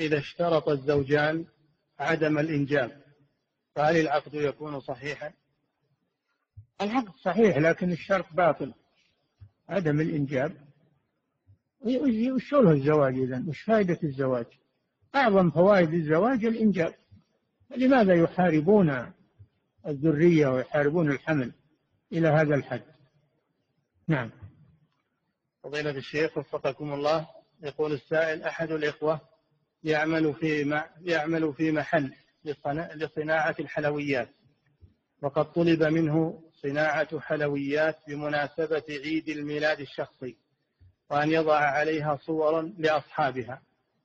إذا 0.00 0.18
اشترط 0.18 0.68
الزوجان 0.68 1.46
عدم 1.98 2.38
الإنجاب 2.38 3.02
فهل 3.74 3.96
العقد 3.96 4.34
يكون 4.34 4.80
صحيحا؟ 4.80 5.32
العقد 6.82 7.12
صحيح 7.22 7.58
لكن 7.58 7.92
الشرط 7.92 8.26
باطل. 8.32 8.74
عدم 9.68 10.00
الإنجاب. 10.00 10.56
وش 12.34 12.52
له 12.52 12.72
الزواج 12.72 13.18
إذا 13.18 13.44
وش 13.48 13.62
فائدة 13.62 13.98
الزواج؟ 14.04 14.46
أعظم 15.14 15.50
فوائد 15.50 15.94
الزواج 15.94 16.44
الإنجاب. 16.44 16.94
لماذا 17.76 18.14
يحاربون 18.14 19.12
الذرية 19.86 20.46
ويحاربون 20.46 21.10
الحمل 21.10 21.52
إلى 22.12 22.28
هذا 22.28 22.54
الحد؟ 22.54 22.82
نعم. 24.08 24.30
فضيلة 25.62 25.90
الشيخ 25.90 26.38
وفقكم 26.38 26.92
الله 26.92 27.28
يقول 27.62 27.92
السائل 27.92 28.42
أحد 28.42 28.70
الإخوة 28.70 29.20
يعمل 29.84 30.34
في 30.34 30.82
يعمل 31.00 31.54
في 31.54 31.72
محل 31.72 32.14
لصناعة 32.94 33.56
الحلويات 33.60 34.28
وقد 35.22 35.52
طلب 35.52 35.82
منه 35.82 36.42
صناعة 36.62 37.20
حلويات 37.20 37.98
بمناسبة 38.08 38.84
عيد 38.88 39.28
الميلاد 39.28 39.80
الشخصي 39.80 40.36
وأن 41.10 41.30
يضع 41.30 41.58
عليها 41.58 42.16
صورا 42.16 42.72
لأصحابها. 42.78 43.62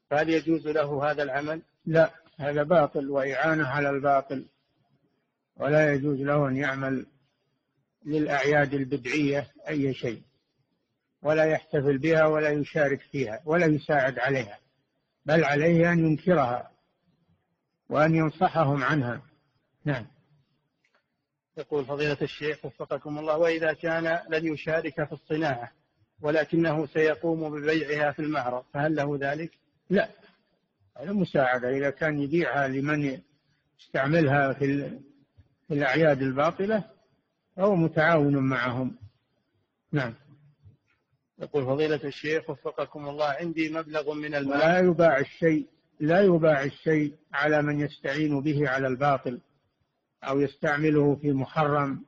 فهل 0.10 0.30
يجوز 0.30 0.68
له 0.68 1.12
هذا 1.12 1.24
العمل؟ 1.24 1.62
لا 1.86 2.12
هذا 2.39 2.64
باطل 2.64 3.10
وإعانة 3.10 3.68
على 3.68 3.89
الباطل. 3.89 4.45
ولا 5.55 5.93
يجوز 5.93 6.20
له 6.20 6.47
أن 6.47 6.58
يعمل 6.58 7.05
للأعياد 8.05 8.74
البدعية 8.74 9.47
أي 9.68 9.93
شيء. 9.93 10.22
ولا 11.22 11.43
يحتفل 11.43 11.97
بها 11.97 12.26
ولا 12.26 12.49
يشارك 12.49 13.01
فيها 13.01 13.41
ولا 13.45 13.66
يساعد 13.66 14.20
عليها 14.20 14.60
بل 15.26 15.43
عليه 15.43 15.91
أن 15.91 15.99
ينكرها 15.99 16.72
وأن 17.89 18.16
ينصحهم 18.16 18.84
عنها. 18.84 19.22
نعم. 19.86 20.05
يقول 21.58 21.86
فضيلة 21.86 22.18
الشيخ 22.22 22.66
وفقكم 22.66 23.18
الله 23.20 23.38
وإذا 23.38 23.74
كان 23.74 24.20
لن 24.30 24.53
يشارك 24.53 25.03
في 25.08 25.12
الصناعة 25.12 25.72
ولكنه 26.22 26.86
سيقوم 26.86 27.49
ببيعها 27.49 28.12
في 28.12 28.20
المعرض 28.20 28.64
فهل 28.74 28.95
له 28.95 29.18
ذلك؟ 29.22 29.51
لا. 29.89 30.10
هذا 30.97 31.12
مساعدة. 31.12 31.70
إذا 31.70 31.89
كان 31.89 32.20
يبيعها 32.20 32.68
لمن 32.68 33.20
يستعملها 33.80 34.53
في 34.53 34.89
في 35.68 35.74
الأعياد 35.74 36.22
الباطلة 36.22 36.84
فهو 37.55 37.76
متعاون 37.76 38.38
معهم. 38.38 38.95
نعم. 39.91 40.14
يقول 41.39 41.66
فضيلة 41.66 42.03
الشيخ 42.03 42.49
وفقكم 42.49 43.10
الله 43.10 43.26
عندي 43.26 43.70
مبلغ 43.70 44.14
من 44.14 44.36
المال. 44.36 44.60
لا 44.60 44.80
يباع 44.80 45.20
الشيء 45.20 45.68
لا 45.99 46.22
يباع 46.22 46.64
الشيء 46.64 47.14
على 47.34 47.62
من 47.62 47.80
يستعين 47.80 48.41
به 48.41 48.70
على 48.70 48.88
الباطل. 48.88 49.39
أو 50.28 50.39
يستعمله 50.39 51.15
في 51.15 51.32
محرم 51.32 52.05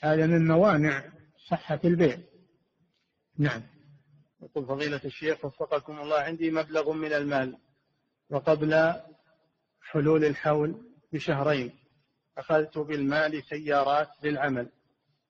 هذا 0.00 0.26
من 0.26 0.46
موانع 0.46 1.04
صحة 1.48 1.80
البيع. 1.84 2.18
نعم. 3.38 3.62
يقول 4.42 4.66
فضيلة 4.66 5.00
الشيخ 5.04 5.44
وفقكم 5.44 6.00
الله 6.00 6.18
عندي 6.18 6.50
مبلغ 6.50 6.92
من 6.92 7.12
المال 7.12 7.58
وقبل 8.30 8.92
حلول 9.82 10.24
الحول 10.24 10.74
بشهرين. 11.12 11.72
أخذت 12.38 12.78
بالمال 12.78 13.42
سيارات 13.42 14.08
للعمل. 14.22 14.68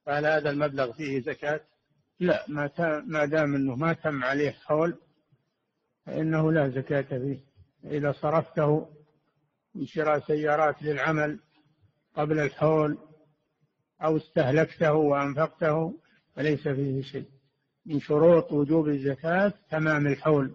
فهل 0.07 0.27
هذا 0.27 0.51
المبلغ 0.51 0.93
فيه 0.93 1.21
زكاة؟ 1.21 1.61
لا 2.21 2.45
ما 2.49 2.71
ما 3.07 3.25
دام 3.25 3.55
إنه 3.55 3.77
ما 3.77 3.93
تم 3.93 4.25
عليه 4.25 4.51
حول 4.51 4.99
فإنه 6.07 6.53
لا 6.53 6.69
زكاة 6.69 7.19
فيه. 7.19 7.41
إذا 7.85 8.13
صرفته 8.13 8.89
من 9.75 9.87
شراء 9.87 10.21
سيارات 10.21 10.83
للعمل 10.83 11.41
قبل 12.19 12.39
الحول 12.39 12.99
أو 14.03 14.17
استهلكته 14.17 14.93
وأنفقته 14.93 15.95
فليس 16.37 16.69
فيه 16.69 17.03
شيء. 17.03 17.29
من 17.87 18.01
شروط 18.01 18.53
وجوب 18.53 18.89
الزكاة 18.89 19.53
تمام 19.71 20.07
الحول. 20.07 20.55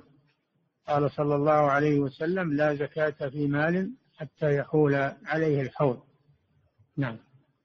قال 0.88 1.12
صلى 1.12 1.36
الله 1.36 1.52
عليه 1.52 2.00
وسلم 2.00 2.54
لا 2.54 2.76
زكاة 2.76 3.30
في 3.30 3.48
مال 3.48 3.94
حتى 4.18 4.56
يحول 4.56 4.96
عليه 5.26 5.62
الحول. 5.62 6.00
نعم. 6.98 7.18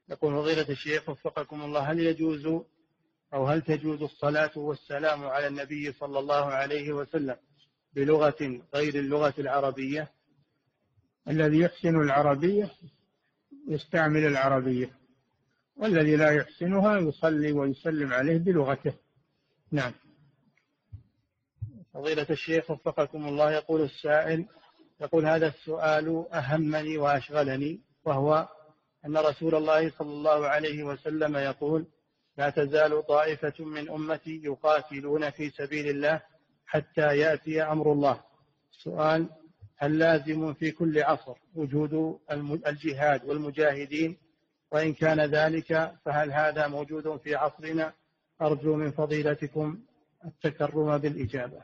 يقول 0.08 0.34
فضيلة 0.34 0.68
الشيخ 0.68 1.08
وفقكم 1.08 1.62
الله 1.62 1.80
هل 1.80 2.00
يجوز 2.00 2.46
أو 3.34 3.46
هل 3.46 3.62
تجوز 3.62 4.02
الصلاة 4.02 4.58
والسلام 4.58 5.24
على 5.24 5.46
النبي 5.46 5.92
صلى 5.92 6.18
الله 6.18 6.44
عليه 6.44 6.92
وسلم 6.92 7.36
بلغة 7.94 8.60
غير 8.74 8.94
اللغة 8.94 9.34
العربية؟ 9.38 10.08
الذي 11.28 11.58
يحسن 11.58 12.00
العربية 12.00 12.70
يستعمل 13.68 14.26
العربية 14.26 14.90
والذي 15.76 16.16
لا 16.16 16.30
يحسنها 16.30 16.98
يصلي 16.98 17.52
ويسلم 17.52 18.12
عليه 18.12 18.38
بلغته. 18.38 18.94
نعم. 19.72 19.92
فضيلة 21.94 22.26
الشيخ 22.30 22.70
وفقكم 22.70 23.28
الله 23.28 23.52
يقول 23.52 23.82
السائل 23.82 24.46
يقول 25.00 25.26
هذا 25.26 25.46
السؤال 25.46 26.26
أهمني 26.32 26.98
وأشغلني 26.98 27.80
وهو 28.04 28.48
أن 29.06 29.16
رسول 29.16 29.54
الله 29.54 29.90
صلى 29.90 30.10
الله 30.10 30.46
عليه 30.46 30.84
وسلم 30.84 31.36
يقول 31.36 31.86
لا 32.38 32.50
تزال 32.50 33.06
طائفة 33.06 33.64
من 33.64 33.90
أمتي 33.90 34.40
يقاتلون 34.44 35.30
في 35.30 35.50
سبيل 35.50 35.88
الله 35.88 36.22
حتى 36.66 37.18
يأتي 37.18 37.62
أمر 37.62 37.92
الله. 37.92 38.20
سؤال 38.70 39.28
هل 39.80 39.98
لازم 39.98 40.54
في 40.54 40.70
كل 40.70 41.02
عصر 41.02 41.34
وجود 41.54 42.18
الجهاد 42.66 43.24
والمجاهدين 43.24 44.16
وإن 44.72 44.92
كان 44.94 45.20
ذلك 45.20 45.92
فهل 46.04 46.32
هذا 46.32 46.68
موجود 46.68 47.16
في 47.16 47.34
عصرنا؟ 47.34 47.92
أرجو 48.42 48.76
من 48.76 48.90
فضيلتكم 48.90 49.78
التكرم 50.24 50.98
بالإجابة. 50.98 51.62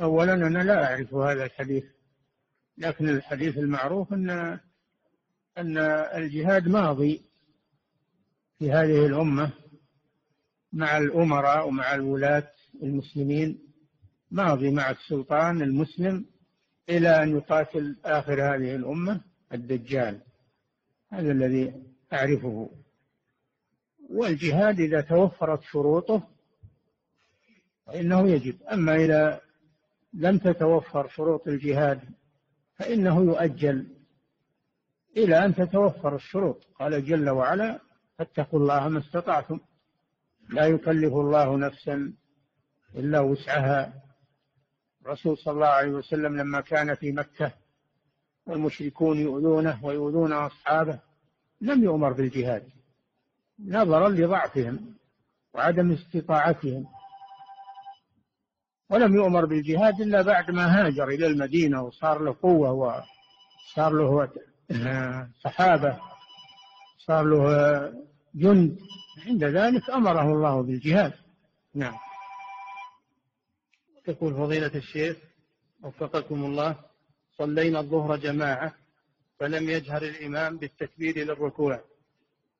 أولا 0.00 0.34
أنا 0.34 0.58
لا 0.58 0.84
أعرف 0.84 1.14
هذا 1.14 1.44
الحديث 1.44 1.84
لكن 2.78 3.08
الحديث 3.08 3.58
المعروف 3.58 4.12
أن 4.12 4.30
أن 5.58 5.78
الجهاد 6.14 6.68
ماضي 6.68 7.22
في 8.58 8.72
هذه 8.72 9.06
الأمة 9.06 9.52
مع 10.72 10.98
الأمراء 10.98 11.68
ومع 11.68 11.94
الولاة 11.94 12.50
المسلمين 12.82 13.58
ماضي 14.30 14.70
مع 14.70 14.90
السلطان 14.90 15.62
المسلم 15.62 16.26
إلى 16.88 17.22
أن 17.22 17.36
يقاتل 17.36 17.96
آخر 18.04 18.54
هذه 18.54 18.76
الأمة 18.76 19.20
الدجال. 19.52 20.20
هذا 21.08 21.32
الذي 21.32 21.82
أعرفه. 22.12 22.70
والجهاد 24.10 24.80
إذا 24.80 25.00
توفرت 25.00 25.62
شروطه 25.62 26.22
فإنه 27.86 28.28
يجب. 28.28 28.62
أما 28.62 28.96
إذا 28.96 29.40
لم 30.12 30.38
تتوفر 30.38 31.08
شروط 31.08 31.48
الجهاد 31.48 32.00
فإنه 32.74 33.20
يؤجل. 33.20 33.86
إلى 35.16 35.44
أن 35.44 35.54
تتوفر 35.54 36.16
الشروط. 36.16 36.64
قال 36.78 37.04
جل 37.04 37.28
وعلا 37.30 37.80
فاتقوا 38.18 38.60
الله 38.60 38.88
ما 38.88 38.98
استطعتم. 38.98 39.60
لا 40.50 40.66
يكلف 40.66 41.12
الله 41.14 41.56
نفسا 41.56 42.12
إلا 42.94 43.20
وسعها. 43.20 44.07
الرسول 45.08 45.38
صلى 45.38 45.54
الله 45.54 45.66
عليه 45.66 45.90
وسلم 45.90 46.36
لما 46.36 46.60
كان 46.60 46.94
في 46.94 47.12
مكة 47.12 47.52
والمشركون 48.46 49.18
يؤذونه 49.18 49.84
ويؤذون 49.84 50.32
أصحابه 50.32 50.98
لم 51.60 51.84
يؤمر 51.84 52.12
بالجهاد 52.12 52.68
نظرا 53.66 54.08
لضعفهم 54.08 54.94
وعدم 55.54 55.92
استطاعتهم 55.92 56.86
ولم 58.90 59.14
يؤمر 59.14 59.44
بالجهاد 59.44 60.00
إلا 60.00 60.22
بعد 60.22 60.50
ما 60.50 60.86
هاجر 60.86 61.08
إلى 61.08 61.26
المدينة 61.26 61.82
وصار 61.82 62.22
له 62.22 62.36
قوة 62.42 62.72
وصار 62.72 63.92
له 63.92 64.28
صحابة 65.44 66.00
صار 66.98 67.24
له 67.24 67.92
جند 68.34 68.78
عند 69.26 69.44
ذلك 69.44 69.90
أمره 69.90 70.32
الله 70.32 70.62
بالجهاد. 70.62 71.12
نعم. 71.74 72.07
يقول 74.08 74.34
فضيلة 74.34 74.74
الشيخ 74.74 75.16
وفقكم 75.82 76.44
الله 76.44 76.76
صلينا 77.38 77.80
الظهر 77.80 78.16
جماعة 78.16 78.74
فلم 79.38 79.70
يجهر 79.70 80.02
الإمام 80.02 80.58
بالتكبير 80.58 81.18
للركوع 81.18 81.84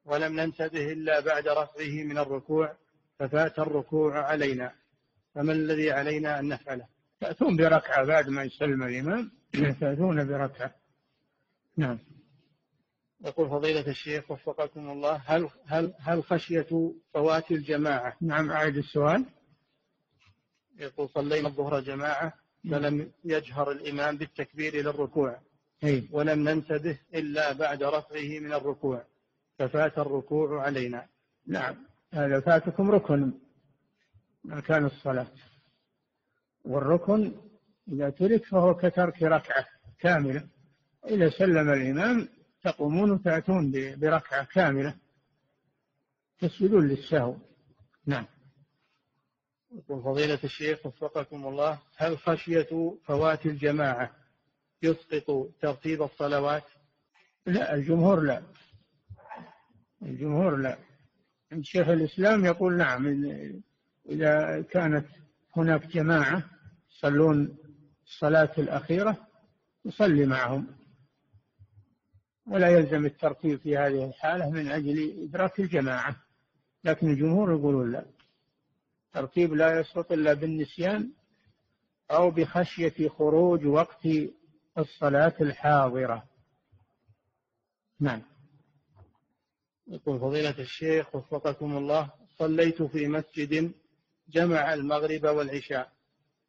ولم 0.04 0.40
ننتبه 0.40 0.92
إلا 0.92 1.20
بعد 1.20 1.48
رفعه 1.48 2.02
من 2.04 2.18
الركوع 2.18 2.76
ففات 3.18 3.58
الركوع 3.58 4.18
علينا. 4.18 4.72
فما 5.34 5.52
الذي 5.52 5.90
علينا 5.90 6.38
أن 6.38 6.48
نفعله؟ 6.48 6.86
تأتون 7.20 7.56
بركعة 7.56 8.04
بعد 8.04 8.28
ما 8.28 8.42
يسلم 8.44 8.82
الإمام؟ 8.82 9.30
تأتون 9.80 10.28
بركعة. 10.28 10.74
نعم. 11.76 11.98
يقول 13.24 13.48
فضيلة 13.48 13.86
الشيخ 13.86 14.30
وفقكم 14.30 14.90
الله 14.90 15.22
هل 15.26 15.48
هل 15.66 15.94
هل 15.98 16.24
خشية 16.24 16.94
فوات 17.14 17.50
الجماعة؟ 17.50 18.16
نعم 18.20 18.50
أعد 18.50 18.76
السؤال. 18.76 19.24
يقول 20.78 21.08
صلينا 21.08 21.48
الظهر 21.48 21.80
جماعة 21.80 22.32
فلم 22.70 23.12
يجهر 23.24 23.70
الإمام 23.70 24.16
بالتكبير 24.16 24.74
للركوع. 24.76 25.40
ولم 26.10 26.48
ننتبه 26.48 26.98
إلا 27.14 27.52
بعد 27.52 27.82
رفعه 27.82 28.38
من 28.40 28.52
الركوع. 28.52 29.04
ففات 29.58 29.98
الركوع 29.98 30.62
علينا. 30.62 31.06
نعم. 31.46 31.76
هذا 32.12 32.40
فاتكم 32.40 32.90
ركن 32.90 33.32
أركان 34.52 34.84
الصلاة. 34.84 35.26
والركن 36.64 37.34
إذا 37.88 38.10
ترك 38.10 38.44
فهو 38.44 38.74
كترك 38.74 39.22
ركعة 39.22 39.66
كاملة. 39.98 40.48
إذا 41.06 41.30
سلم 41.30 41.70
الإمام 41.70 42.28
تقومون 42.62 43.10
وتأتون 43.10 43.72
بركعة 43.96 44.44
كاملة. 44.44 44.94
تسجدون 46.40 46.88
للسهو. 46.88 47.36
نعم. 48.06 48.26
يقول 49.72 50.02
فضيلة 50.02 50.38
الشيخ 50.44 50.86
وفقكم 50.86 51.46
الله 51.46 51.78
هل 51.96 52.18
خشية 52.18 52.96
فوات 53.04 53.46
الجماعة 53.46 54.10
يسقط 54.82 55.50
ترتيب 55.60 56.02
الصلوات؟ 56.02 56.64
لا 57.46 57.74
الجمهور 57.74 58.20
لا. 58.20 58.42
الجمهور 60.02 60.56
لا. 60.56 60.78
شيخ 61.60 61.88
الإسلام 61.88 62.44
يقول 62.44 62.76
نعم 62.76 63.06
إذا 64.08 64.62
كانت 64.62 65.06
هناك 65.56 65.86
جماعة 65.86 66.42
يصلون 66.90 67.56
الصلاة 68.06 68.52
الأخيرة 68.58 69.26
يصلي 69.84 70.26
معهم. 70.26 70.66
ولا 72.46 72.68
يلزم 72.68 73.06
الترتيب 73.06 73.58
في 73.58 73.76
هذه 73.76 74.04
الحالة 74.04 74.50
من 74.50 74.68
أجل 74.70 75.22
إدراك 75.24 75.60
الجماعة. 75.60 76.16
لكن 76.84 77.10
الجمهور 77.10 77.50
يقولون 77.52 77.92
لا. 77.92 78.04
الترتيب 79.08 79.54
لا 79.54 79.80
يسقط 79.80 80.12
إلا 80.12 80.32
بالنسيان 80.34 81.12
أو 82.10 82.30
بخشية 82.30 83.08
خروج 83.08 83.66
وقت 83.66 84.06
الصلاة 84.78 85.34
الحاضرة. 85.40 86.24
نعم. 88.00 88.22
يقول 89.86 90.20
فضيلة 90.20 90.58
الشيخ 90.58 91.14
وفقكم 91.14 91.76
الله 91.76 92.10
صليت 92.38 92.82
في 92.82 93.08
مسجد 93.08 93.72
جمع 94.28 94.74
المغرب 94.74 95.24
والعشاء 95.24 95.92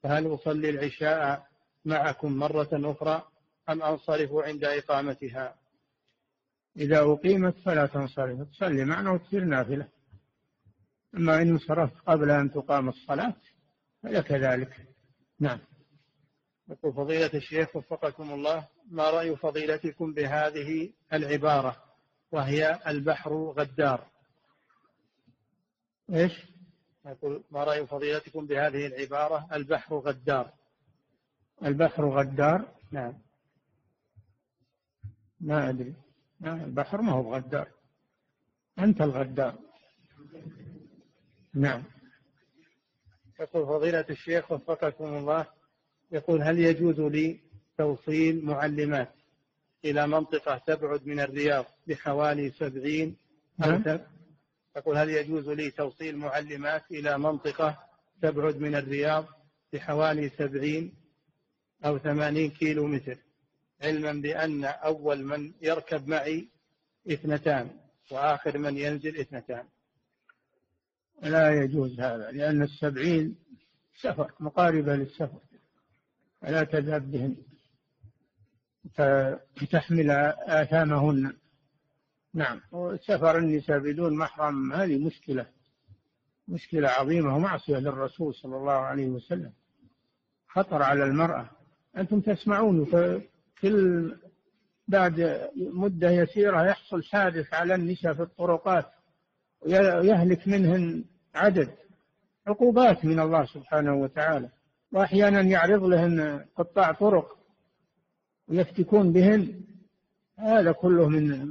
فهل 0.03 0.33
أصلي 0.33 0.69
العشاء 0.69 1.47
معكم 1.85 2.37
مرة 2.37 2.69
أخرى 2.73 3.23
أم 3.69 3.83
أنصرف 3.83 4.33
عند 4.33 4.63
إقامتها؟ 4.63 5.55
إذا 6.77 6.99
أقيمت 6.99 7.55
فلا 7.65 7.85
تنصرف 7.85 8.49
تصلي 8.49 8.85
معنا 8.85 9.11
وتصير 9.11 9.43
نافلة. 9.43 9.87
أما 11.15 11.41
إن 11.41 11.49
انصرفت 11.49 11.93
قبل 12.07 12.31
أن 12.31 12.51
تقام 12.51 12.89
الصلاة 12.89 13.33
فلك 14.03 14.31
ذلك. 14.31 14.87
نعم. 15.39 15.59
يقول 16.69 16.93
فضيلة 16.93 17.31
الشيخ 17.33 17.75
وفقكم 17.75 18.31
الله 18.31 18.67
ما 18.91 19.09
رأي 19.09 19.35
فضيلتكم 19.35 20.13
بهذه 20.13 20.89
العبارة 21.13 21.83
وهي 22.31 22.79
البحر 22.87 23.33
غدار؟ 23.33 24.07
إيش؟ 26.13 26.31
يقول 27.05 27.43
ما 27.51 27.63
رأي 27.63 27.87
فضيلتكم 27.87 28.47
بهذه 28.47 28.85
العبارة 28.85 29.47
البحر 29.53 29.95
غدار؟ 29.95 30.51
البحر 31.63 32.09
غدار؟ 32.09 32.65
نعم. 32.91 33.13
ما 35.39 35.69
أدري. 35.69 35.93
البحر 36.43 37.01
ما 37.01 37.11
هو 37.11 37.35
غدار 37.35 37.67
أنت 38.79 39.01
الغدار. 39.01 39.68
نعم. 41.59 41.83
يقول 43.39 43.65
فضيلة 43.65 44.05
الشيخ 44.09 44.51
وفقكم 44.51 45.17
الله 45.17 45.47
يقول 46.11 46.41
هل 46.41 46.59
يجوز 46.59 46.99
لي 46.99 47.39
توصيل 47.77 48.45
معلمات 48.45 49.09
إلى 49.85 50.07
منطقة 50.07 50.57
تبعد 50.67 51.07
من 51.07 51.19
الرياض 51.19 51.65
بحوالي 51.87 52.51
سبعين 52.51 53.15
أو 53.63 53.71
نعم. 53.71 53.99
يقول 54.77 54.97
هل 54.97 55.09
يجوز 55.09 55.49
لي 55.49 55.71
توصيل 55.71 56.17
معلمات 56.17 56.83
إلى 56.91 57.17
منطقة 57.17 57.77
تبعد 58.21 58.57
من 58.57 58.75
الرياض 58.75 59.25
بحوالي 59.73 60.29
سبعين 60.29 60.93
أو 61.85 61.97
ثمانين 61.97 62.51
كيلو 62.51 62.87
متر؟ 62.87 63.17
علما 63.81 64.11
بأن 64.13 64.65
أول 64.65 65.23
من 65.23 65.53
يركب 65.61 66.07
معي 66.07 66.47
اثنتان 67.11 67.69
وآخر 68.11 68.57
من 68.57 68.77
ينزل 68.77 69.19
اثنتان. 69.19 69.65
لا 71.23 71.63
يجوز 71.63 71.99
هذا 71.99 72.31
لأن 72.31 72.61
السبعين 72.61 73.35
سفر 74.01 74.31
مقاربة 74.39 74.95
للسفر 74.95 75.39
فلا 76.41 76.63
تذهب 76.63 77.11
بهن 77.11 77.35
فتحمل 79.55 80.11
آثامهن. 80.47 81.33
نعم 82.33 82.61
وسفر 82.71 83.37
النساء 83.37 83.79
بدون 83.79 84.17
محرم 84.17 84.73
هذه 84.73 85.05
مشكلة 85.05 85.45
مشكلة 86.47 86.89
عظيمة 86.89 87.35
ومعصية 87.35 87.77
للرسول 87.77 88.33
صلى 88.33 88.57
الله 88.57 88.71
عليه 88.71 89.07
وسلم. 89.07 89.53
خطر 90.47 90.81
على 90.81 91.03
المرأة. 91.03 91.49
أنتم 91.97 92.21
تسمعون 92.21 92.85
كل 93.61 94.15
بعد 94.87 95.49
مدة 95.55 96.11
يسيرة 96.11 96.65
يحصل 96.65 97.03
حادث 97.03 97.53
على 97.53 97.75
النساء 97.75 98.13
في 98.13 98.21
الطرقات. 98.21 98.91
ويهلك 99.61 100.47
منهن 100.47 101.05
عدد 101.35 101.75
عقوبات 102.47 103.05
من 103.05 103.19
الله 103.19 103.45
سبحانه 103.45 103.95
وتعالى. 103.95 104.49
وأحيانا 104.91 105.41
يعرض 105.41 105.83
لهن 105.83 106.45
قطاع 106.55 106.91
طرق 106.91 107.37
ويفتكون 108.47 109.13
بهن. 109.13 109.61
هذا 110.37 110.71
كله 110.71 111.09
من 111.09 111.49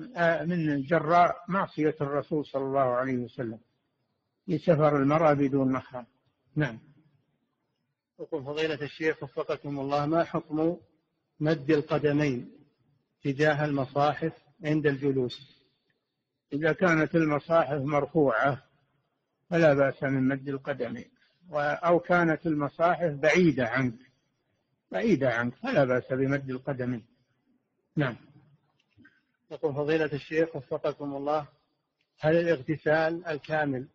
من 0.48 0.82
جراء 0.82 1.36
معصية 1.48 1.94
الرسول 2.00 2.46
صلى 2.46 2.62
الله 2.62 2.80
عليه 2.80 3.16
وسلم. 3.16 3.58
في 4.48 4.58
سفر 4.58 4.96
المرأة 4.96 5.32
بدون 5.32 5.72
محرم 5.72 6.06
نعم. 6.56 6.78
يقول 8.20 8.44
فضيلة 8.44 8.82
الشيخ 8.82 9.22
وفقكم 9.22 9.80
الله 9.80 10.06
ما 10.06 10.24
حكم 10.24 10.76
مد 11.40 11.70
القدمين 11.70 12.52
تجاه 13.22 13.64
المصاحف 13.64 14.32
عند 14.64 14.86
الجلوس؟ 14.86 15.57
إذا 16.52 16.72
كانت 16.72 17.14
المصاحف 17.14 17.82
مرفوعة 17.82 18.62
فلا 19.50 19.74
بأس 19.74 20.02
من 20.02 20.28
مد 20.28 20.48
القدمين 20.48 21.10
أو 21.52 22.00
كانت 22.00 22.46
المصاحف 22.46 23.12
بعيدة 23.12 23.68
عنك 23.68 23.98
بعيدة 24.92 25.34
عنك 25.34 25.54
فلا 25.54 25.84
بأس 25.84 26.12
بمد 26.12 26.50
القدمين 26.50 27.04
نعم. 27.96 28.16
يقول 29.50 29.74
فضيلة 29.74 30.12
الشيخ 30.12 30.56
وفقكم 30.56 31.16
الله 31.16 31.46
هل 32.20 32.36
الاغتسال 32.36 33.26
الكامل 33.26 33.86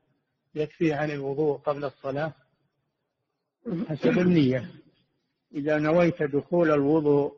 يكفي 0.55 0.93
عن 0.93 1.11
الوضوء 1.11 1.57
قبل 1.57 1.85
الصلاة؟ 1.85 2.33
حسب 3.89 4.19
النية. 4.19 4.71
إذا 5.53 5.79
نويت 5.79 6.23
دخول 6.23 6.71
الوضوء 6.71 7.37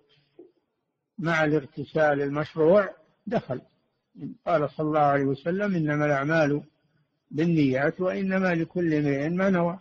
مع 1.17 1.43
الاغتسال 1.43 2.21
المشروع 2.21 2.95
دخل. 3.27 3.61
قال 4.45 4.69
صلى 4.69 4.87
الله 4.87 4.99
عليه 4.99 5.25
وسلم 5.25 5.75
إنما 5.75 6.05
الأعمال 6.05 6.63
بالنيات 7.31 8.01
وإنما 8.01 8.55
لكل 8.55 8.93
امرئ 8.93 9.29
ما 9.29 9.49
نوى. 9.49 9.79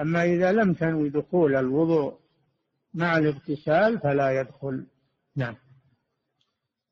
أما 0.00 0.24
إذا 0.24 0.52
لم 0.52 0.72
تنوي 0.74 1.08
دخول 1.08 1.56
الوضوء 1.56 2.18
مع 2.94 3.18
الاغتسال 3.18 3.98
فلا 3.98 4.40
يدخل. 4.40 4.86
نعم. 5.36 5.56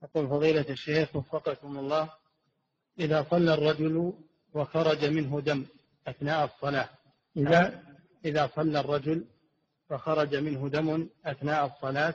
يقول 0.02 0.28
فضيلة 0.28 0.66
الشيخ 0.70 1.16
وفقكم 1.16 1.78
الله 1.78 2.10
إذا 2.98 3.26
صلى 3.30 3.54
الرجل 3.54 4.12
وخرج 4.54 5.04
منه 5.04 5.40
دم 5.40 5.66
أثناء 6.06 6.44
الصلاة 6.44 6.88
إذا؟ 7.36 7.82
إذا 8.24 8.50
صلى 8.54 8.80
الرجل 8.80 9.24
وخرج 9.90 10.36
منه 10.36 10.68
دم 10.68 11.08
أثناء 11.24 11.66
الصلاة 11.66 12.14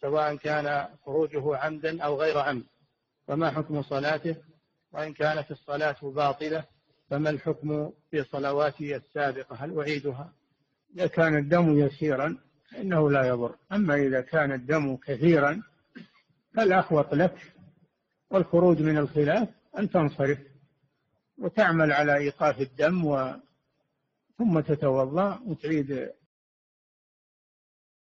سواء 0.00 0.36
كان 0.36 0.88
خروجه 1.04 1.56
عمدا 1.56 2.02
أو 2.02 2.20
غير 2.20 2.38
عمد 2.38 2.64
فما 3.26 3.50
حكم 3.50 3.82
صلاته؟ 3.82 4.36
وإن 4.92 5.12
كانت 5.12 5.50
الصلاة 5.50 5.96
باطلة 6.02 6.64
فما 7.10 7.30
الحكم 7.30 7.92
في 8.10 8.24
صلواتي 8.24 8.96
السابقة؟ 8.96 9.56
هل 9.56 9.78
أعيدها؟ 9.78 10.32
إذا 10.94 11.06
كان 11.06 11.36
الدم 11.36 11.78
يسيرا 11.78 12.38
فإنه 12.70 13.10
لا 13.10 13.24
يضر. 13.28 13.56
أما 13.72 13.94
إذا 13.94 14.20
كان 14.20 14.52
الدم 14.52 14.96
كثيرا 14.96 15.62
فالأخوط 16.54 17.14
لك 17.14 17.52
والخروج 18.30 18.82
من 18.82 18.98
الخلاف 18.98 19.48
أن 19.78 19.90
تنصرف 19.90 20.38
وتعمل 21.38 21.92
على 21.92 22.16
إيقاف 22.16 22.60
الدم 22.60 23.04
و 23.04 23.34
ثم 24.38 24.60
تتوضأ 24.60 25.40
وتعيد 25.46 26.10